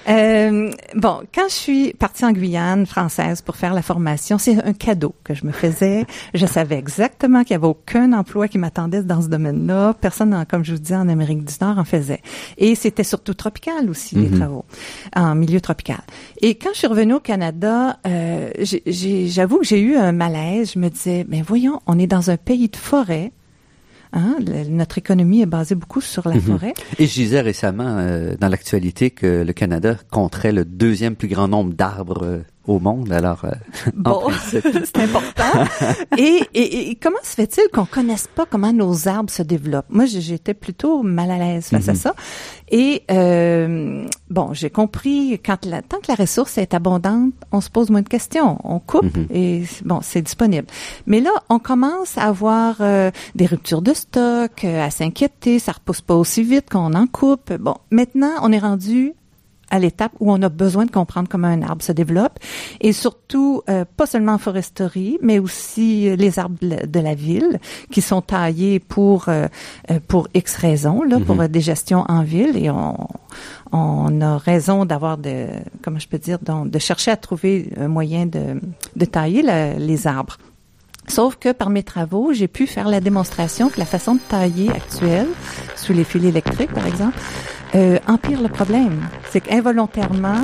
Euh, 0.08 0.70
bon, 0.94 1.20
quand 1.34 1.48
je 1.48 1.54
suis 1.54 1.92
partie 1.94 2.24
en 2.24 2.32
Guyane 2.32 2.86
française 2.86 3.40
pour 3.42 3.56
faire 3.56 3.74
la 3.74 3.82
formation, 3.82 4.38
c'est 4.38 4.62
un 4.62 4.72
cadeau 4.72 5.14
que 5.24 5.34
je 5.34 5.46
me 5.46 5.52
faisais. 5.52 6.04
Je 6.34 6.46
savais 6.46 6.76
exactement 6.76 7.42
qu'il 7.42 7.52
y 7.52 7.54
avait 7.54 7.66
aucun 7.66 8.12
emploi 8.12 8.48
qui 8.48 8.58
m'attendait 8.58 9.02
dans 9.02 9.22
ce 9.22 9.28
domaine-là. 9.28 9.94
Personne, 10.00 10.44
comme 10.48 10.64
je 10.64 10.72
vous 10.72 10.80
dis, 10.80 10.94
en 10.94 11.08
Amérique 11.08 11.44
du 11.44 11.54
Nord 11.60 11.78
en 11.78 11.84
faisait. 11.84 12.20
Et 12.58 12.74
c'était 12.74 13.04
surtout 13.04 13.34
tropical 13.34 13.88
aussi, 13.88 14.16
les 14.16 14.28
mhm. 14.28 14.38
travaux, 14.38 14.64
en 15.14 15.34
milieu 15.34 15.60
tropical. 15.60 16.00
Et 16.40 16.56
quand 16.56 16.70
je 16.72 16.78
suis 16.78 16.86
revenue 16.86 17.14
au 17.14 17.20
Canada, 17.20 17.98
euh, 18.06 18.50
j'avoue 18.86 19.58
que 19.58 19.64
j'ai 19.64 19.80
eu 19.80 19.96
un 19.96 20.12
malaise. 20.12 20.72
Je 20.74 20.78
me 20.78 20.90
disais, 20.90 21.24
mais 21.28 21.42
voyons, 21.42 21.80
on 21.86 21.98
est 21.98 22.06
dans 22.06 22.30
un 22.30 22.36
pays 22.36 22.68
de 22.68 22.76
forêt 22.76 23.32
Hein? 24.14 24.36
notre 24.68 24.98
économie 24.98 25.42
est 25.42 25.46
basée 25.46 25.74
beaucoup 25.74 26.00
sur 26.00 26.28
la 26.28 26.36
mhm. 26.36 26.40
forêt. 26.40 26.74
Et 26.98 27.06
je 27.06 27.12
disais 27.12 27.40
récemment 27.40 27.98
euh, 27.98 28.36
dans 28.38 28.48
l'actualité 28.48 29.10
que 29.10 29.42
le 29.42 29.52
Canada 29.52 29.96
compterait 30.10 30.52
le 30.52 30.64
deuxième 30.64 31.16
plus 31.16 31.28
grand 31.28 31.48
nombre 31.48 31.74
d'arbres 31.74 32.24
euh, 32.24 32.38
au 32.66 32.78
monde. 32.78 33.12
Alors, 33.12 33.44
euh, 33.44 33.50
bon, 33.94 34.30
c'est 34.50 34.98
important. 34.98 35.64
et, 36.16 36.42
et, 36.54 36.90
et, 36.90 36.94
comment 36.96 37.18
se 37.22 37.34
fait-il 37.34 37.68
qu'on 37.72 37.84
connaisse 37.84 38.26
pas 38.26 38.46
comment 38.46 38.72
nos 38.72 39.08
arbres 39.08 39.30
se 39.30 39.42
développent? 39.42 39.86
Moi, 39.90 40.06
j'étais 40.06 40.54
plutôt 40.54 41.02
mal 41.02 41.30
à 41.30 41.38
l'aise 41.38 41.68
face 41.68 41.88
à 41.88 41.92
mhm. 41.92 41.98
ça. 41.98 42.14
Et 42.70 43.02
euh, 43.10 44.06
bon, 44.30 44.52
j'ai 44.54 44.70
compris 44.70 45.38
quand 45.44 45.64
la, 45.66 45.82
tant 45.82 45.98
que 45.98 46.06
la 46.08 46.14
ressource 46.14 46.56
est 46.58 46.74
abondante, 46.74 47.34
on 47.52 47.60
se 47.60 47.70
pose 47.70 47.90
moins 47.90 48.02
de 48.02 48.08
questions, 48.08 48.58
on 48.64 48.80
coupe 48.80 49.16
mhm. 49.16 49.26
et 49.30 49.62
bon, 49.84 50.00
c'est 50.02 50.22
disponible. 50.22 50.66
Mais 51.06 51.20
là, 51.20 51.30
on 51.50 51.58
commence 51.58 52.16
à 52.16 52.24
avoir 52.24 52.76
euh, 52.80 53.10
des 53.34 53.46
ruptures 53.46 53.82
de 53.82 53.92
stock, 53.92 54.64
euh, 54.64 54.84
à 54.84 54.90
s'inquiéter, 54.90 55.58
ça 55.58 55.72
repousse 55.72 56.00
pas 56.00 56.14
aussi 56.14 56.42
vite 56.42 56.70
qu'on 56.70 56.94
en 56.94 57.06
coupe. 57.06 57.52
Bon, 57.52 57.76
maintenant, 57.90 58.32
on 58.42 58.50
est 58.50 58.58
rendu 58.58 59.12
à 59.74 59.80
l'étape 59.80 60.12
où 60.20 60.30
on 60.30 60.40
a 60.42 60.48
besoin 60.48 60.84
de 60.86 60.92
comprendre 60.92 61.28
comment 61.28 61.48
un 61.48 61.62
arbre 61.62 61.82
se 61.82 61.90
développe. 61.90 62.38
Et 62.80 62.92
surtout 62.92 63.62
euh, 63.68 63.84
pas 63.96 64.06
seulement 64.06 64.34
en 64.34 64.38
foresterie 64.38 65.18
mais 65.20 65.40
aussi 65.40 66.16
les 66.16 66.38
arbres 66.38 66.58
de 66.60 67.00
la 67.00 67.14
ville 67.14 67.58
qui 67.90 68.00
sont 68.00 68.22
taillés 68.22 68.78
pour 68.78 69.28
euh, 69.28 69.48
euh, 69.90 69.98
pour 70.06 70.28
X 70.32 70.56
raisons 70.56 71.02
là 71.02 71.18
pour 71.18 71.34
mhm. 71.34 71.48
des 71.48 71.60
gestions 71.60 72.04
en 72.08 72.22
ville. 72.22 72.56
Et 72.56 72.70
on 72.70 73.08
on 73.72 74.20
a 74.20 74.38
raison 74.38 74.84
d'avoir 74.84 75.18
de 75.18 75.46
comment 75.82 75.98
je 75.98 76.06
peux 76.06 76.18
dire 76.18 76.38
donc, 76.40 76.70
de 76.70 76.78
chercher 76.78 77.10
à 77.10 77.16
trouver 77.16 77.70
un 77.76 77.88
moyen 77.88 78.26
de 78.26 78.60
de 78.94 79.04
tailler 79.04 79.42
les 79.78 80.06
arbres 80.06 80.38
Sauf 81.08 81.36
que 81.36 81.52
par 81.52 81.70
mes 81.70 81.82
travaux, 81.82 82.32
j'ai 82.32 82.48
pu 82.48 82.66
faire 82.66 82.88
la 82.88 83.00
démonstration 83.00 83.68
que 83.68 83.78
la 83.78 83.84
façon 83.84 84.14
de 84.14 84.20
tailler 84.20 84.70
actuelle, 84.70 85.28
sous 85.76 85.92
les 85.92 86.04
fils 86.04 86.24
électriques 86.24 86.72
par 86.72 86.86
exemple, 86.86 87.18
euh, 87.74 87.98
empire 88.06 88.40
le 88.40 88.48
problème. 88.48 89.00
C'est 89.30 89.40
qu'involontairement, 89.40 90.42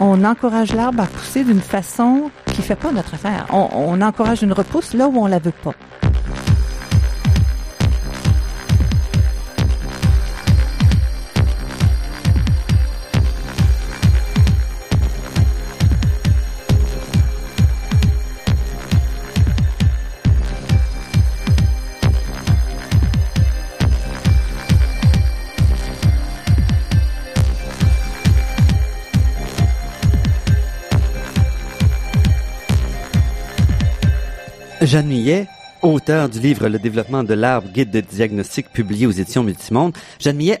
on 0.00 0.24
encourage 0.24 0.74
l'arbre 0.74 1.02
à 1.02 1.06
pousser 1.06 1.44
d'une 1.44 1.60
façon 1.60 2.30
qui 2.46 2.62
fait 2.62 2.76
pas 2.76 2.92
notre 2.92 3.14
affaire. 3.14 3.46
On, 3.50 3.68
on 3.72 4.00
encourage 4.00 4.42
une 4.42 4.52
repousse 4.52 4.94
là 4.94 5.08
où 5.08 5.18
on 5.18 5.26
la 5.26 5.38
veut 5.38 5.52
pas. 5.52 5.74
Jeanne 34.86 35.06
Millet, 35.06 35.46
auteur 35.82 36.28
du 36.28 36.40
livre 36.40 36.68
Le 36.68 36.78
développement 36.78 37.24
de 37.24 37.32
l'arbre, 37.32 37.68
guide 37.72 37.90
de 37.90 38.00
diagnostic 38.00 38.70
publié 38.70 39.06
aux 39.06 39.12
éditions 39.12 39.42
Multimonde. 39.42 39.96
Jeanne 40.18 40.36
Millet, 40.36 40.60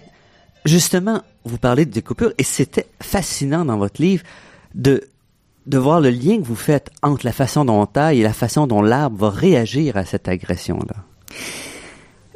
justement, 0.64 1.20
vous 1.44 1.58
parlez 1.58 1.84
de 1.84 1.90
découpure 1.90 2.32
et 2.38 2.42
c'était 2.42 2.86
fascinant 3.00 3.64
dans 3.64 3.76
votre 3.76 4.00
livre 4.00 4.24
de 4.74 5.02
de 5.66 5.78
voir 5.78 6.00
le 6.00 6.10
lien 6.10 6.38
que 6.38 6.44
vous 6.44 6.54
faites 6.54 6.90
entre 7.02 7.24
la 7.24 7.32
façon 7.32 7.64
dont 7.64 7.80
on 7.80 7.86
taille 7.86 8.20
et 8.20 8.22
la 8.22 8.34
façon 8.34 8.66
dont 8.66 8.82
l'arbre 8.82 9.16
va 9.16 9.30
réagir 9.30 9.96
à 9.96 10.04
cette 10.04 10.28
agression-là. 10.28 10.96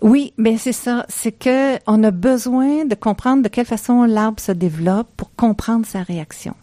Oui, 0.01 0.33
mais 0.39 0.57
c'est 0.57 0.73
ça. 0.73 1.05
C'est 1.11 1.33
que 1.33 1.77
on 1.87 2.03
a 2.05 2.11
besoin 2.11 2.87
de 2.87 2.95
comprendre 2.95 3.43
de 3.43 3.49
quelle 3.49 3.67
façon 3.67 4.05
l'arbre 4.05 4.41
se 4.41 4.53
développe 4.53 5.09
pour 5.17 5.35
comprendre 5.35 5.85
sa 5.85 6.03
réaction. 6.03 6.55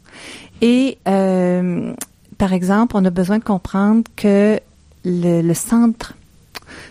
Et 0.62 0.98
euh, 1.08 1.94
par 2.40 2.54
exemple, 2.54 2.96
on 2.98 3.06
a 3.06 3.12
besoin 3.12 3.38
de 3.38 3.44
comprendre 3.44 4.04
que 4.16 4.60
le, 5.06 5.54
centre 5.54 6.14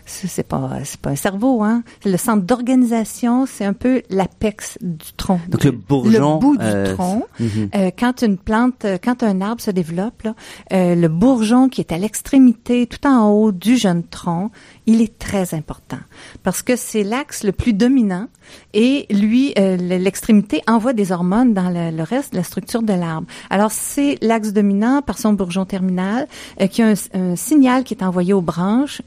c'est 0.06 0.46
pas 0.46 0.70
c'est 0.84 1.00
pas 1.00 1.10
un 1.10 1.16
cerveau 1.16 1.62
hein. 1.62 1.82
Le 2.04 2.16
centre 2.16 2.44
d'organisation 2.44 3.46
c'est 3.46 3.64
un 3.64 3.72
peu 3.72 4.02
l'apex 4.10 4.78
du 4.80 5.12
tronc. 5.16 5.40
Donc 5.48 5.64
le 5.64 5.70
bourgeon 5.72 6.34
le 6.34 6.40
bout 6.40 6.56
du 6.56 6.64
euh, 6.64 6.94
tronc 6.94 7.26
mhm. 7.40 7.68
euh, 7.74 7.90
quand 7.96 8.22
une 8.22 8.38
plante 8.38 8.86
quand 9.02 9.22
un 9.22 9.40
arbre 9.40 9.60
se 9.60 9.70
développe 9.70 10.22
là, 10.22 10.34
euh, 10.72 10.94
le 10.94 11.08
bourgeon 11.08 11.68
qui 11.68 11.80
est 11.80 11.92
à 11.92 11.98
l'extrémité 11.98 12.86
tout 12.86 13.06
en 13.06 13.30
haut 13.30 13.52
du 13.52 13.76
jeune 13.76 14.02
tronc 14.02 14.50
il 14.86 15.00
est 15.00 15.18
très 15.18 15.54
important. 15.54 15.98
Parce 16.42 16.62
que 16.62 16.76
c'est 16.76 17.04
l'axe 17.04 17.42
le 17.42 17.52
plus 17.52 17.72
dominant 17.72 18.26
et 18.74 19.06
lui 19.10 19.54
l'extrémité 19.56 20.62
envoie 20.66 20.92
des 20.92 21.10
hormones 21.10 21.54
dans 21.54 21.70
le, 21.70 22.02
reste 22.02 22.32
de 22.32 22.36
la 22.36 22.44
structure 22.44 22.82
de 22.82 22.92
l'arbre. 22.92 23.26
Alors 23.48 23.70
c'est 23.70 24.18
l'axe 24.20 24.52
dominant 24.52 25.00
par 25.00 25.18
son 25.18 25.32
bourgeon 25.32 25.64
terminal 25.64 26.26
qui 26.70 26.82
a 26.82 26.88
un, 26.88 26.94
un 27.14 27.36
signal 27.36 27.84
qui 27.84 27.94
est 27.94 28.02
envoyé 28.02 28.34
aux 28.34 28.42
branches 28.42 29.00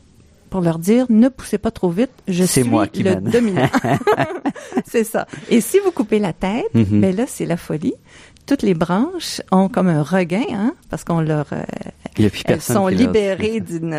pour 0.57 0.63
leur 0.63 0.79
dire 0.79 1.05
ne 1.09 1.29
poussez 1.29 1.59
pas 1.59 1.69
trop 1.69 1.91
vite, 1.91 2.09
je 2.27 2.43
suis 2.43 2.63
moi 2.63 2.87
qui 2.87 3.03
le 3.03 3.17
dominant. 3.17 3.69
c'est 4.87 5.03
ça. 5.03 5.27
Et 5.49 5.61
si 5.61 5.77
vous 5.77 5.91
coupez 5.91 6.17
la 6.17 6.33
tête, 6.33 6.65
mais 6.73 6.81
mhm. 6.81 6.99
ben 6.99 7.15
là 7.15 7.25
c'est 7.27 7.45
la 7.45 7.57
folie. 7.57 7.93
Toutes 8.47 8.63
les 8.63 8.73
branches 8.73 9.39
ont 9.51 9.69
comme 9.69 9.87
un 9.87 10.01
regain, 10.01 10.45
hein, 10.51 10.73
parce 10.89 11.03
qu'on 11.03 11.21
leur 11.21 11.45
euh, 11.51 11.61
elles 12.45 12.59
sont 12.59 12.87
libérées 12.87 13.59
d'une 13.59 13.95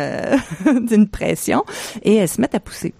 d'une 0.85 1.07
pression 1.07 1.63
et 2.03 2.17
elles 2.17 2.27
se 2.27 2.41
mettent 2.41 2.55
à 2.55 2.59
pousser. 2.59 2.93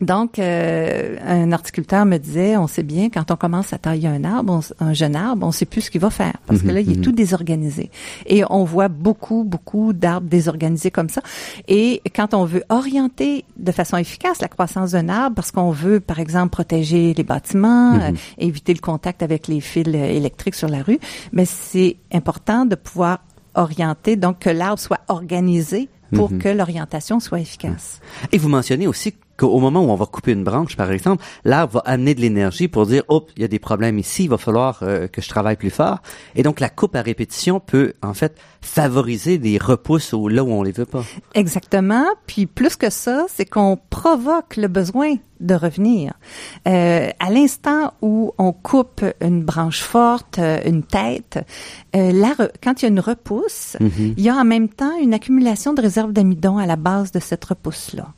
Donc, 0.00 0.38
euh, 0.38 1.16
un 1.24 1.52
horticulteur 1.52 2.04
me 2.04 2.18
disait, 2.18 2.56
on 2.56 2.66
sait 2.66 2.82
bien, 2.82 3.10
quand 3.10 3.30
on 3.30 3.36
commence 3.36 3.72
à 3.72 3.78
tailler 3.78 4.08
un 4.08 4.24
arbre, 4.24 4.60
un 4.80 4.92
jeune 4.92 5.14
arbre, 5.14 5.46
on 5.46 5.52
sait 5.52 5.66
plus 5.66 5.82
ce 5.82 5.90
qu'il 5.90 6.00
va 6.00 6.10
faire 6.10 6.34
parce 6.46 6.62
que 6.62 6.68
là, 6.68 6.80
il 6.80 6.90
est 6.90 6.96
mhm, 6.96 7.02
tout 7.02 7.10
mhm. 7.10 7.16
désorganisé. 7.16 7.90
Et 8.26 8.42
on 8.50 8.64
voit 8.64 8.88
beaucoup, 8.88 9.44
beaucoup 9.44 9.92
d'arbres 9.92 10.28
désorganisés 10.28 10.90
comme 10.90 11.08
ça. 11.08 11.22
Et 11.68 12.02
quand 12.14 12.34
on 12.34 12.44
veut 12.44 12.64
orienter 12.70 13.44
de 13.56 13.72
façon 13.72 13.96
efficace 13.96 14.40
la 14.40 14.48
croissance 14.48 14.92
d'un 14.92 15.08
arbre, 15.08 15.36
parce 15.36 15.52
qu'on 15.52 15.70
veut, 15.70 16.00
par 16.00 16.18
exemple, 16.18 16.50
protéger 16.50 17.14
les 17.14 17.24
bâtiments, 17.24 17.92
mhm. 17.92 18.00
euh, 18.00 18.12
éviter 18.38 18.74
le 18.74 18.80
contact 18.80 19.22
avec 19.22 19.46
les 19.46 19.60
fils 19.60 19.86
électriques 19.86 20.56
sur 20.56 20.68
la 20.68 20.82
rue, 20.82 20.98
mais 21.32 21.44
c'est 21.44 21.96
important 22.12 22.66
de 22.66 22.74
pouvoir 22.74 23.20
orienter, 23.54 24.16
donc 24.16 24.40
que 24.40 24.50
l'arbre 24.50 24.80
soit 24.80 25.00
organisé 25.06 25.88
pour 26.12 26.30
que 26.38 26.48
l'orientation 26.48 27.18
soit 27.18 27.40
efficace. 27.40 28.00
Et 28.30 28.38
vous 28.38 28.48
mentionnez 28.48 28.86
aussi 28.86 29.14
qu'au 29.36 29.58
moment 29.58 29.80
où 29.84 29.90
on 29.90 29.96
va 29.96 30.06
couper 30.06 30.32
une 30.32 30.44
branche, 30.44 30.76
par 30.76 30.90
exemple, 30.90 31.24
l'arbre 31.44 31.74
va 31.74 31.80
amener 31.80 32.14
de 32.14 32.20
l'énergie 32.20 32.68
pour 32.68 32.86
dire, 32.86 33.02
hop, 33.08 33.30
il 33.36 33.42
y 33.42 33.44
a 33.44 33.48
des 33.48 33.58
problèmes 33.58 33.98
ici, 33.98 34.24
il 34.24 34.30
va 34.30 34.38
falloir 34.38 34.80
euh, 34.82 35.08
que 35.08 35.20
je 35.20 35.28
travaille 35.28 35.56
plus 35.56 35.70
fort. 35.70 35.98
Et 36.34 36.42
donc, 36.42 36.60
la 36.60 36.68
coupe 36.68 36.94
à 36.96 37.02
répétition 37.02 37.60
peut, 37.60 37.94
en 38.02 38.14
fait, 38.14 38.36
favoriser 38.60 39.38
des 39.38 39.58
repousses 39.58 40.12
là 40.12 40.42
où 40.44 40.50
on 40.50 40.62
les 40.62 40.72
veut 40.72 40.86
pas. 40.86 41.04
Exactement. 41.34 42.06
Puis, 42.26 42.46
plus 42.46 42.76
que 42.76 42.90
ça, 42.90 43.26
c'est 43.28 43.44
qu'on 43.44 43.78
provoque 43.90 44.56
le 44.56 44.68
besoin 44.68 45.16
de 45.40 45.54
revenir. 45.54 46.14
Euh, 46.66 47.10
à 47.18 47.30
l'instant 47.30 47.92
où 48.02 48.32
on 48.38 48.52
coupe 48.52 49.04
une 49.20 49.42
branche 49.42 49.82
forte, 49.82 50.38
euh, 50.38 50.58
une 50.64 50.82
tête, 50.82 51.38
euh, 51.94 52.12
là, 52.12 52.34
quand 52.62 52.80
il 52.80 52.84
y 52.84 52.86
a 52.86 52.88
une 52.88 53.00
repousse, 53.00 53.76
mm-hmm. 53.80 54.14
il 54.16 54.22
y 54.22 54.28
a 54.28 54.36
en 54.36 54.44
même 54.44 54.68
temps 54.68 54.96
une 54.98 55.12
accumulation 55.12 55.74
de 55.74 55.82
réserves 55.82 56.12
d'amidon 56.12 56.58
à 56.58 56.66
la 56.66 56.76
base 56.76 57.12
de 57.12 57.20
cette 57.20 57.44
repousse-là 57.44 58.08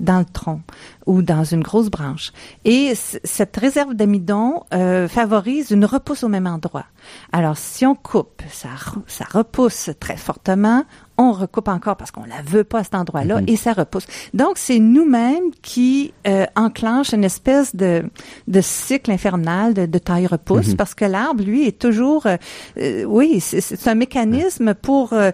dans 0.00 0.18
le 0.18 0.24
tronc 0.24 0.60
ou 1.06 1.22
dans 1.22 1.44
une 1.44 1.62
grosse 1.62 1.90
branche. 1.90 2.32
Et 2.64 2.94
cette 2.94 3.56
réserve 3.56 3.94
d'amidon 3.94 4.62
euh, 4.74 5.08
favorise 5.08 5.70
une 5.70 5.84
repousse 5.84 6.24
au 6.24 6.28
même 6.28 6.46
endroit. 6.46 6.86
Alors, 7.32 7.56
si 7.56 7.86
on 7.86 7.94
coupe, 7.94 8.42
ça, 8.50 8.68
ça 9.06 9.24
repousse 9.30 9.90
très 10.00 10.16
fortement, 10.16 10.84
on 11.18 11.32
recoupe 11.32 11.68
encore 11.68 11.96
parce 11.96 12.10
qu'on 12.10 12.24
la 12.24 12.42
veut 12.42 12.64
pas 12.64 12.80
à 12.80 12.84
cet 12.84 12.94
endroit-là 12.94 13.40
et 13.46 13.56
ça 13.56 13.72
repousse. 13.72 14.06
Donc 14.34 14.58
c'est 14.58 14.78
nous-mêmes 14.78 15.50
qui 15.62 16.12
euh, 16.26 16.46
enclenche 16.56 17.12
une 17.12 17.24
espèce 17.24 17.74
de, 17.74 18.04
de 18.48 18.60
cycle 18.60 19.10
infernal 19.10 19.74
de, 19.74 19.86
de 19.86 19.98
taille 19.98 20.26
repousse 20.26 20.74
parce 20.74 20.94
que 20.94 21.04
l'arbre 21.04 21.42
lui 21.42 21.66
est 21.66 21.78
toujours 21.78 22.26
euh, 22.26 22.36
euh, 22.78 23.04
oui 23.04 23.40
c'est, 23.40 23.88
un 23.88 23.94
mécanisme 23.94 24.74
pour 24.74 25.12
euh, 25.12 25.30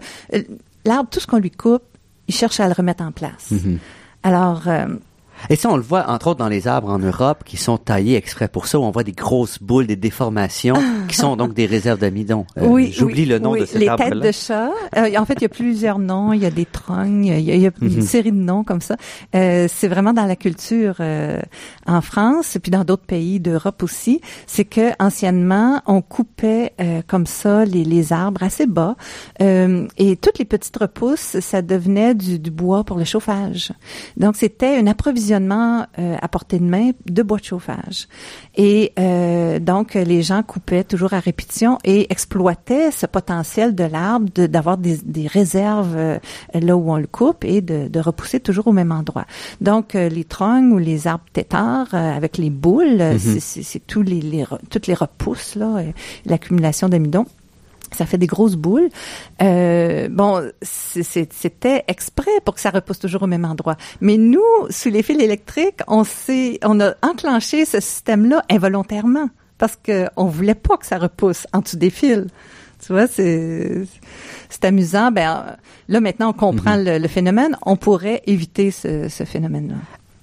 l'arbre 0.85 1.09
tout 1.09 1.19
ce 1.19 1.27
qu'on 1.27 1.39
lui 1.39 1.51
coupe 1.51 1.83
il 2.27 2.33
cherche 2.33 2.59
à 2.59 2.67
le 2.67 2.73
remettre 2.73 3.03
en 3.03 3.11
place. 3.11 3.51
Alors 4.23 4.67
euh, 4.67 4.87
Et 5.49 5.55
ça, 5.55 5.69
on 5.69 5.75
le 5.75 5.81
voit, 5.83 6.09
entre 6.09 6.27
autres, 6.27 6.39
dans 6.39 6.49
les 6.49 6.67
arbres 6.67 6.89
en 6.89 6.99
Europe 6.99 7.43
qui 7.45 7.57
sont 7.57 7.77
taillés 7.77 8.15
exprès 8.15 8.47
pour 8.47 8.67
ça, 8.67 8.79
où 8.79 8.83
on 8.83 8.91
voit 8.91 9.03
des 9.03 9.11
grosses 9.11 9.59
boules, 9.61 9.87
des 9.87 9.95
déformations, 9.95 10.75
qui 11.07 11.15
sont 11.15 11.35
donc 11.35 11.53
des 11.53 11.65
réserves 11.65 11.99
d'amidon. 11.99 12.45
Euh, 12.57 12.65
oui, 12.67 12.91
J'oublie 12.91 13.21
oui, 13.23 13.25
le 13.25 13.39
nom 13.39 13.51
oui. 13.51 13.61
de 13.61 13.65
cet 13.65 13.79
Les 13.79 13.87
arbre-là. 13.87 14.09
têtes 14.11 14.19
de 14.19 14.31
chat. 14.31 14.69
euh, 14.97 15.17
en 15.17 15.25
fait, 15.25 15.33
il 15.35 15.41
y 15.43 15.45
a 15.45 15.49
plusieurs 15.49 15.99
noms. 15.99 16.33
Il 16.33 16.41
y 16.41 16.45
a 16.45 16.51
des 16.51 16.65
trognes. 16.65 17.25
Il 17.25 17.41
y 17.41 17.51
a, 17.51 17.55
il 17.55 17.61
y 17.61 17.67
a 17.67 17.71
une 17.81 18.01
série 18.01 18.31
de 18.31 18.37
noms 18.37 18.63
comme 18.63 18.81
ça. 18.81 18.95
Euh, 19.35 19.67
c'est 19.69 19.87
vraiment 19.87 20.13
dans 20.13 20.25
la 20.25 20.35
culture 20.35 20.95
euh, 20.99 21.39
en 21.87 22.01
France 22.01 22.55
et 22.55 22.59
puis 22.59 22.71
dans 22.71 22.83
d'autres 22.83 23.05
pays 23.05 23.39
d'Europe 23.39 23.83
aussi. 23.83 24.21
C'est 24.47 24.65
que 24.65 24.91
anciennement, 24.99 25.81
on 25.87 26.01
coupait 26.01 26.73
euh, 26.79 27.01
comme 27.07 27.25
ça 27.25 27.65
les, 27.65 27.83
les 27.83 28.13
arbres 28.13 28.43
assez 28.43 28.65
bas 28.65 28.95
euh, 29.41 29.87
et 29.97 30.15
toutes 30.15 30.39
les 30.39 30.45
petites 30.45 30.77
repousses, 30.77 31.39
ça 31.39 31.61
devenait 31.61 32.15
du, 32.15 32.39
du 32.39 32.51
bois 32.51 32.83
pour 32.83 32.97
le 32.97 33.03
chauffage. 33.05 33.71
Donc, 34.17 34.35
c'était 34.35 34.77
un 34.77 34.87
approvisionnement 34.87 35.32
euh, 35.39 36.15
à 36.21 36.27
portée 36.27 36.59
de 36.59 36.63
main 36.65 36.91
de 37.05 37.23
bois 37.23 37.37
de 37.39 37.43
chauffage. 37.43 38.07
Et 38.55 38.93
euh, 38.99 39.59
donc, 39.59 39.93
les 39.95 40.21
gens 40.21 40.43
coupaient 40.43 40.83
toujours 40.83 41.13
à 41.13 41.19
répétition 41.19 41.77
et 41.83 42.11
exploitaient 42.11 42.91
ce 42.91 43.05
potentiel 43.05 43.75
de 43.75 43.83
l'arbre 43.83 44.27
de- 44.35 44.47
d'avoir 44.47 44.77
des, 44.77 44.97
des 45.03 45.27
réserves 45.27 45.95
euh, 45.95 46.19
là 46.53 46.75
où 46.77 46.91
on 46.91 46.97
le 46.97 47.07
coupe 47.07 47.43
et 47.45 47.61
de, 47.61 47.87
de 47.87 47.99
repousser 47.99 48.39
toujours 48.39 48.67
au 48.67 48.71
même 48.73 48.91
endroit. 48.91 49.25
Donc, 49.61 49.95
euh, 49.95 50.09
les 50.09 50.23
trognes 50.23 50.71
ou 50.71 50.77
les 50.77 51.07
arbres 51.07 51.25
têtards 51.33 51.93
avec 51.93 52.37
les 52.37 52.49
boules, 52.49 53.01
euh, 53.01 53.17
c'est- 53.39 53.85
tous 53.87 54.01
les, 54.01 54.21
les 54.21 54.45
toutes 54.69 54.87
les 54.87 54.93
repousses, 54.93 55.55
là, 55.55 55.83
l'accumulation 56.25 56.89
d'amidon. 56.89 57.25
Ça 57.93 58.05
fait 58.05 58.17
des 58.17 58.27
grosses 58.27 58.55
boules. 58.55 58.89
Euh, 59.41 60.07
bon, 60.09 60.49
c'était 60.61 61.83
exprès 61.87 62.31
pour 62.45 62.55
que 62.55 62.61
ça 62.61 62.69
repousse 62.69 62.99
toujours 62.99 63.23
au 63.23 63.27
même 63.27 63.45
endroit. 63.45 63.75
Mais 64.01 64.17
nous, 64.17 64.41
sous 64.69 64.89
les 64.89 65.03
fils 65.03 65.21
électriques, 65.21 65.79
on 65.87 66.03
s'est, 66.03 66.59
on 66.63 66.79
a 66.79 66.93
enclenché 67.01 67.65
ce 67.65 67.79
système-là 67.79 68.43
involontairement 68.49 69.29
parce 69.57 69.75
que 69.81 70.07
on 70.17 70.25
voulait 70.25 70.55
pas 70.55 70.77
que 70.77 70.85
ça 70.85 70.97
repousse 70.97 71.47
en 71.53 71.59
dessous 71.59 71.77
des 71.77 71.89
fils. 71.89 72.25
Tu 72.85 72.91
vois, 72.91 73.07
c'est 73.07 73.85
amusant. 74.63 75.11
Ben 75.11 75.55
là 75.87 76.01
maintenant, 76.01 76.29
on 76.29 76.33
comprend 76.33 76.75
le, 76.75 76.97
le 76.97 77.07
phénomène. 77.07 77.55
On 77.65 77.75
pourrait 77.77 78.21
éviter 78.27 78.71
ce, 78.71 79.07
ce 79.09 79.23
phénomène-là. 79.23 79.75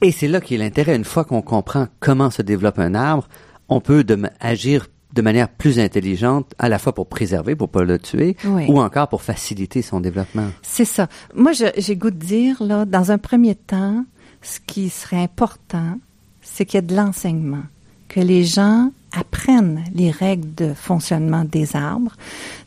Et 0.03 0.13
c'est 0.13 0.29
là 0.29 0.41
qu'est 0.41 0.57
l'intérêt. 0.57 0.97
Une 0.97 1.05
fois 1.05 1.25
qu'on 1.25 1.43
comprend 1.43 1.87
comment 2.01 2.31
se 2.31 2.43
développe 2.43 2.79
un 2.79 2.95
arbre, 2.95 3.29
on 3.69 3.81
peut 3.81 4.05
de- 4.05 4.19
agir 4.41 4.89
de 5.13 5.23
manière 5.23 5.49
plus 5.49 5.79
intelligente, 5.79 6.53
à 6.59 6.69
la 6.69 6.79
fois 6.79 6.95
pour 6.95 7.09
préserver, 7.09 7.57
pour 7.57 7.69
pas 7.69 7.83
le 7.83 7.99
tuer, 7.99 8.37
Oui. 8.45 8.67
ou 8.69 8.81
encore 8.81 9.09
pour 9.09 9.23
faciliter 9.23 9.83
son 9.83 10.01
développement. 10.01 10.49
C'est 10.63 10.85
ça. 10.85 11.09
Moi, 11.35 11.53
j'ai 11.77 11.97
goût 11.97 12.11
de 12.11 12.17
dire, 12.17 12.63
là, 12.63 12.85
dans 12.85 13.11
un 13.11 13.19
premier 13.19 13.55
temps, 13.57 14.05
ce 14.43 14.61
qui 14.67 14.89
serait 14.89 15.23
important, 15.23 15.99
c'est 16.43 16.65
qu'il 16.65 16.79
y 16.79 16.83
ait 16.83 16.87
de 16.87 16.95
l'enseignement, 16.97 17.63
que 18.11 18.21
les 18.21 18.45
gens 18.45 18.91
apprennent 19.13 19.83
les 19.95 20.11
règles 20.11 20.55
de 20.55 20.73
fonctionnement 20.75 21.45
des 21.45 21.75
arbres. 21.75 22.15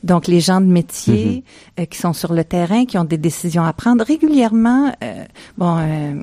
Donc, 0.03 0.27
les 0.27 0.41
gens 0.41 0.59
de 0.59 0.65
métier 0.65 1.43
euh, 1.79 1.85
qui 1.85 1.97
sont 1.97 2.11
sur 2.13 2.33
le 2.33 2.43
terrain, 2.43 2.85
qui 2.85 2.97
ont 2.97 3.05
des 3.05 3.17
décisions 3.17 3.63
à 3.63 3.71
prendre 3.71 4.03
régulièrement. 4.03 4.91
euh, 5.03 5.23
bon, 5.57 5.77
euh, 5.79 6.15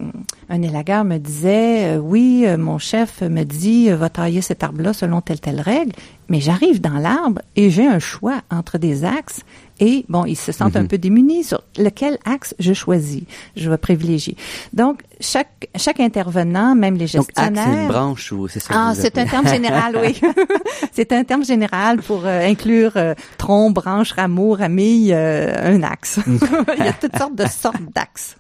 un 0.51 0.63
élagueur 0.63 1.05
me 1.05 1.19
disait, 1.19 1.97
euh, 1.97 1.99
oui, 1.99 2.45
euh, 2.45 2.59
mon 2.59 2.79
chef 2.79 3.23
me 3.23 3.45
dit, 3.45 3.91
euh, 3.91 3.97
va 3.97 4.11
tailler 4.11 4.43
cet 4.43 4.63
arbre-là 4.63 4.93
selon 4.93 5.23
telle 5.23 5.41
telle 5.41 5.61
règle. 5.61 5.93
Mais 6.29 6.41
j'arrive 6.41 6.81
dans 6.81 6.99
l'arbre 6.99 7.41
et 7.57 7.71
j'ai 7.71 7.87
un 7.87 7.99
choix 7.99 8.43
entre 8.51 8.79
des 8.79 9.05
axes 9.05 9.41
et 9.81 10.05
bon, 10.09 10.27
ils 10.27 10.37
se 10.37 10.53
sentent 10.53 10.77
un 10.77 10.87
peu 10.87 10.99
démunis 10.99 11.45
sur 11.45 11.63
lequel 11.79 12.19
axe 12.25 12.55
je 12.59 12.73
choisis, 12.73 13.23
je 13.57 13.71
vais 13.71 13.79
privilégier. 13.79 14.37
Donc 14.73 15.03
chaque 15.21 15.69
chaque 15.77 16.01
intervenant, 16.01 16.75
même 16.75 16.95
les 16.95 17.07
Donc, 17.07 17.27
gestionnaires. 17.27 17.65
c'est 17.67 17.83
une 17.83 17.89
branche 17.89 18.33
ou 18.33 18.49
c'est 18.49 18.61
ça 18.61 18.75
Ah, 18.75 18.93
c'est 18.95 19.17
un 19.19 19.27
terme 19.27 19.47
général, 19.47 19.97
oui. 20.03 20.21
c'est 20.93 21.13
un 21.13 21.25
terme 21.25 21.45
général 21.45 22.01
pour 22.03 22.27
euh, 22.27 22.49
inclure 22.49 22.93
euh, 22.97 23.15
tronc, 23.39 23.71
branche, 23.71 24.13
rameau, 24.13 24.53
ramille, 24.55 25.13
euh, 25.13 25.75
un 25.77 25.83
axe. 25.83 26.21
Il 26.27 26.85
y 26.85 26.89
a 26.89 26.93
toutes 26.93 27.17
sortes 27.17 27.35
de 27.35 27.47
sortes 27.47 27.83
d'axes. 27.95 28.37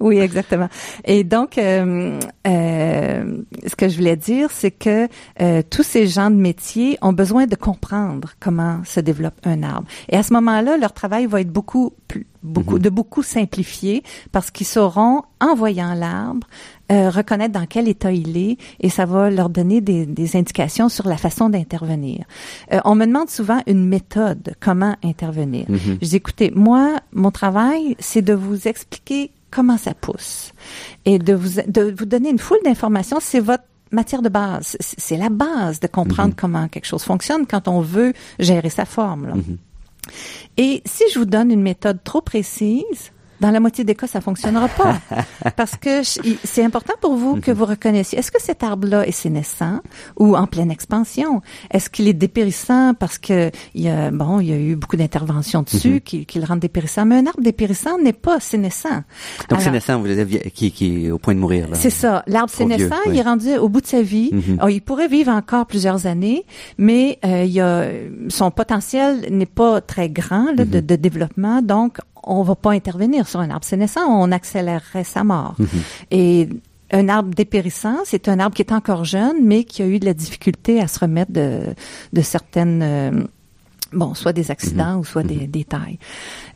oui, 0.00 0.18
exactement. 0.18 0.68
Et 1.04 1.24
donc, 1.24 1.58
euh, 1.58 2.18
euh, 2.46 3.36
ce 3.66 3.74
que 3.76 3.88
je 3.88 3.96
voulais 3.96 4.16
dire, 4.16 4.50
c'est 4.50 4.70
que 4.70 5.08
tous 5.70 5.82
ces 5.82 6.06
gens 6.06 6.30
de 6.30 6.36
métier 6.36 6.98
ont 7.02 7.12
besoin 7.12 7.46
de 7.46 7.56
comprendre 7.56 8.30
comment 8.40 8.80
se 8.84 9.00
développe 9.00 9.34
un 9.44 9.62
arbre. 9.62 9.86
Et 10.08 10.16
à 10.16 10.22
ce 10.22 10.32
moment-là, 10.34 10.76
leur 10.76 10.92
travail 10.92 11.26
va 11.26 11.40
être 11.40 11.50
beaucoup 11.52 11.92
plus 12.12 12.26
beaucoup 12.42 12.78
de 12.78 12.90
beaucoup 12.98 13.22
simplifié 13.22 14.02
parce 14.32 14.50
qu'ils 14.50 14.66
sauront 14.66 15.22
en 15.40 15.54
voyant 15.54 15.94
l'arbre 15.94 16.46
euh, 16.90 17.08
reconnaître 17.10 17.54
dans 17.60 17.66
quel 17.66 17.86
état 17.88 18.12
il 18.12 18.36
est 18.36 18.56
et 18.80 18.90
ça 18.90 19.04
va 19.06 19.30
leur 19.30 19.48
donner 19.48 19.80
des, 19.80 20.04
des 20.06 20.36
indications 20.36 20.88
sur 20.88 21.06
la 21.08 21.16
façon 21.16 21.48
d'intervenir. 21.48 22.24
Euh, 22.72 22.80
on 22.84 22.94
me 22.94 23.06
demande 23.06 23.30
souvent 23.30 23.60
une 23.66 23.84
méthode, 23.86 24.54
comment 24.60 24.96
intervenir. 25.02 25.64
Je 26.02 26.08
dis 26.08 26.16
écoutez, 26.16 26.52
moi 26.54 26.84
mon 27.12 27.30
travail 27.30 27.96
c'est 27.98 28.22
de 28.22 28.34
vous 28.34 28.68
expliquer 28.68 29.30
comment 29.50 29.78
ça 29.78 29.94
pousse 29.94 30.52
et 31.04 31.18
de 31.18 31.34
vous 31.34 31.60
de 31.66 31.94
vous 31.98 32.06
donner 32.06 32.30
une 32.30 32.38
foule 32.38 32.62
d'informations, 32.64 33.18
c'est 33.20 33.40
votre 33.40 33.64
matière 33.90 34.22
de 34.22 34.30
base, 34.30 34.76
C'est- 34.80 35.18
la 35.18 35.28
base 35.28 35.78
de 35.80 35.86
comprendre 35.86 36.34
comment 36.42 36.66
quelque 36.68 36.86
chose 36.86 37.02
fonctionne 37.04 37.44
quand 37.46 37.68
on 37.68 37.80
veut 37.82 38.12
gérer 38.38 38.70
sa 38.70 38.86
forme. 38.86 39.26
là. 39.28 39.34
Et 40.56 40.82
si 40.84 41.04
je 41.12 41.18
vous 41.18 41.24
donne 41.24 41.50
une 41.50 41.62
méthode 41.62 42.02
trop 42.04 42.20
précise, 42.20 43.12
dans 43.42 43.50
la 43.50 43.58
moitié 43.58 43.82
des 43.82 43.96
cas, 43.96 44.06
ça 44.06 44.20
fonctionnera 44.20 44.68
pas. 44.68 45.00
Parce 45.56 45.76
que 45.76 46.02
c'est 46.44 46.64
important 46.64 46.94
pour 47.00 47.16
vous 47.16 47.40
que 47.40 47.50
vous 47.50 47.64
reconnaissiez, 47.64 48.20
est-ce 48.20 48.30
que 48.30 48.40
cet 48.40 48.62
arbre-là 48.62 49.04
est 49.06 49.10
sénescent 49.10 49.80
ou 50.16 50.36
en 50.36 50.46
pleine 50.46 50.70
expansion? 50.70 51.42
Est-ce 51.72 51.90
qu'il 51.90 52.06
est 52.06 52.12
dépérissant 52.12 52.94
parce 52.94 53.18
que 53.18 53.50
il 53.74 53.82
y 53.82 53.88
a, 53.88 54.12
bon, 54.12 54.38
il 54.38 54.48
y 54.48 54.52
a 54.52 54.56
eu 54.56 54.76
beaucoup 54.76 54.96
d'interventions 54.96 55.62
dessus 55.62 56.00
qui, 56.00 56.24
qui 56.24 56.38
le 56.38 56.44
rendent 56.44 56.60
dépérissant? 56.60 57.04
Mais 57.04 57.16
un 57.16 57.26
arbre 57.26 57.42
dépérissant 57.42 57.98
n'est 57.98 58.12
pas 58.12 58.38
sénescent. 58.38 59.02
Donc, 59.48 59.60
Alors, 59.60 59.72
naissant, 59.72 59.98
vous 59.98 60.06
le 60.06 60.24
disiez, 60.24 60.50
qui, 60.54 60.70
qui 60.70 61.06
est 61.06 61.10
au 61.10 61.18
point 61.18 61.34
de 61.34 61.40
mourir. 61.40 61.66
c'est 61.72 61.90
ça. 61.90 62.22
L'arbre 62.28 62.52
sénescent, 62.52 62.94
oui. 63.06 63.14
il 63.14 63.18
est 63.18 63.22
rendu 63.22 63.56
au 63.56 63.68
bout 63.68 63.80
de 63.80 63.86
sa 63.86 64.02
vie. 64.02 64.30
Alors, 64.58 64.70
il 64.70 64.82
pourrait 64.82 65.08
vivre 65.08 65.32
encore 65.32 65.66
plusieurs 65.66 66.06
années, 66.06 66.44
mais 66.78 67.18
euh, 67.24 67.42
il 67.44 67.52
y 67.52 67.60
a, 67.60 67.88
son 68.28 68.52
potentiel 68.52 69.26
n'est 69.30 69.46
pas 69.46 69.80
très 69.80 70.08
grand 70.08 70.52
là, 70.56 70.64
de, 70.64 70.78
de 70.78 70.94
développement, 70.94 71.60
donc 71.60 71.98
on 72.22 72.42
va 72.42 72.54
pas 72.54 72.70
intervenir 72.70 73.28
sur 73.28 73.40
un 73.40 73.50
arbre 73.50 73.64
sénescent, 73.64 74.06
on 74.06 74.30
accélérerait 74.32 75.04
sa 75.04 75.24
mort. 75.24 75.56
Et 76.10 76.48
un 76.92 77.08
arbre 77.08 77.34
dépérissant, 77.34 77.96
c'est 78.04 78.28
un 78.28 78.38
arbre 78.38 78.54
qui 78.54 78.62
est 78.62 78.72
encore 78.72 79.04
jeune, 79.04 79.44
mais 79.44 79.64
qui 79.64 79.82
a 79.82 79.86
eu 79.86 79.98
de 79.98 80.04
la 80.04 80.14
difficulté 80.14 80.80
à 80.80 80.88
se 80.88 80.98
remettre 80.98 81.32
de, 81.32 81.60
de 82.12 82.20
certaines 82.20 82.82
euh, 82.82 83.24
bon, 83.92 84.14
soit 84.14 84.32
des 84.32 84.50
accidents 84.50 84.98
ou 84.98 85.04
soit 85.04 85.22
des, 85.22 85.46
des 85.46 85.64
tailles. 85.64 85.98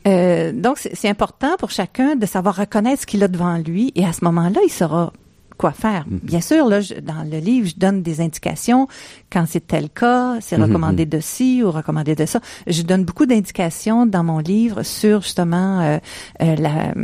Euh, 0.06 0.52
donc, 0.52 0.78
c'est 0.78 0.94
c'est 0.94 1.08
important 1.08 1.56
pour 1.58 1.70
chacun 1.70 2.16
de 2.16 2.26
savoir 2.26 2.56
reconnaître 2.56 3.02
ce 3.02 3.06
qu'il 3.06 3.22
a 3.22 3.28
devant 3.28 3.58
lui 3.58 3.92
et 3.94 4.04
à 4.04 4.12
ce 4.12 4.24
moment-là, 4.24 4.60
il 4.64 4.70
saura 4.70 5.12
quoi 5.56 5.72
faire. 5.72 6.04
Bien 6.08 6.40
sûr, 6.40 6.66
là, 6.68 6.80
je- 6.80 6.94
dans 6.94 7.22
le 7.28 7.38
livre, 7.38 7.68
je 7.68 7.76
donne 7.76 8.02
des 8.02 8.20
indications 8.20 8.86
quand 9.32 9.44
c'est 9.48 9.66
tel 9.66 9.90
cas, 9.90 10.36
c'est 10.40 10.56
recommandé 10.56 11.06
de 11.06 11.20
ci 11.20 11.62
ou 11.64 11.70
recommandé 11.70 12.14
de 12.14 12.26
ça. 12.26 12.40
Je 12.66 12.82
donne 12.82 13.04
beaucoup 13.04 13.26
d'indications 13.26 14.06
dans 14.06 14.22
mon 14.24 14.38
livre 14.38 14.82
sur 14.82 15.22
justement 15.22 15.80
euh, 15.80 15.98
euh, 16.42 16.56
la 16.56 16.94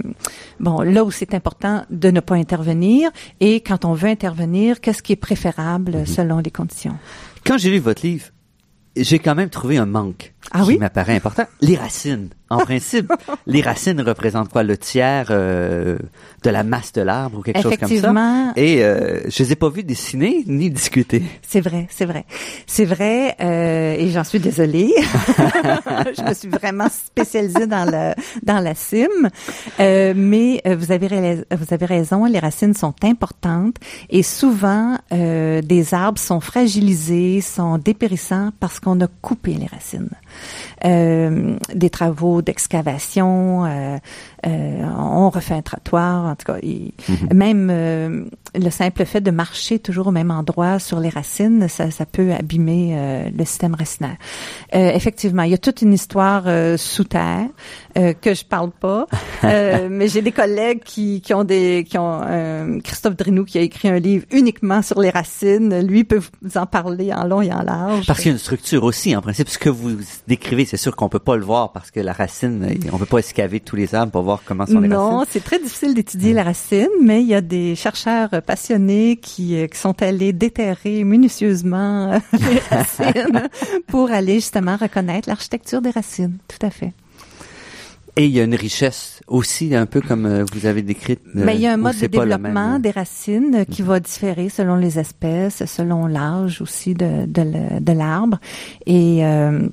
bon 0.60 0.80
là 0.82 1.04
où 1.04 1.10
c'est 1.10 1.34
important 1.34 1.84
de 1.90 2.10
ne 2.10 2.20
pas 2.20 2.34
intervenir 2.36 3.10
et 3.40 3.60
quand 3.60 3.84
on 3.84 3.94
veut 3.94 4.08
intervenir, 4.08 4.80
qu'est-ce 4.80 5.02
qui 5.02 5.12
est 5.12 5.16
préférable 5.16 6.06
selon 6.06 6.38
les 6.38 6.50
conditions? 6.50 6.96
Quand 7.46 7.58
j'ai 7.58 7.70
lu 7.70 7.78
votre 7.78 8.06
livre, 8.06 8.26
j'ai 8.96 9.18
quand 9.18 9.34
même 9.34 9.48
trouvé 9.48 9.78
un 9.78 9.86
manque 9.86 10.34
Ah 10.50 10.60
qui 10.62 10.68
oui? 10.68 10.78
m'apparaît 10.78 11.16
important. 11.16 11.44
Les 11.60 11.76
racines. 11.76 12.28
En 12.52 12.58
principe, 12.58 13.12
les 13.46 13.62
racines 13.62 14.00
représentent 14.00 14.50
quoi? 14.50 14.62
Le 14.62 14.76
tiers 14.76 15.28
euh, 15.30 15.96
de 16.42 16.50
la 16.50 16.62
masse 16.64 16.92
de 16.92 17.00
l'arbre 17.00 17.38
ou 17.38 17.42
quelque 17.42 17.62
chose 17.62 17.76
comme 17.78 17.88
ça? 17.88 17.94
Effectivement. 17.94 18.52
Et 18.56 18.84
euh, 18.84 19.20
je 19.28 19.42
les 19.42 19.52
ai 19.52 19.56
pas 19.56 19.70
vus 19.70 19.84
dessiner 19.84 20.44
ni 20.46 20.70
discuter. 20.70 21.22
C'est 21.40 21.60
vrai, 21.60 21.86
c'est 21.90 22.04
vrai. 22.04 22.26
C'est 22.66 22.84
vrai, 22.84 23.36
euh, 23.40 23.94
et 23.98 24.08
j'en 24.10 24.24
suis 24.24 24.38
désolée. 24.38 24.92
je 24.98 26.28
me 26.28 26.34
suis 26.34 26.48
vraiment 26.48 26.88
spécialisée 26.90 27.66
dans 27.66 27.84
le 27.84 28.12
dans 28.42 28.60
la 28.60 28.74
cime. 28.74 29.30
Euh, 29.80 30.12
mais 30.14 30.62
vous 30.66 30.92
avez 30.92 31.44
vous 31.50 31.74
avez 31.74 31.86
raison, 31.86 32.26
les 32.26 32.38
racines 32.38 32.74
sont 32.74 32.94
importantes 33.02 33.76
et 34.10 34.22
souvent 34.22 34.98
des 35.10 35.94
arbres 35.94 36.18
sont 36.18 36.40
fragilisés, 36.40 37.40
sont 37.40 37.78
dépérissants 37.78 38.50
parce 38.60 38.80
qu'on 38.80 39.00
a 39.00 39.06
coupé 39.22 39.54
les 39.54 39.66
racines. 39.66 40.10
Des 41.74 41.90
travaux 41.90 42.41
d'excavation, 42.42 43.64
euh, 43.64 43.98
on 44.44 45.30
refait 45.30 45.54
un 45.54 45.62
trottoir, 45.62 46.26
en 46.26 46.34
tout 46.34 46.46
cas, 46.46 46.58
Mhm. 46.62 47.28
même 47.32 47.68
euh, 47.70 48.24
le 48.54 48.70
simple 48.70 49.04
fait 49.04 49.20
de 49.20 49.30
marcher 49.30 49.78
toujours 49.78 50.08
au 50.08 50.10
même 50.10 50.30
endroit 50.30 50.78
sur 50.78 51.00
les 51.00 51.08
racines, 51.08 51.68
ça, 51.68 51.90
ça 51.90 52.06
peut 52.06 52.32
abîmer 52.32 52.94
euh, 52.96 53.28
le 53.36 53.44
système 53.44 53.74
racinaire. 53.74 54.16
Euh, 54.74 54.90
effectivement, 54.94 55.42
il 55.42 55.50
y 55.50 55.54
a 55.54 55.58
toute 55.58 55.82
une 55.82 55.92
histoire 55.92 56.44
euh, 56.46 56.76
sous 56.76 57.04
terre 57.04 57.46
euh, 57.96 58.12
que 58.20 58.34
je 58.34 58.44
parle 58.44 58.70
pas, 58.70 59.06
euh, 59.44 59.88
mais 59.90 60.08
j'ai 60.08 60.22
des 60.22 60.32
collègues 60.32 60.82
qui, 60.84 61.20
qui 61.20 61.34
ont 61.34 61.44
des, 61.44 61.84
qui 61.88 61.98
ont 61.98 62.20
euh, 62.24 62.80
Christophe 62.80 63.16
Drinou 63.16 63.44
qui 63.44 63.58
a 63.58 63.62
écrit 63.62 63.88
un 63.88 63.98
livre 63.98 64.24
uniquement 64.30 64.82
sur 64.82 65.00
les 65.00 65.10
racines. 65.10 65.80
Lui 65.86 66.04
peut 66.04 66.20
vous 66.42 66.58
en 66.58 66.66
parler 66.66 67.12
en 67.12 67.26
long 67.26 67.42
et 67.42 67.52
en 67.52 67.62
large. 67.62 68.06
Parce 68.06 68.18
qu'il 68.20 68.28
y 68.28 68.30
a 68.30 68.32
une 68.32 68.38
structure 68.38 68.84
aussi, 68.84 69.14
en 69.16 69.22
principe. 69.22 69.48
Ce 69.48 69.58
que 69.58 69.68
vous 69.70 69.90
décrivez, 70.28 70.64
c'est 70.64 70.76
sûr 70.76 70.96
qu'on 70.96 71.08
peut 71.08 71.18
pas 71.18 71.36
le 71.36 71.44
voir 71.44 71.72
parce 71.72 71.90
que 71.90 72.00
la 72.00 72.12
racine, 72.12 72.66
on 72.92 72.98
peut 72.98 73.06
pas 73.06 73.18
escaver 73.18 73.60
tous 73.60 73.76
les 73.76 73.94
arbres 73.94 74.12
pour 74.12 74.22
voir 74.22 74.31
comment 74.44 74.66
sont 74.66 74.80
les 74.80 74.88
non, 74.88 75.18
racines. 75.18 75.30
c'est 75.30 75.44
très 75.44 75.58
difficile 75.58 75.94
d'étudier 75.94 76.32
la 76.32 76.44
racine, 76.44 76.88
mais 77.02 77.20
il 77.20 77.28
y 77.28 77.34
a 77.34 77.40
des 77.40 77.74
chercheurs 77.74 78.30
passionnés 78.42 79.16
qui, 79.16 79.56
euh, 79.56 79.66
qui 79.66 79.78
sont 79.78 80.00
allés 80.02 80.32
déterrer 80.32 81.04
minutieusement 81.04 82.12
euh, 82.12 82.18
les 82.32 82.58
racines 82.70 83.48
pour 83.88 84.10
aller 84.10 84.34
justement 84.34 84.76
reconnaître 84.76 85.28
l'architecture 85.28 85.82
des 85.82 85.90
racines. 85.90 86.38
Tout 86.48 86.64
à 86.66 86.70
fait. 86.70 86.92
Et 88.16 88.26
il 88.26 88.30
y 88.30 88.40
a 88.40 88.44
une 88.44 88.54
richesse 88.54 89.20
aussi, 89.26 89.74
un 89.74 89.86
peu 89.86 90.02
comme 90.02 90.26
euh, 90.26 90.44
vous 90.52 90.66
avez 90.66 90.82
décrit. 90.82 91.18
Mais 91.32 91.54
il 91.54 91.62
y 91.62 91.66
a 91.66 91.72
un 91.72 91.78
mode 91.78 91.98
de 91.98 92.06
développement 92.06 92.78
des 92.78 92.90
racines 92.90 93.64
qui 93.64 93.80
va 93.80 94.00
différer 94.00 94.50
selon 94.50 94.76
les 94.76 94.98
espèces, 94.98 95.64
selon 95.64 96.06
l'âge 96.06 96.60
aussi 96.60 96.92
de, 96.92 97.24
de, 97.24 97.92
l'arbre. 97.92 98.38
Et 98.84 99.24
euh, 99.24 99.66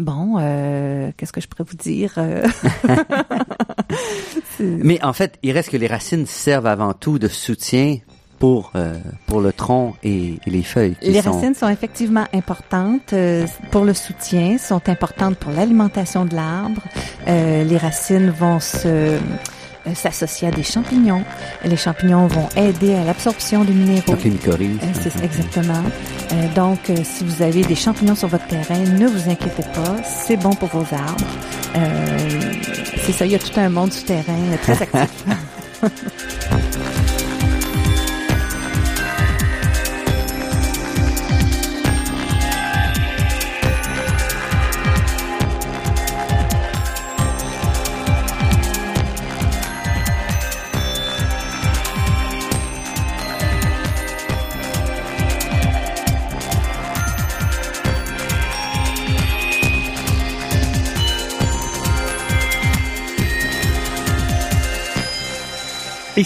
bon, 0.00 0.36
euh, 0.40 1.10
qu'est-ce 1.16 1.32
que 1.32 1.40
je 1.40 1.48
pourrais 1.48 1.64
vous 1.68 1.76
dire? 1.76 2.14
euh, 2.18 2.46
Mais 4.60 5.02
en 5.04 5.12
fait, 5.12 5.38
il 5.42 5.52
reste 5.52 5.70
que 5.70 5.76
les 5.76 5.86
racines 5.86 6.26
servent 6.26 6.66
avant 6.66 6.92
tout 6.92 7.18
de 7.18 7.28
soutien 7.28 7.96
pour 8.38 8.72
euh, 8.74 8.96
pour 9.26 9.40
le 9.40 9.52
tronc 9.52 9.94
et, 10.02 10.38
et 10.46 10.50
les 10.50 10.62
feuilles. 10.62 10.96
qui 11.00 11.10
Les 11.10 11.20
sont- 11.22 11.32
racines 11.32 11.54
sont 11.54 11.68
effectivement 11.68 12.24
importantes 12.32 13.12
euh, 13.12 13.46
pour 13.70 13.84
le 13.84 13.92
soutien, 13.94 14.56
sont 14.58 14.88
importantes 14.88 15.36
pour 15.36 15.52
l'alimentation 15.52 16.24
de 16.24 16.34
l'arbre. 16.34 16.82
Euh, 17.28 17.64
les 17.64 17.76
racines 17.76 18.30
vont 18.30 18.58
se 18.60 19.18
euh, 19.86 19.94
s'associer 19.94 20.48
à 20.48 20.50
des 20.50 20.62
champignons. 20.62 21.24
Les 21.64 21.76
champignons 21.76 22.26
vont 22.26 22.48
aider 22.56 22.94
à 22.94 23.04
l'absorption 23.04 23.64
des 23.64 23.72
minéraux. 23.72 24.12
Donc 24.12 24.24
les 24.24 24.30
mycorhizes. 24.30 24.78
Euh, 24.82 24.86
c'est 25.00 25.10
ça, 25.10 25.24
exactement. 25.24 25.82
Euh, 26.32 26.54
donc, 26.54 26.78
si 27.02 27.24
vous 27.24 27.42
avez 27.42 27.62
des 27.62 27.74
champignons 27.74 28.14
sur 28.14 28.28
votre 28.28 28.46
terrain, 28.46 28.78
ne 28.78 29.06
vous 29.06 29.30
inquiétez 29.30 29.64
pas, 29.74 29.96
c'est 30.04 30.36
bon 30.36 30.54
pour 30.54 30.68
vos 30.68 30.94
arbres. 30.94 31.26
Euh, 31.76 32.40
c'est 33.04 33.12
ça, 33.12 33.26
il 33.26 33.32
y 33.32 33.34
a 33.34 33.38
tout 33.38 33.58
un 33.58 33.68
monde 33.68 33.92
souterrain 33.92 34.36
très 34.62 34.82
actif. 34.82 35.24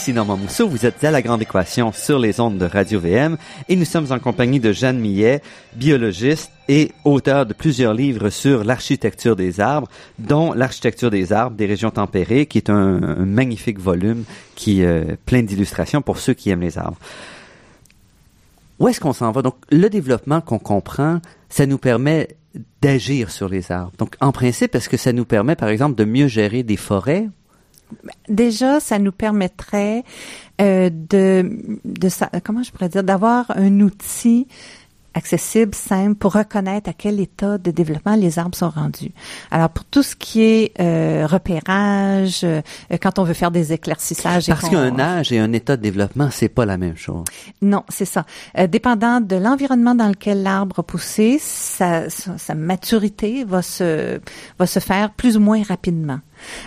Ici 0.04 0.12
Normand 0.12 0.36
Mousseau, 0.36 0.68
vous 0.68 0.84
êtes 0.84 1.02
à 1.02 1.10
La 1.10 1.22
Grande 1.22 1.40
Équation 1.40 1.90
sur 1.90 2.18
les 2.18 2.38
ondes 2.38 2.58
de 2.58 2.66
Radio 2.66 3.00
VM 3.00 3.38
et 3.70 3.74
nous 3.74 3.86
sommes 3.86 4.12
en 4.12 4.18
compagnie 4.18 4.60
de 4.60 4.70
Jeanne 4.70 4.98
Millet, 4.98 5.40
biologiste 5.76 6.52
et 6.68 6.92
auteur 7.06 7.46
de 7.46 7.54
plusieurs 7.54 7.94
livres 7.94 8.28
sur 8.28 8.64
l'architecture 8.64 9.34
des 9.34 9.60
arbres, 9.60 9.88
dont 10.18 10.52
L'architecture 10.52 11.08
des 11.08 11.32
arbres 11.32 11.56
des 11.56 11.64
régions 11.64 11.88
tempérées, 11.88 12.44
qui 12.44 12.58
est 12.58 12.68
un, 12.68 13.02
un 13.02 13.24
magnifique 13.24 13.78
volume 13.78 14.24
qui 14.56 14.82
est 14.82 14.84
euh, 14.84 15.16
plein 15.24 15.42
d'illustrations 15.42 16.02
pour 16.02 16.18
ceux 16.18 16.34
qui 16.34 16.50
aiment 16.50 16.60
les 16.60 16.76
arbres. 16.76 16.98
Où 18.80 18.88
est-ce 18.88 19.00
qu'on 19.00 19.14
s'en 19.14 19.32
va? 19.32 19.40
Donc, 19.40 19.54
le 19.70 19.88
développement 19.88 20.42
qu'on 20.42 20.58
comprend, 20.58 21.22
ça 21.48 21.64
nous 21.64 21.78
permet 21.78 22.36
d'agir 22.82 23.30
sur 23.30 23.48
les 23.48 23.72
arbres. 23.72 23.92
Donc, 23.96 24.16
en 24.20 24.32
principe, 24.32 24.74
est-ce 24.74 24.90
que 24.90 24.98
ça 24.98 25.14
nous 25.14 25.24
permet, 25.24 25.56
par 25.56 25.70
exemple, 25.70 25.94
de 25.94 26.04
mieux 26.04 26.28
gérer 26.28 26.62
des 26.62 26.76
forêts? 26.76 27.30
Déjà, 28.28 28.80
ça 28.80 28.98
nous 28.98 29.12
permettrait 29.12 30.04
euh, 30.60 30.90
de, 30.92 31.58
comment 32.44 32.62
je 32.62 32.70
pourrais 32.70 32.88
dire, 32.88 33.04
d'avoir 33.04 33.50
un 33.56 33.80
outil 33.80 34.46
accessible, 35.14 35.74
simple, 35.74 36.16
pour 36.16 36.32
reconnaître 36.32 36.90
à 36.90 36.92
quel 36.92 37.20
état 37.20 37.56
de 37.56 37.70
développement 37.70 38.16
les 38.16 38.38
arbres 38.38 38.56
sont 38.56 38.68
rendus. 38.68 39.12
Alors, 39.50 39.70
pour 39.70 39.84
tout 39.84 40.02
ce 40.02 40.16
qui 40.16 40.42
est 40.42 40.80
euh, 40.80 41.26
repérage, 41.26 42.40
euh, 42.42 42.60
quand 43.00 43.18
on 43.18 43.24
veut 43.24 43.34
faire 43.34 43.52
des 43.52 43.72
éclaircissages... 43.72 44.48
Parce 44.48 44.68
qu'un 44.68 44.98
âge 44.98 45.32
et 45.32 45.38
un 45.38 45.52
état 45.52 45.76
de 45.76 45.82
développement, 45.82 46.30
c'est 46.32 46.48
pas 46.48 46.66
la 46.66 46.76
même 46.76 46.96
chose. 46.96 47.24
Non, 47.62 47.84
c'est 47.88 48.04
ça. 48.04 48.26
Euh, 48.58 48.66
dépendant 48.66 49.20
de 49.20 49.36
l'environnement 49.36 49.94
dans 49.94 50.08
lequel 50.08 50.42
l'arbre 50.42 50.80
a 50.80 50.82
poussé, 50.82 51.38
sa, 51.40 52.10
sa, 52.10 52.36
sa 52.36 52.54
maturité 52.54 53.44
va 53.44 53.62
se 53.62 54.20
va 54.58 54.66
se 54.66 54.80
faire 54.80 55.12
plus 55.12 55.36
ou 55.36 55.40
moins 55.40 55.62
rapidement. 55.62 56.18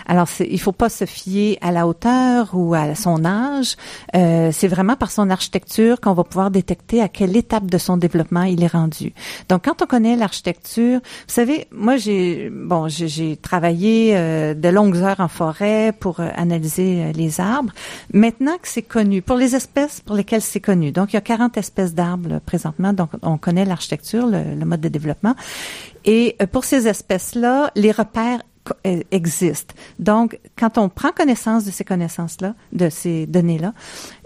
Alors, 0.06 0.28
il 0.40 0.60
faut 0.60 0.72
pas 0.72 0.88
se 0.88 1.04
fier 1.04 1.58
à 1.60 1.70
la 1.72 1.86
hauteur 1.86 2.50
ou 2.52 2.74
à 2.74 2.94
son 2.94 3.24
âge. 3.24 3.76
Euh, 4.16 4.50
c'est 4.52 4.68
vraiment 4.68 4.96
par 4.96 5.10
son 5.10 5.30
architecture 5.30 6.00
qu'on 6.00 6.14
va 6.14 6.24
pouvoir 6.24 6.50
détecter 6.50 7.00
à 7.02 7.08
quelle 7.08 7.36
étape 7.36 7.66
de 7.66 7.78
son 7.78 7.96
développement 7.96 8.42
il 8.42 8.62
est 8.62 8.66
rendu. 8.72 9.12
Donc, 9.48 9.64
quand 9.64 9.82
on 9.82 9.86
connaît 9.86 10.16
l'architecture, 10.16 11.00
vous 11.00 11.34
savez, 11.34 11.66
moi, 11.72 11.96
j'ai 11.96 12.50
bon, 12.50 12.88
j'ai- 12.88 13.36
travaillé 13.36 14.14
euh, 14.16 14.54
de 14.54 14.68
longues 14.68 14.96
heures 14.96 15.20
en 15.20 15.28
forêt 15.28 15.92
pour 15.98 16.20
euh, 16.20 16.28
analyser 16.36 17.02
euh, 17.04 17.12
les 17.12 17.40
arbres. 17.40 17.72
Maintenant 18.12 18.56
que 18.60 18.68
c'est 18.68 18.82
connu, 18.82 19.22
pour 19.22 19.36
les 19.36 19.54
espèces 19.54 20.00
pour 20.00 20.16
lesquelles 20.16 20.42
c'est 20.42 20.60
connu, 20.60 20.92
donc 20.92 21.12
il 21.12 21.16
y 21.16 21.18
a 21.18 21.20
40 21.22 21.56
espèces 21.56 21.94
d'arbres 21.94 22.40
présentement, 22.44 22.92
donc 22.92 23.10
on 23.22 23.38
connaît 23.38 23.64
l'architecture, 23.64 24.26
le, 24.26 24.54
le 24.58 24.64
mode 24.64 24.80
de 24.80 24.88
développement. 24.88 25.34
Et 26.04 26.36
euh, 26.42 26.46
pour 26.46 26.64
ces 26.64 26.88
espèces-là, 26.88 27.70
les 27.74 27.92
repères 27.92 28.40
euh, 28.86 29.00
existent. 29.10 29.74
Donc, 29.98 30.38
quand 30.58 30.78
on 30.78 30.88
prend 30.88 31.10
connaissance 31.10 31.64
de 31.64 31.70
ces 31.70 31.84
connaissances-là, 31.84 32.54
de 32.72 32.88
ces 32.88 33.26
données-là, 33.26 33.74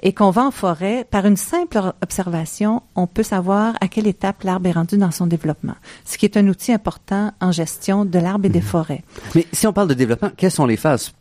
et 0.02 0.12
qu'on 0.12 0.30
va 0.30 0.42
en 0.42 0.50
forêt, 0.50 1.06
par 1.10 1.26
une 1.26 1.36
simple 1.36 1.78
observation, 2.02 2.82
on 2.94 3.06
peut 3.06 3.22
savoir 3.22 3.74
à 3.80 3.88
quelle 3.88 4.06
étape 4.06 4.42
l'arbre 4.42 4.68
est 4.68 4.72
rendu 4.72 4.96
dans 4.96 5.10
son 5.10 5.26
développement, 5.26 5.74
ce 6.04 6.18
qui 6.18 6.26
est 6.26 6.36
un 6.36 6.48
outil 6.48 6.72
important 6.72 7.32
en 7.40 7.52
gestion 7.52 8.04
de 8.04 8.18
l'arbre 8.18 8.46
et 8.46 8.50
des 8.50 8.60
forêts. 8.60 9.02
Mais 9.34 9.46
si 9.52 9.66
on 9.66 9.72
parle 9.72 9.88
de 9.88 9.94
développement, 9.94 10.30
quelles 10.36 10.50
sont 10.50 10.66
les 10.66 10.76
phases? 10.76 11.12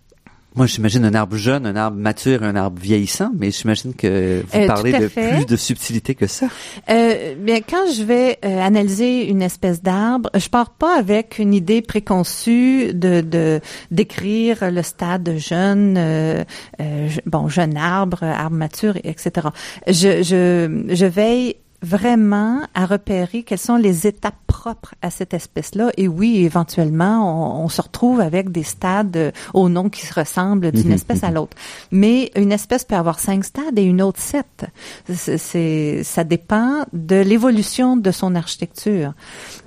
Moi, 0.54 0.66
j'imagine 0.68 1.06
un 1.06 1.14
arbre 1.14 1.38
jeune, 1.38 1.66
un 1.66 1.78
arbre 1.78 1.96
mature, 1.98 2.44
un 2.44 2.58
arbre 2.58 2.78
vieillissant, 2.82 3.32
mais 3.38 3.52
j'imagine 3.52 3.94
que 3.94 4.42
vous 4.42 4.58
Euh, 4.60 4.68
parlez 4.68 4.92
de 4.92 5.08
fait. 5.08 5.30
plus 5.30 5.46
de 5.46 5.56
subtilité 5.56 6.14
que 6.14 6.28
ça. 6.28 6.48
Euh, 6.90 7.36
bien, 7.40 7.62
quand 7.62 7.90
je 7.96 8.04
vais 8.04 8.38
euh, 8.44 8.60
analyser 8.60 9.30
une 9.30 9.42
espèce 9.42 9.82
d'arbre, 9.82 10.30
je 10.36 10.50
pars 10.50 10.72
pas 10.72 10.98
avec 11.00 11.40
une 11.40 11.54
idée 11.54 11.82
préconçue 11.82 12.94
de 12.94 13.22
de 13.22 13.62
décrire 13.92 14.70
le 14.72 14.84
stade 14.84 15.36
jeune, 15.38 15.96
euh, 15.98 16.44
euh, 16.82 17.08
je- 17.08 17.22
bon 17.26 17.48
jeune 17.48 17.78
arbre, 17.78 18.22
arbre 18.24 18.58
mature, 18.58 18.98
etc. 19.06 19.48
Je 19.88 20.22
je 20.22 20.84
je 20.94 21.06
veille 21.06 21.56
vraiment 21.82 22.62
à 22.74 22.86
repérer 22.86 23.44
quelles 23.44 23.58
sont 23.58 23.76
les 23.76 24.06
étapes 24.08 24.36
propres 24.46 24.94
à 25.02 25.10
cette 25.10 25.34
espèce-là. 25.34 25.92
Et 25.98 26.08
oui, 26.08 26.44
éventuellement, 26.44 27.60
on, 27.62 27.64
on 27.66 27.70
se 27.70 27.82
retrouve 27.82 28.20
avec 28.22 28.52
des 28.52 28.64
stades 28.64 29.18
euh, 29.18 29.32
au 29.54 29.70
nom 29.70 29.90
qui 29.90 30.06
se 30.06 30.14
ressemblent 30.14 30.72
d'une 30.72 30.88
Mhm, 30.90 30.94
espèce 30.94 31.24
à 31.24 31.32
l'autre. 31.32 31.58
Mais 31.92 32.32
une 32.36 32.52
espèce 32.52 32.84
peut 32.84 32.96
avoir 32.96 33.20
cinq 33.20 33.44
stades 33.46 33.78
et 33.80 33.84
une 33.84 34.02
autre 34.02 34.20
sept. 34.20 34.66
C'est, 35.12 35.38
c'est- 35.38 36.04
ça 36.04 36.24
dépend 36.24 36.86
de 36.94 37.16
l'évolution 37.16 37.98
de 37.98 38.12
son 38.12 38.36
architecture. 38.36 39.14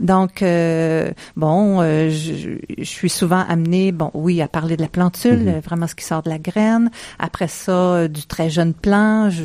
Donc, 0.01 0.43
euh, 0.43 1.11
bon, 1.37 1.81
euh, 1.81 2.11
je, 2.11 2.59
je 2.79 2.85
suis 2.85 3.11
souvent 3.11 3.45
amenée, 3.49 3.91
bon, 3.91 4.11
oui, 4.15 4.41
à 4.43 4.49
parler 4.49 4.77
de 4.77 4.83
la 4.83 4.89
plantule, 4.89 5.41
Mhm. 5.41 5.49
euh, 5.49 5.61
vraiment 5.61 5.87
ce 5.89 5.95
qui 5.95 6.05
sort 6.05 6.23
de 6.23 6.29
la 6.31 6.39
graine. 6.39 6.91
Après 7.19 7.49
ça, 7.49 7.73
euh, 7.73 8.09
du 8.09 8.23
très 8.27 8.51
jeune 8.51 8.75
plant, 8.75 9.31
je- 9.31 9.45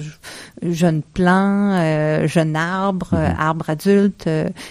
jeune 0.70 1.02
plant, 1.02 1.72
euh, 1.74 2.28
jeune 2.28 2.56
arbre, 2.60 3.10
euh, 3.14 3.30
arbre 3.38 3.70
adulte. 3.70 4.30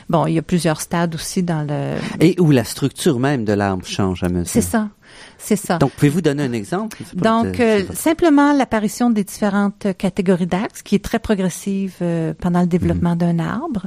bon, 0.08 0.26
il 0.26 0.34
y 0.34 0.38
a 0.38 0.42
plusieurs 0.42 0.80
stades 0.80 1.14
aussi 1.14 1.42
dans 1.42 1.66
le... 1.66 1.96
Et 2.20 2.36
où 2.40 2.50
la 2.50 2.64
structure 2.64 3.18
même 3.18 3.44
de 3.44 3.52
l'arbre 3.52 3.86
change 3.86 4.22
à 4.22 4.28
mesure. 4.28 4.48
C'est 4.48 4.60
ça. 4.60 4.88
C'est 5.38 5.56
ça. 5.56 5.78
Donc, 5.78 5.92
pouvez-vous 5.92 6.20
donner 6.20 6.42
un 6.42 6.52
exemple? 6.52 6.98
Donc, 7.14 7.60
euh, 7.60 7.84
simplement 7.94 8.52
l'apparition 8.52 9.08
des 9.08 9.24
différentes 9.24 9.86
catégories 9.96 10.46
d'axes, 10.46 10.82
qui 10.82 10.96
est 10.96 11.04
très 11.04 11.20
progressive 11.20 11.94
euh, 12.02 12.34
pendant 12.38 12.60
le 12.60 12.66
développement 12.66 13.12
mhm. 13.12 13.18
d'un 13.18 13.38
arbre. 13.38 13.86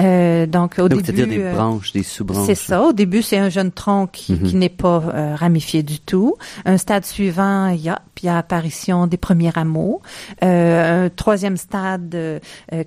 Euh, 0.00 0.46
donc, 0.46 0.78
au 0.78 0.88
début... 0.88 1.02
c'est-à-dire 1.04 1.26
des 1.26 1.50
branches, 1.50 1.92
des 1.92 2.02
sous-branches. 2.02 2.46
C'est 2.46 2.54
ça. 2.54 2.82
Au 2.82 2.92
début, 2.92 3.22
c'est 3.22 3.38
un 3.38 3.48
jeune 3.48 3.72
tronc 3.72 4.08
qui, 4.08 4.34
mhm. 4.34 4.42
qui 4.42 4.56
n'est 4.56 4.68
pas 4.68 5.02
euh, 5.02 5.34
ramifié 5.34 5.82
du 5.82 5.98
tout. 5.98 6.36
Un 6.66 6.76
stade 6.76 7.06
suivant, 7.06 7.68
il 7.68 7.80
y 7.80 7.88
a, 7.88 8.00
puis 8.14 8.24
il 8.24 8.26
y 8.26 8.30
a 8.30 8.36
apparition 8.36 9.06
des 9.06 9.16
premiers 9.16 9.50
rameaux. 9.50 10.02
un 10.42 11.08
troisième 11.08 11.56
stade, 11.56 12.16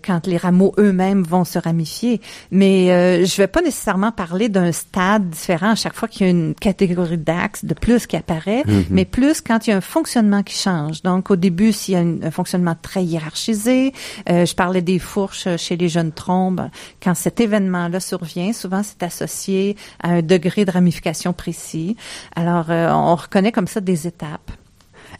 quand 0.03 0.27
les 0.27 0.37
rameaux 0.37 0.73
eux-mêmes 0.77 1.23
vont 1.23 1.43
se 1.43 1.57
ramifier. 1.57 2.21
Mais 2.51 3.25
je 3.25 3.37
vais 3.37 3.47
pas 3.47 3.61
nécessairement 3.61 4.11
parler 4.11 4.49
d'un 4.49 4.71
stade 4.71 5.29
différent 5.29 5.71
à 5.71 5.75
chaque 5.75 5.95
fois 5.95 6.07
qu'il 6.07 6.25
y 6.25 6.29
a 6.29 6.31
une 6.31 6.53
catégorie 6.53 7.17
d'axes 7.17 7.65
de 7.65 7.73
plus 7.73 7.94
qui 7.99 8.15
apparaît, 8.15 8.63
mhm. 8.65 8.85
mais 8.89 9.05
plus 9.05 9.41
quand 9.41 9.67
il 9.67 9.71
y 9.71 9.73
a 9.73 9.77
un 9.77 9.81
fonctionnement 9.81 10.43
qui 10.43 10.55
change. 10.55 11.01
Donc, 11.01 11.31
au 11.31 11.35
début, 11.35 11.71
s'il 11.71 11.93
y 11.93 11.97
a 11.97 12.01
un 12.01 12.31
fonctionnement 12.31 12.75
très 12.81 13.03
hiérarchisé, 13.03 13.93
euh, 14.29 14.45
je 14.45 14.55
parlais 14.55 14.81
des 14.81 14.99
fourches 14.99 15.47
chez 15.57 15.77
les 15.77 15.89
jeunes 15.89 16.11
trombes. 16.11 16.69
Quand 17.01 17.15
cet 17.15 17.39
événement-là 17.39 17.99
survient, 17.99 18.53
souvent 18.53 18.81
c'est 18.83 19.03
associé 19.03 19.75
à 20.01 20.09
un 20.09 20.21
degré 20.21 20.65
de 20.65 20.71
ramification 20.71 21.33
précis. 21.33 21.95
Alors, 22.35 22.69
euh, 22.69 22.91
on 22.91 23.15
reconnaît 23.15 23.51
comme 23.51 23.67
ça 23.67 23.81
des 23.81 24.07
étapes. 24.07 24.51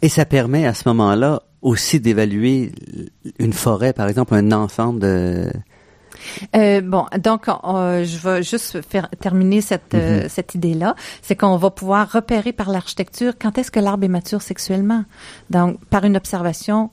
Et 0.02 0.08
ça 0.08 0.24
permet 0.24 0.66
à 0.66 0.74
ce 0.74 0.88
moment-là 0.88 1.42
aussi 1.62 2.00
d'évaluer 2.00 2.72
une 3.38 3.52
forêt, 3.52 3.92
par 3.92 4.08
exemple, 4.08 4.34
un 4.34 4.52
ensemble 4.52 5.00
de 5.00 5.50
euh, 6.54 6.80
bon, 6.80 7.06
donc 7.18 7.48
euh, 7.48 8.04
je 8.04 8.18
vais 8.18 8.42
juste 8.42 8.80
faire 8.82 9.08
terminer 9.20 9.60
cette 9.60 9.94
euh, 9.94 10.24
mhm. 10.24 10.28
cette 10.28 10.54
idée-là, 10.54 10.94
c'est 11.22 11.36
qu'on 11.36 11.56
va 11.56 11.70
pouvoir 11.70 12.10
repérer 12.10 12.52
par 12.52 12.70
l'architecture 12.70 13.34
quand 13.40 13.58
est-ce 13.58 13.70
que 13.70 13.80
l'arbre 13.80 14.04
est 14.04 14.08
mature 14.08 14.42
sexuellement. 14.42 15.04
Donc 15.50 15.82
par 15.86 16.04
une 16.04 16.16
observation 16.16 16.90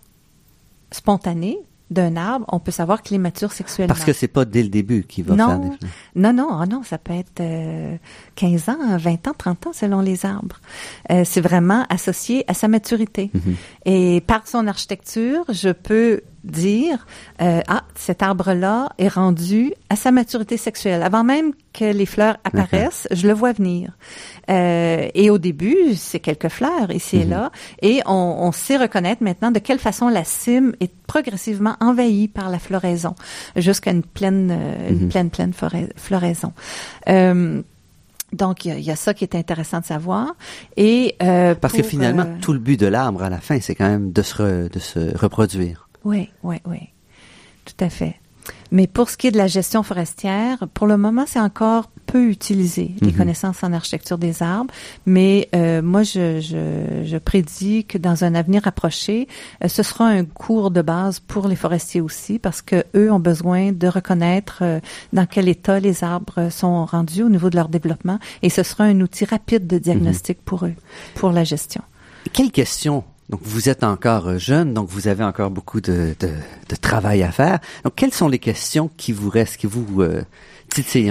spontanée, 0.91 1.57
d'un 1.89 2.15
arbre, 2.15 2.45
on 2.51 2.59
peut 2.59 2.71
savoir 2.71 3.03
qu'il 3.03 3.15
est 3.15 3.19
mature 3.19 3.51
sexuellement. 3.51 3.93
Parce 3.93 4.05
que 4.05 4.13
c'est 4.13 4.27
pas 4.27 4.45
dès 4.45 4.63
le 4.63 4.69
début 4.69 5.03
qu'il 5.03 5.25
va 5.25 5.36
non, 5.36 5.47
faire 5.47 5.59
des... 5.59 5.88
Non, 6.15 6.34
non, 6.34 6.47
oh 6.59 6.65
non, 6.65 6.81
ça 6.81 6.97
peut 6.97 7.13
être 7.13 7.43
15 8.36 8.69
ans, 8.69 8.97
20 8.97 9.27
ans, 9.27 9.34
30 9.38 9.67
ans 9.67 9.73
selon 9.73 10.01
les 10.01 10.25
arbres. 10.25 10.59
c'est 11.09 11.41
vraiment 11.41 11.86
associé 11.89 12.45
à 12.47 12.55
sa 12.55 12.67
maturité. 12.67 13.29
Mhm. 13.34 13.55
Et 13.86 14.21
par 14.21 14.47
son 14.47 14.65
architecture, 14.65 15.45
je 15.49 15.69
peux 15.69 16.21
dire 16.43 17.05
euh, 17.41 17.61
ah 17.67 17.83
cet 17.95 18.21
arbre-là 18.21 18.89
est 18.97 19.07
rendu 19.07 19.73
à 19.89 19.95
sa 19.95 20.11
maturité 20.11 20.57
sexuelle 20.57 21.01
avant 21.01 21.23
même 21.23 21.53
que 21.73 21.85
les 21.85 22.05
fleurs 22.05 22.37
apparaissent 22.43 23.07
je 23.11 23.27
le 23.27 23.33
vois 23.33 23.53
venir 23.53 23.91
euh, 24.49 25.07
et 25.13 25.29
au 25.29 25.37
début 25.37 25.95
c'est 25.95 26.19
quelques 26.19 26.49
fleurs 26.49 26.91
ici 26.91 27.17
et 27.17 27.25
mhm. 27.25 27.29
là 27.29 27.51
et 27.81 28.01
on, 28.05 28.37
on, 28.41 28.51
sait 28.51 28.77
reconnaître 28.77 29.23
maintenant 29.23 29.51
de 29.51 29.59
quelle 29.59 29.79
façon 29.79 30.09
la 30.09 30.25
cime 30.25 30.73
est 30.81 30.91
progressivement 31.07 31.75
envahie 31.79 32.27
par 32.27 32.49
la 32.49 32.59
floraison 32.59 33.15
jusqu'à 33.55 33.91
une 33.91 34.03
pleine 34.03 34.51
euh, 34.51 34.89
une 34.89 35.03
mhm. 35.03 35.09
pleine 35.09 35.29
pleine 35.29 35.53
floraison 35.95 36.53
euh, 37.07 37.61
donc, 38.33 38.65
il 38.65 38.79
y, 38.79 38.91
a 38.91 38.95
ça 38.95 39.13
qui 39.13 39.23
est 39.23 39.35
intéressant 39.35 39.79
de 39.79 39.85
savoir. 39.85 40.35
Et 40.75 41.15
euh, 41.21 41.53
parce 41.55 41.73
que 41.73 41.83
finalement, 41.83 42.25
tout 42.41 42.53
le 42.53 42.59
but 42.59 42.79
de 42.79 42.87
l'arbre 42.87 43.21
à 43.21 43.29
la 43.29 43.39
fin, 43.39 43.59
c'est 43.59 43.75
quand 43.75 43.87
même 43.87 44.11
de 44.11 44.21
se 44.21 44.67
de 44.69 44.79
se 44.79 45.15
reproduire. 45.15 45.82
Oui, 46.03 46.29
oui, 46.43 46.57
oui. 46.65 46.89
Tout 47.65 47.83
à 47.83 47.89
fait. 47.89 48.19
Mais 48.71 48.87
pour 48.87 49.09
ce 49.09 49.17
qui 49.17 49.27
est 49.27 49.31
de 49.31 49.37
la 49.37 49.47
gestion 49.47 49.83
forestière, 49.83 50.67
pour 50.73 50.87
le 50.87 50.97
moment, 50.97 51.25
c'est 51.27 51.39
encore 51.39 51.89
peu 52.05 52.27
utilisé, 52.29 52.91
les 53.01 53.11
mhm. 53.11 53.17
connaissances 53.17 53.63
en 53.63 53.71
architecture 53.71 54.17
des 54.17 54.43
arbres. 54.43 54.73
Mais 55.05 55.47
euh, 55.55 55.81
moi, 55.81 56.03
je, 56.03 56.41
je, 56.41 57.05
je, 57.05 57.17
prédis 57.17 57.85
que 57.85 57.97
dans 57.97 58.23
un 58.23 58.35
avenir 58.35 58.67
approché, 58.67 59.27
euh, 59.63 59.67
ce 59.67 59.83
sera 59.83 60.07
un 60.07 60.25
cours 60.25 60.71
de 60.71 60.81
base 60.81 61.19
pour 61.19 61.47
les 61.47 61.55
forestiers 61.55 62.01
aussi, 62.01 62.39
parce 62.39 62.61
que 62.61 62.83
eux 62.95 63.11
ont 63.11 63.19
besoin 63.19 63.71
de 63.71 63.87
reconnaître 63.87 64.59
euh, 64.61 64.79
dans 65.13 65.25
quel 65.25 65.47
état 65.47 65.79
les 65.79 66.03
arbres 66.03 66.49
sont 66.49 66.85
rendus 66.85 67.23
au 67.23 67.29
niveau 67.29 67.49
de 67.49 67.55
leur 67.55 67.69
développement, 67.69 68.19
et 68.41 68.49
ce 68.49 68.63
sera 68.63 68.83
un 68.85 68.99
outil 69.01 69.25
rapide 69.25 69.67
de 69.67 69.77
diagnostic 69.77 70.39
mhm. 70.39 70.43
pour 70.45 70.65
eux, 70.65 70.75
pour 71.15 71.31
la 71.31 71.43
gestion. 71.43 71.81
Quelles 72.33 72.51
questions 72.51 73.03
donc 73.30 73.39
vous 73.43 73.69
êtes 73.69 73.84
encore 73.84 74.28
euh, 74.28 74.38
jeune, 74.38 74.74
donc 74.74 74.89
vous 74.89 75.07
avez 75.07 75.24
encore 75.24 75.49
beaucoup 75.49 75.82
de, 75.82 76.15
de, 76.19 76.30
de, 76.69 76.76
travail 76.76 77.24
à 77.24 77.32
faire. 77.32 77.59
Donc 77.84 77.93
quelles 77.95 78.13
sont 78.13 78.28
les 78.28 78.39
questions 78.39 78.89
qui 78.97 79.11
vous 79.11 79.30
restent, 79.30 79.57
qui 79.57 79.67
vous 79.67 80.01
euh, 80.01 80.24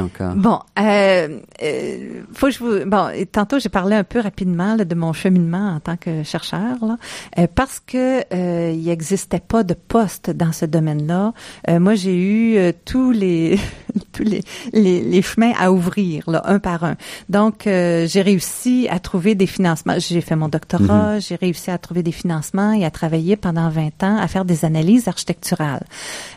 encore? 0.00 0.34
Bon, 0.34 0.58
euh, 0.78 1.40
euh, 1.62 2.22
faut 2.32 2.46
que 2.46 2.52
je 2.52 2.58
vous. 2.58 2.90
Bon, 2.90 3.10
tantôt 3.30 3.58
j'ai 3.58 3.68
parlé 3.68 3.96
un 3.96 4.04
peu 4.04 4.20
rapidement 4.20 4.76
de 4.76 4.94
mon 4.94 5.12
cheminement 5.12 5.74
en 5.76 5.80
tant 5.80 5.96
que 5.96 6.22
chercheur, 6.22 6.84
là, 6.84 6.96
euh, 7.38 7.46
parce 7.52 7.80
que 7.80 8.22
il 8.32 8.84
n'existait 8.84 9.40
pas 9.40 9.62
de 9.62 9.74
poste 9.74 10.30
dans 10.30 10.52
ce 10.52 10.64
domaine-là. 10.64 11.32
Moi, 11.68 11.94
j'ai 11.94 12.16
eu 12.16 12.72
tous 12.84 13.10
les 13.10 13.58
tous 14.12 14.22
les, 14.22 14.42
les, 14.72 15.02
les, 15.02 15.22
chemins 15.22 15.52
à 15.58 15.72
ouvrir, 15.72 16.28
là, 16.30 16.42
un 16.46 16.58
par 16.58 16.84
un. 16.84 16.96
Donc, 17.28 17.62
j'ai 17.64 18.22
réussi 18.22 18.88
à 18.90 18.98
trouver 18.98 19.34
des 19.34 19.46
financements. 19.46 19.94
J'ai 19.98 20.20
fait 20.20 20.36
mon 20.36 20.48
doctorat, 20.48 21.14
mhm. 21.14 21.20
j'ai 21.20 21.36
réussi 21.36 21.70
à 21.70 21.78
trouver 21.78 22.02
des 22.02 22.12
financements 22.12 22.72
et 22.72 22.84
à 22.84 22.90
travailler 22.90 23.36
pendant 23.36 23.68
20 23.68 24.02
ans 24.02 24.16
à 24.18 24.28
faire 24.28 24.44
des 24.44 24.64
analyses 24.64 25.08
architecturales. 25.08 25.84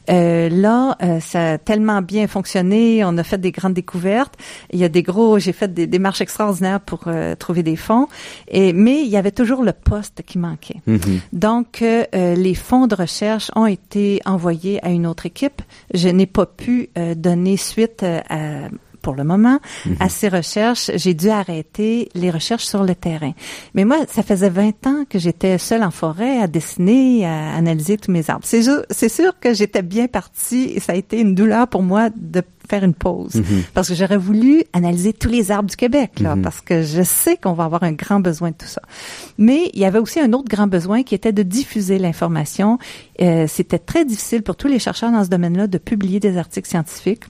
là, 0.08 0.98
ça 1.20 1.54
a 1.54 1.58
tellement 1.58 2.02
bien 2.02 2.28
fonctionné. 2.28 3.04
On 3.04 3.18
a 3.18 3.24
fait 3.24 3.40
des 3.40 3.52
grandes 3.52 3.74
découvertes. 3.74 4.36
Il 4.72 4.80
y 4.80 4.84
a 4.84 4.90
des 4.90 5.04
gros, 5.04 5.40
j'ai 5.40 5.54
fait 5.54 5.74
des 5.74 5.88
démarches 5.88 6.22
extraordinaires 6.22 6.80
pour 6.80 7.04
euh, 7.08 7.36
trouver 7.36 7.64
des 7.64 7.76
fonds. 7.76 8.08
Et 8.48 8.74
mais 8.74 9.02
il 9.04 9.10
y 9.10 9.18
avait 9.18 9.32
toujours 9.32 9.64
le 9.64 9.74
poste 9.74 10.22
qui 10.26 10.38
manquait. 10.38 10.82
Mm-hmm. 10.88 11.20
Donc 11.34 11.82
euh, 11.82 12.04
euh, 12.16 12.36
les 12.36 12.56
fonds 12.56 12.88
de 12.88 12.96
recherche 12.96 13.52
ont 13.56 13.66
été 13.66 14.22
envoyés 14.26 14.84
à 14.86 14.90
une 14.90 15.08
autre 15.08 15.26
équipe. 15.26 15.62
Je 15.94 16.10
n'ai 16.10 16.26
pas 16.26 16.46
pu 16.46 16.90
donner 17.16 17.45
suite 17.58 18.04
à 18.04 18.70
pour 19.06 19.14
le 19.14 19.24
moment 19.24 19.60
mm-hmm. 19.60 19.96
à 20.00 20.10
ces 20.10 20.30
recherches. 20.30 20.90
J'ai 20.96 21.14
dû 21.14 21.30
arrêter 21.30 22.10
les 22.16 22.32
recherches 22.32 22.66
sur 22.66 22.84
le 22.84 22.96
terrain. 22.96 23.34
Mais 23.76 23.86
moi, 23.86 23.98
ça 24.10 24.24
faisait 24.24 24.50
20 24.50 24.88
ans 24.88 25.06
que 25.08 25.20
j'étais 25.20 25.60
seule 25.60 25.84
en 25.84 25.92
forêt 25.92 26.40
à 26.40 26.48
dessiner, 26.48 27.24
à 27.24 27.54
analyser 27.54 27.98
tous 27.98 28.12
mes 28.12 28.28
arbres. 28.32 28.46
C'est 28.46 28.64
c'est 28.90 29.10
sûr 29.10 29.40
que 29.40 29.54
j'étais 29.54 29.84
bien 29.84 30.08
partie 30.08 30.72
et 30.76 30.80
ça 30.80 30.94
a 30.94 30.96
été 30.96 31.22
une 31.22 31.36
douleur 31.36 31.68
pour 31.68 31.84
moi 31.84 32.10
de 32.16 32.42
faire 32.68 32.84
une 32.84 32.96
pause 32.96 33.36
mhm. 33.36 33.62
parce 33.76 33.90
que 33.90 33.94
j'aurais 33.94 34.18
voulu 34.18 34.64
analyser 34.74 35.14
tous 35.14 35.30
les 35.30 35.52
arbres 35.52 35.70
du 35.70 35.76
Québec 35.76 36.20
là, 36.20 36.36
mhm. 36.36 36.42
parce 36.42 36.62
que 36.62 36.82
je 36.82 37.04
sais 37.04 37.38
qu'on 37.38 37.54
va 37.54 37.66
avoir 37.66 37.84
un 37.84 37.92
grand 37.92 38.20
besoin 38.20 38.50
de 38.50 38.56
tout 38.56 38.66
ça. 38.66 38.82
Mais 39.38 39.70
il 39.76 39.82
y 39.82 39.86
avait 39.86 40.00
aussi 40.00 40.20
un 40.20 40.34
autre 40.34 40.50
grand 40.50 40.66
besoin 40.66 41.04
qui 41.04 41.14
était 41.14 41.32
de 41.32 41.44
diffuser 41.44 42.00
l'information. 42.00 42.80
Euh, 43.22 43.46
C'était 43.48 43.78
très 43.78 44.04
difficile 44.04 44.42
pour 44.42 44.56
tous 44.56 44.68
les 44.68 44.80
chercheurs 44.80 45.12
dans 45.12 45.24
ce 45.24 45.30
domaine-là 45.30 45.68
de 45.68 45.78
publier 45.78 46.20
des 46.20 46.38
articles 46.38 46.68
scientifiques 46.68 47.26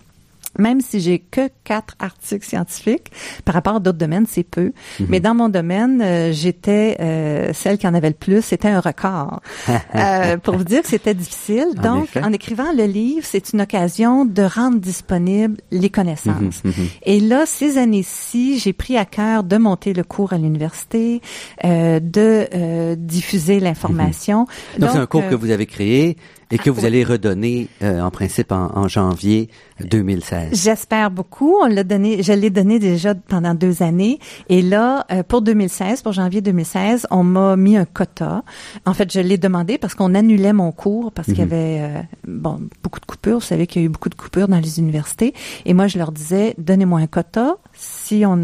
même 0.58 0.82
si 0.82 1.00
j'ai 1.00 1.20
que 1.20 1.50
quatre 1.64 1.96
articles 2.00 2.46
scientifiques, 2.46 3.12
par 3.44 3.56
rapport 3.56 3.76
à 3.76 3.80
d'autres 3.80 3.98
domaines, 3.98 4.26
c'est 4.28 4.44
peu. 4.44 4.72
Mhm. 5.00 5.08
Mais 5.10 5.20
dans 5.20 5.36
mon 5.36 5.50
domaine, 5.50 6.02
euh, 6.02 6.32
j'étais 6.32 6.98
euh, 7.00 7.52
celle 7.54 7.78
qui 7.78 7.88
en 7.88 7.94
avait 7.94 8.10
le 8.10 8.16
plus. 8.16 8.42
C'était 8.44 8.70
un 8.70 8.80
record. 8.80 9.42
euh, 9.96 10.38
pour 10.38 10.58
vous 10.58 10.64
dire 10.64 10.82
que 10.82 10.88
c'était 10.88 11.14
difficile. 11.14 11.68
Donc, 11.82 12.10
en 12.22 12.32
écrivant 12.32 12.72
le 12.76 12.86
livre, 12.86 13.26
c'est 13.30 13.54
une 13.54 13.62
occasion 13.62 14.26
de 14.26 14.44
rendre 14.44 14.80
disponibles 14.80 15.58
les 15.72 15.90
connaissances. 15.90 16.64
Mhm, 16.64 16.72
mhm. 16.78 16.88
Et 17.04 17.20
là, 17.20 17.46
ces 17.46 17.78
années-ci, 17.78 18.60
j'ai 18.60 18.74
pris 18.74 18.98
à 18.98 19.06
cœur 19.06 19.44
de 19.44 19.58
monter 19.58 19.94
le 19.94 20.04
cours 20.04 20.34
à 20.34 20.38
l'université, 20.38 21.22
euh, 21.64 22.00
de 22.00 22.96
diffuser 22.96 23.60
l'information. 23.60 24.48
Donc, 24.80 24.92
c'est 24.92 24.98
un 24.98 25.06
cours 25.06 25.28
que 25.28 25.36
vous 25.36 25.52
avez 25.52 25.66
créé 25.66 26.18
et 26.52 26.58
que 26.58 26.70
vous 26.70 26.86
allez 26.86 27.04
redonner 27.04 27.68
euh, 27.82 28.02
en 28.02 28.12
principe 28.12 28.52
en, 28.52 28.88
janvier 28.88 29.50
2016. 29.82 30.64
J'espère 30.64 31.10
beaucoup. 31.12 31.56
On 31.62 31.68
l'a 31.68 31.84
donné, 31.84 32.22
je 32.22 32.34
l'ai 32.34 32.50
donné 32.50 32.80
déjà 32.80 33.16
pendant 33.16 33.56
deux 33.56 33.82
années. 33.82 34.20
Et 34.50 34.62
là, 34.62 35.06
euh, 35.12 35.24
pour 35.24 35.42
2016, 35.42 36.02
pour 36.02 36.14
janvier 36.14 36.42
2016, 36.42 37.08
on 37.10 37.24
m'a 37.24 37.56
mis 37.56 37.78
un 37.78 37.86
quota. 37.86 38.44
En 38.86 38.94
fait, 38.94 39.12
je 39.12 39.20
l'ai 39.20 39.38
demandé 39.38 39.78
parce 39.78 39.96
qu'on 39.96 40.14
annulait 40.14 40.54
mon 40.54 40.72
cours 40.72 41.12
parce 41.12 41.28
qu'il 41.28 41.40
y 41.40 41.42
mhm. 41.42 41.52
avait 41.52 41.78
euh, 41.82 42.02
bon 42.28 42.60
beaucoup 42.84 43.00
de 43.00 43.06
coupures. 43.06 43.40
Vous 43.40 43.46
savez 43.46 43.68
qu'il 43.68 43.82
y 43.82 43.86
a 43.86 43.88
eu 43.88 43.92
beaucoup 43.92 44.10
de 44.10 44.16
coupures 44.16 44.48
dans 44.48 44.60
les 44.60 44.80
universités. 44.80 45.34
Et 45.66 45.74
moi, 45.74 45.88
je 45.88 45.98
leur 45.98 46.12
disais, 46.12 46.54
donnez-moi 46.58 47.00
un 47.00 47.08
quota. 47.08 47.58
Si 47.78 48.24
on 48.26 48.36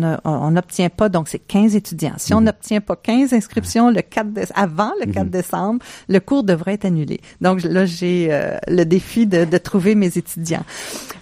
n'obtient 0.52 0.90
pas, 0.90 1.10
donc 1.10 1.28
c'est 1.28 1.40
15 1.40 1.76
étudiants. 1.76 2.14
Si 2.18 2.34
on 2.34 2.40
mhm. 2.40 2.48
n'obtient 2.48 2.82
pas 2.82 2.96
15 2.96 3.34
inscriptions 3.34 3.90
le 3.90 4.02
4 4.02 4.28
avant 4.56 4.92
le 5.00 5.12
4 5.12 5.26
mhm. 5.26 5.30
décembre, 5.30 5.86
le 6.10 6.20
cours 6.20 6.44
devrait 6.44 6.74
être 6.74 6.86
annulé. 6.86 7.22
Donc 7.40 7.64
là, 7.64 7.86
j'ai 7.86 8.28
euh, 8.32 8.58
le 8.68 8.84
défi 8.84 9.28
de, 9.28 9.46
de, 9.46 9.58
trouver 9.58 9.96
mes 9.96 10.18
étudiants. 10.18 10.66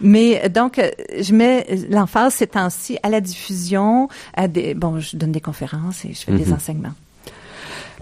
Mais 0.01 0.49
donc, 0.49 0.79
euh, 0.79 0.89
je 1.19 1.33
mets 1.33 1.65
l'emphase 1.89 2.33
ces 2.33 2.47
temps-ci 2.47 2.97
à 3.03 3.09
la 3.09 3.21
diffusion, 3.21 4.07
à 4.33 4.47
des 4.47 4.73
bon, 4.73 4.99
je 4.99 5.17
donne 5.17 5.31
des 5.31 5.41
conférences 5.41 6.05
et 6.05 6.13
je 6.13 6.21
fais 6.21 6.31
des 6.31 6.45
mhm. 6.45 6.53
enseignements. 6.53 6.93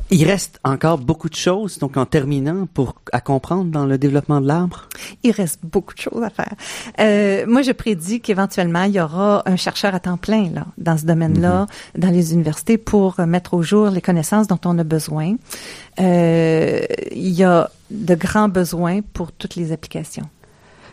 Il 0.09 0.25
reste 0.25 0.59
encore 0.63 0.99
beaucoup 0.99 1.27
de 1.27 1.35
choses, 1.35 1.79
donc 1.79 1.97
en 1.97 2.05
terminant, 2.05 2.65
pour 2.73 2.95
à 3.11 3.19
comprendre 3.19 3.65
dans 3.65 3.85
le 3.85 3.97
développement 3.97 4.39
de 4.39 4.47
l'arbre? 4.47 4.87
Il 5.23 5.31
reste 5.31 5.59
beaucoup 5.63 5.93
de 5.93 5.99
choses 5.99 6.23
à 6.23 6.29
faire. 6.29 6.53
Euh, 6.99 7.45
moi, 7.45 7.61
je 7.61 7.73
prédis 7.73 8.21
qu'éventuellement, 8.21 8.83
il 8.83 8.93
y 8.93 9.01
aura 9.01 9.43
un 9.45 9.57
chercheur 9.57 9.93
à 9.93 9.99
temps 9.99 10.15
plein 10.17 10.49
là, 10.49 10.65
dans 10.77 10.97
ce 10.97 11.05
domaine-là, 11.05 11.65
mm-hmm. 11.65 11.99
dans 11.99 12.09
les 12.09 12.33
universités, 12.33 12.77
pour 12.77 13.19
mettre 13.19 13.53
au 13.53 13.61
jour 13.61 13.89
les 13.89 14.01
connaissances 14.01 14.47
dont 14.47 14.59
on 14.63 14.77
a 14.79 14.85
besoin. 14.85 15.35
Euh, 15.99 16.85
il 17.11 17.29
y 17.29 17.43
a 17.43 17.69
de 17.91 18.15
grands 18.15 18.49
besoins 18.49 19.01
pour 19.01 19.33
toutes 19.33 19.55
les 19.55 19.73
applications. 19.73 20.29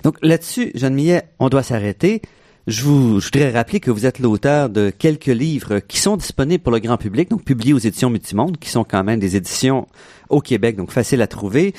Donc 0.03 0.19
là-dessus, 0.23 0.73
Jeanne 0.75 0.95
Millet, 0.95 1.29
on 1.39 1.49
doit 1.49 1.63
s'arrêter. 1.63 2.21
Je, 2.67 2.83
vous, 2.83 3.21
je 3.21 3.27
voudrais 3.27 3.51
rappeler 3.51 3.79
que 3.81 3.91
vous 3.91 4.07
êtes 4.07 4.19
l'auteur 4.19 4.71
de 4.71 4.91
quelques 4.91 5.27
livres 5.27 5.81
qui 5.81 5.99
sont 5.99 6.17
disponibles 6.17 6.63
pour 6.63 6.73
le 6.73 6.79
grand 6.79 6.97
public, 6.97 7.31
donc 7.31 7.45
publiés 7.45 7.75
aux 7.75 7.79
éditions 7.79 8.09
Multimonde, 8.09 8.59
qui 8.59 8.71
sont 8.71 8.85
quand 8.85 9.05
même 9.05 9.21
des 9.21 9.37
éditions 9.37 9.87
au 10.31 10.41
Québec, 10.41 10.77
donc 10.77 10.91
faciles 10.91 11.21
à 11.21 11.27
trouver. 11.27 11.75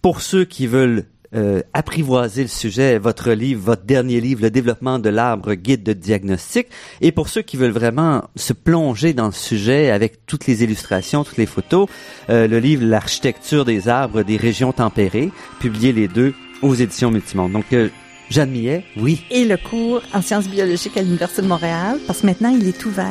Pour 0.00 0.22
ceux 0.22 0.46
qui 0.46 0.66
veulent 0.66 1.04
euh, 1.32 1.60
apprivoiser 1.74 2.42
le 2.42 2.48
sujet, 2.48 2.98
votre 2.98 3.30
livre, 3.30 3.62
votre 3.62 3.84
dernier 3.84 4.20
livre, 4.20 4.42
Le 4.42 4.50
développement 4.50 4.98
de 4.98 5.10
l'arbre, 5.10 5.54
guide 5.54 5.84
de 5.84 5.92
diagnostic. 5.92 6.66
Et 7.00 7.12
pour 7.12 7.28
ceux 7.28 7.42
qui 7.42 7.56
veulent 7.56 7.70
vraiment 7.70 8.24
se 8.34 8.52
plonger 8.52 9.12
dans 9.12 9.26
le 9.26 9.32
sujet 9.32 9.90
avec 9.90 10.26
toutes 10.26 10.46
les 10.46 10.64
illustrations, 10.64 11.22
toutes 11.22 11.36
les 11.36 11.46
photos, 11.46 11.86
euh, 12.30 12.48
le 12.48 12.58
livre 12.58 12.84
L'architecture 12.84 13.64
des 13.64 13.88
arbres 13.88 14.22
des 14.22 14.38
régions 14.38 14.72
tempérées, 14.72 15.30
publié 15.60 15.92
les 15.92 16.08
deux 16.08 16.34
aux 16.62 16.74
éditions 16.74 17.12
Multimonde. 17.12 17.52
Donc, 17.52 17.72
euh, 17.74 17.90
Jeanne 18.30 18.50
Millet, 18.50 18.84
oui. 18.96 19.24
Et 19.30 19.44
le 19.44 19.56
cours 19.56 20.02
en 20.14 20.22
sciences 20.22 20.48
biologiques 20.48 20.96
à 20.96 21.02
l'Université 21.02 21.42
de 21.42 21.48
Montréal, 21.48 21.98
parce 22.06 22.20
que 22.20 22.26
maintenant, 22.26 22.50
il 22.56 22.66
est 22.66 22.84
ouvert, 22.86 23.06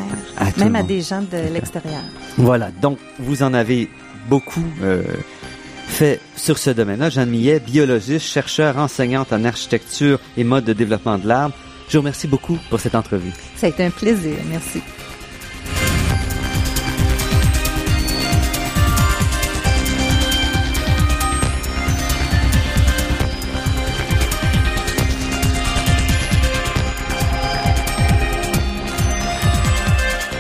même 0.58 0.76
à 0.76 0.84
des 0.84 1.02
gens 1.02 1.22
de 1.22 1.54
l'extérieur. 1.54 2.02
Voilà, 2.38 2.72
donc 2.82 2.98
vous 3.20 3.44
en 3.44 3.54
avez 3.54 3.90
beaucoup 4.30 4.64
euh, 4.82 5.04
fait 5.88 6.22
sur 6.38 6.58
ce 6.58 6.70
domaine-là. 6.70 7.10
Jeanne 7.10 7.30
Millet, 7.30 7.60
biologiste, 7.60 8.26
chercheur, 8.26 8.78
enseignante 8.78 9.34
en 9.34 9.44
architecture 9.44 10.20
et 10.38 10.46
mode 10.46 10.64
de 10.64 10.74
développement 10.74 11.18
de 11.18 11.28
l'arbre. 11.28 11.56
Je 11.90 11.98
vous 11.98 12.02
remercie 12.02 12.28
beaucoup 12.28 12.58
pour 12.70 12.80
cette 12.80 12.96
entrevue. 12.96 13.34
Ça 13.58 13.66
a 13.66 13.70
été 13.70 13.84
un 13.84 13.90
plaisir. 13.90 14.36
Merci. 14.50 14.82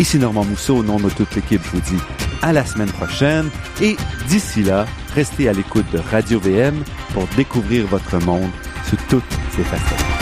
Ici 0.00 0.18
Normand 0.18 0.46
Mousseau, 0.46 0.78
au 0.78 0.82
nom 0.82 0.96
de 0.96 1.10
toute 1.10 1.34
l'équipe, 1.34 1.60
je 1.62 1.70
vous 1.72 1.80
dis 1.82 2.02
à 2.40 2.54
la 2.54 2.64
semaine 2.64 2.90
prochaine 2.90 3.50
et 3.82 3.98
d'ici 4.28 4.62
là, 4.62 4.86
restez 5.14 5.46
à 5.46 5.52
l'écoute 5.52 5.84
de 5.92 5.98
Radio 5.98 6.40
VM 6.40 6.82
pour 7.12 7.26
découvrir 7.36 7.86
votre 7.86 8.18
monde 8.24 8.50
sous 8.88 8.96
toutes 9.10 9.22
ses 9.54 9.62
facettes. 9.62 10.19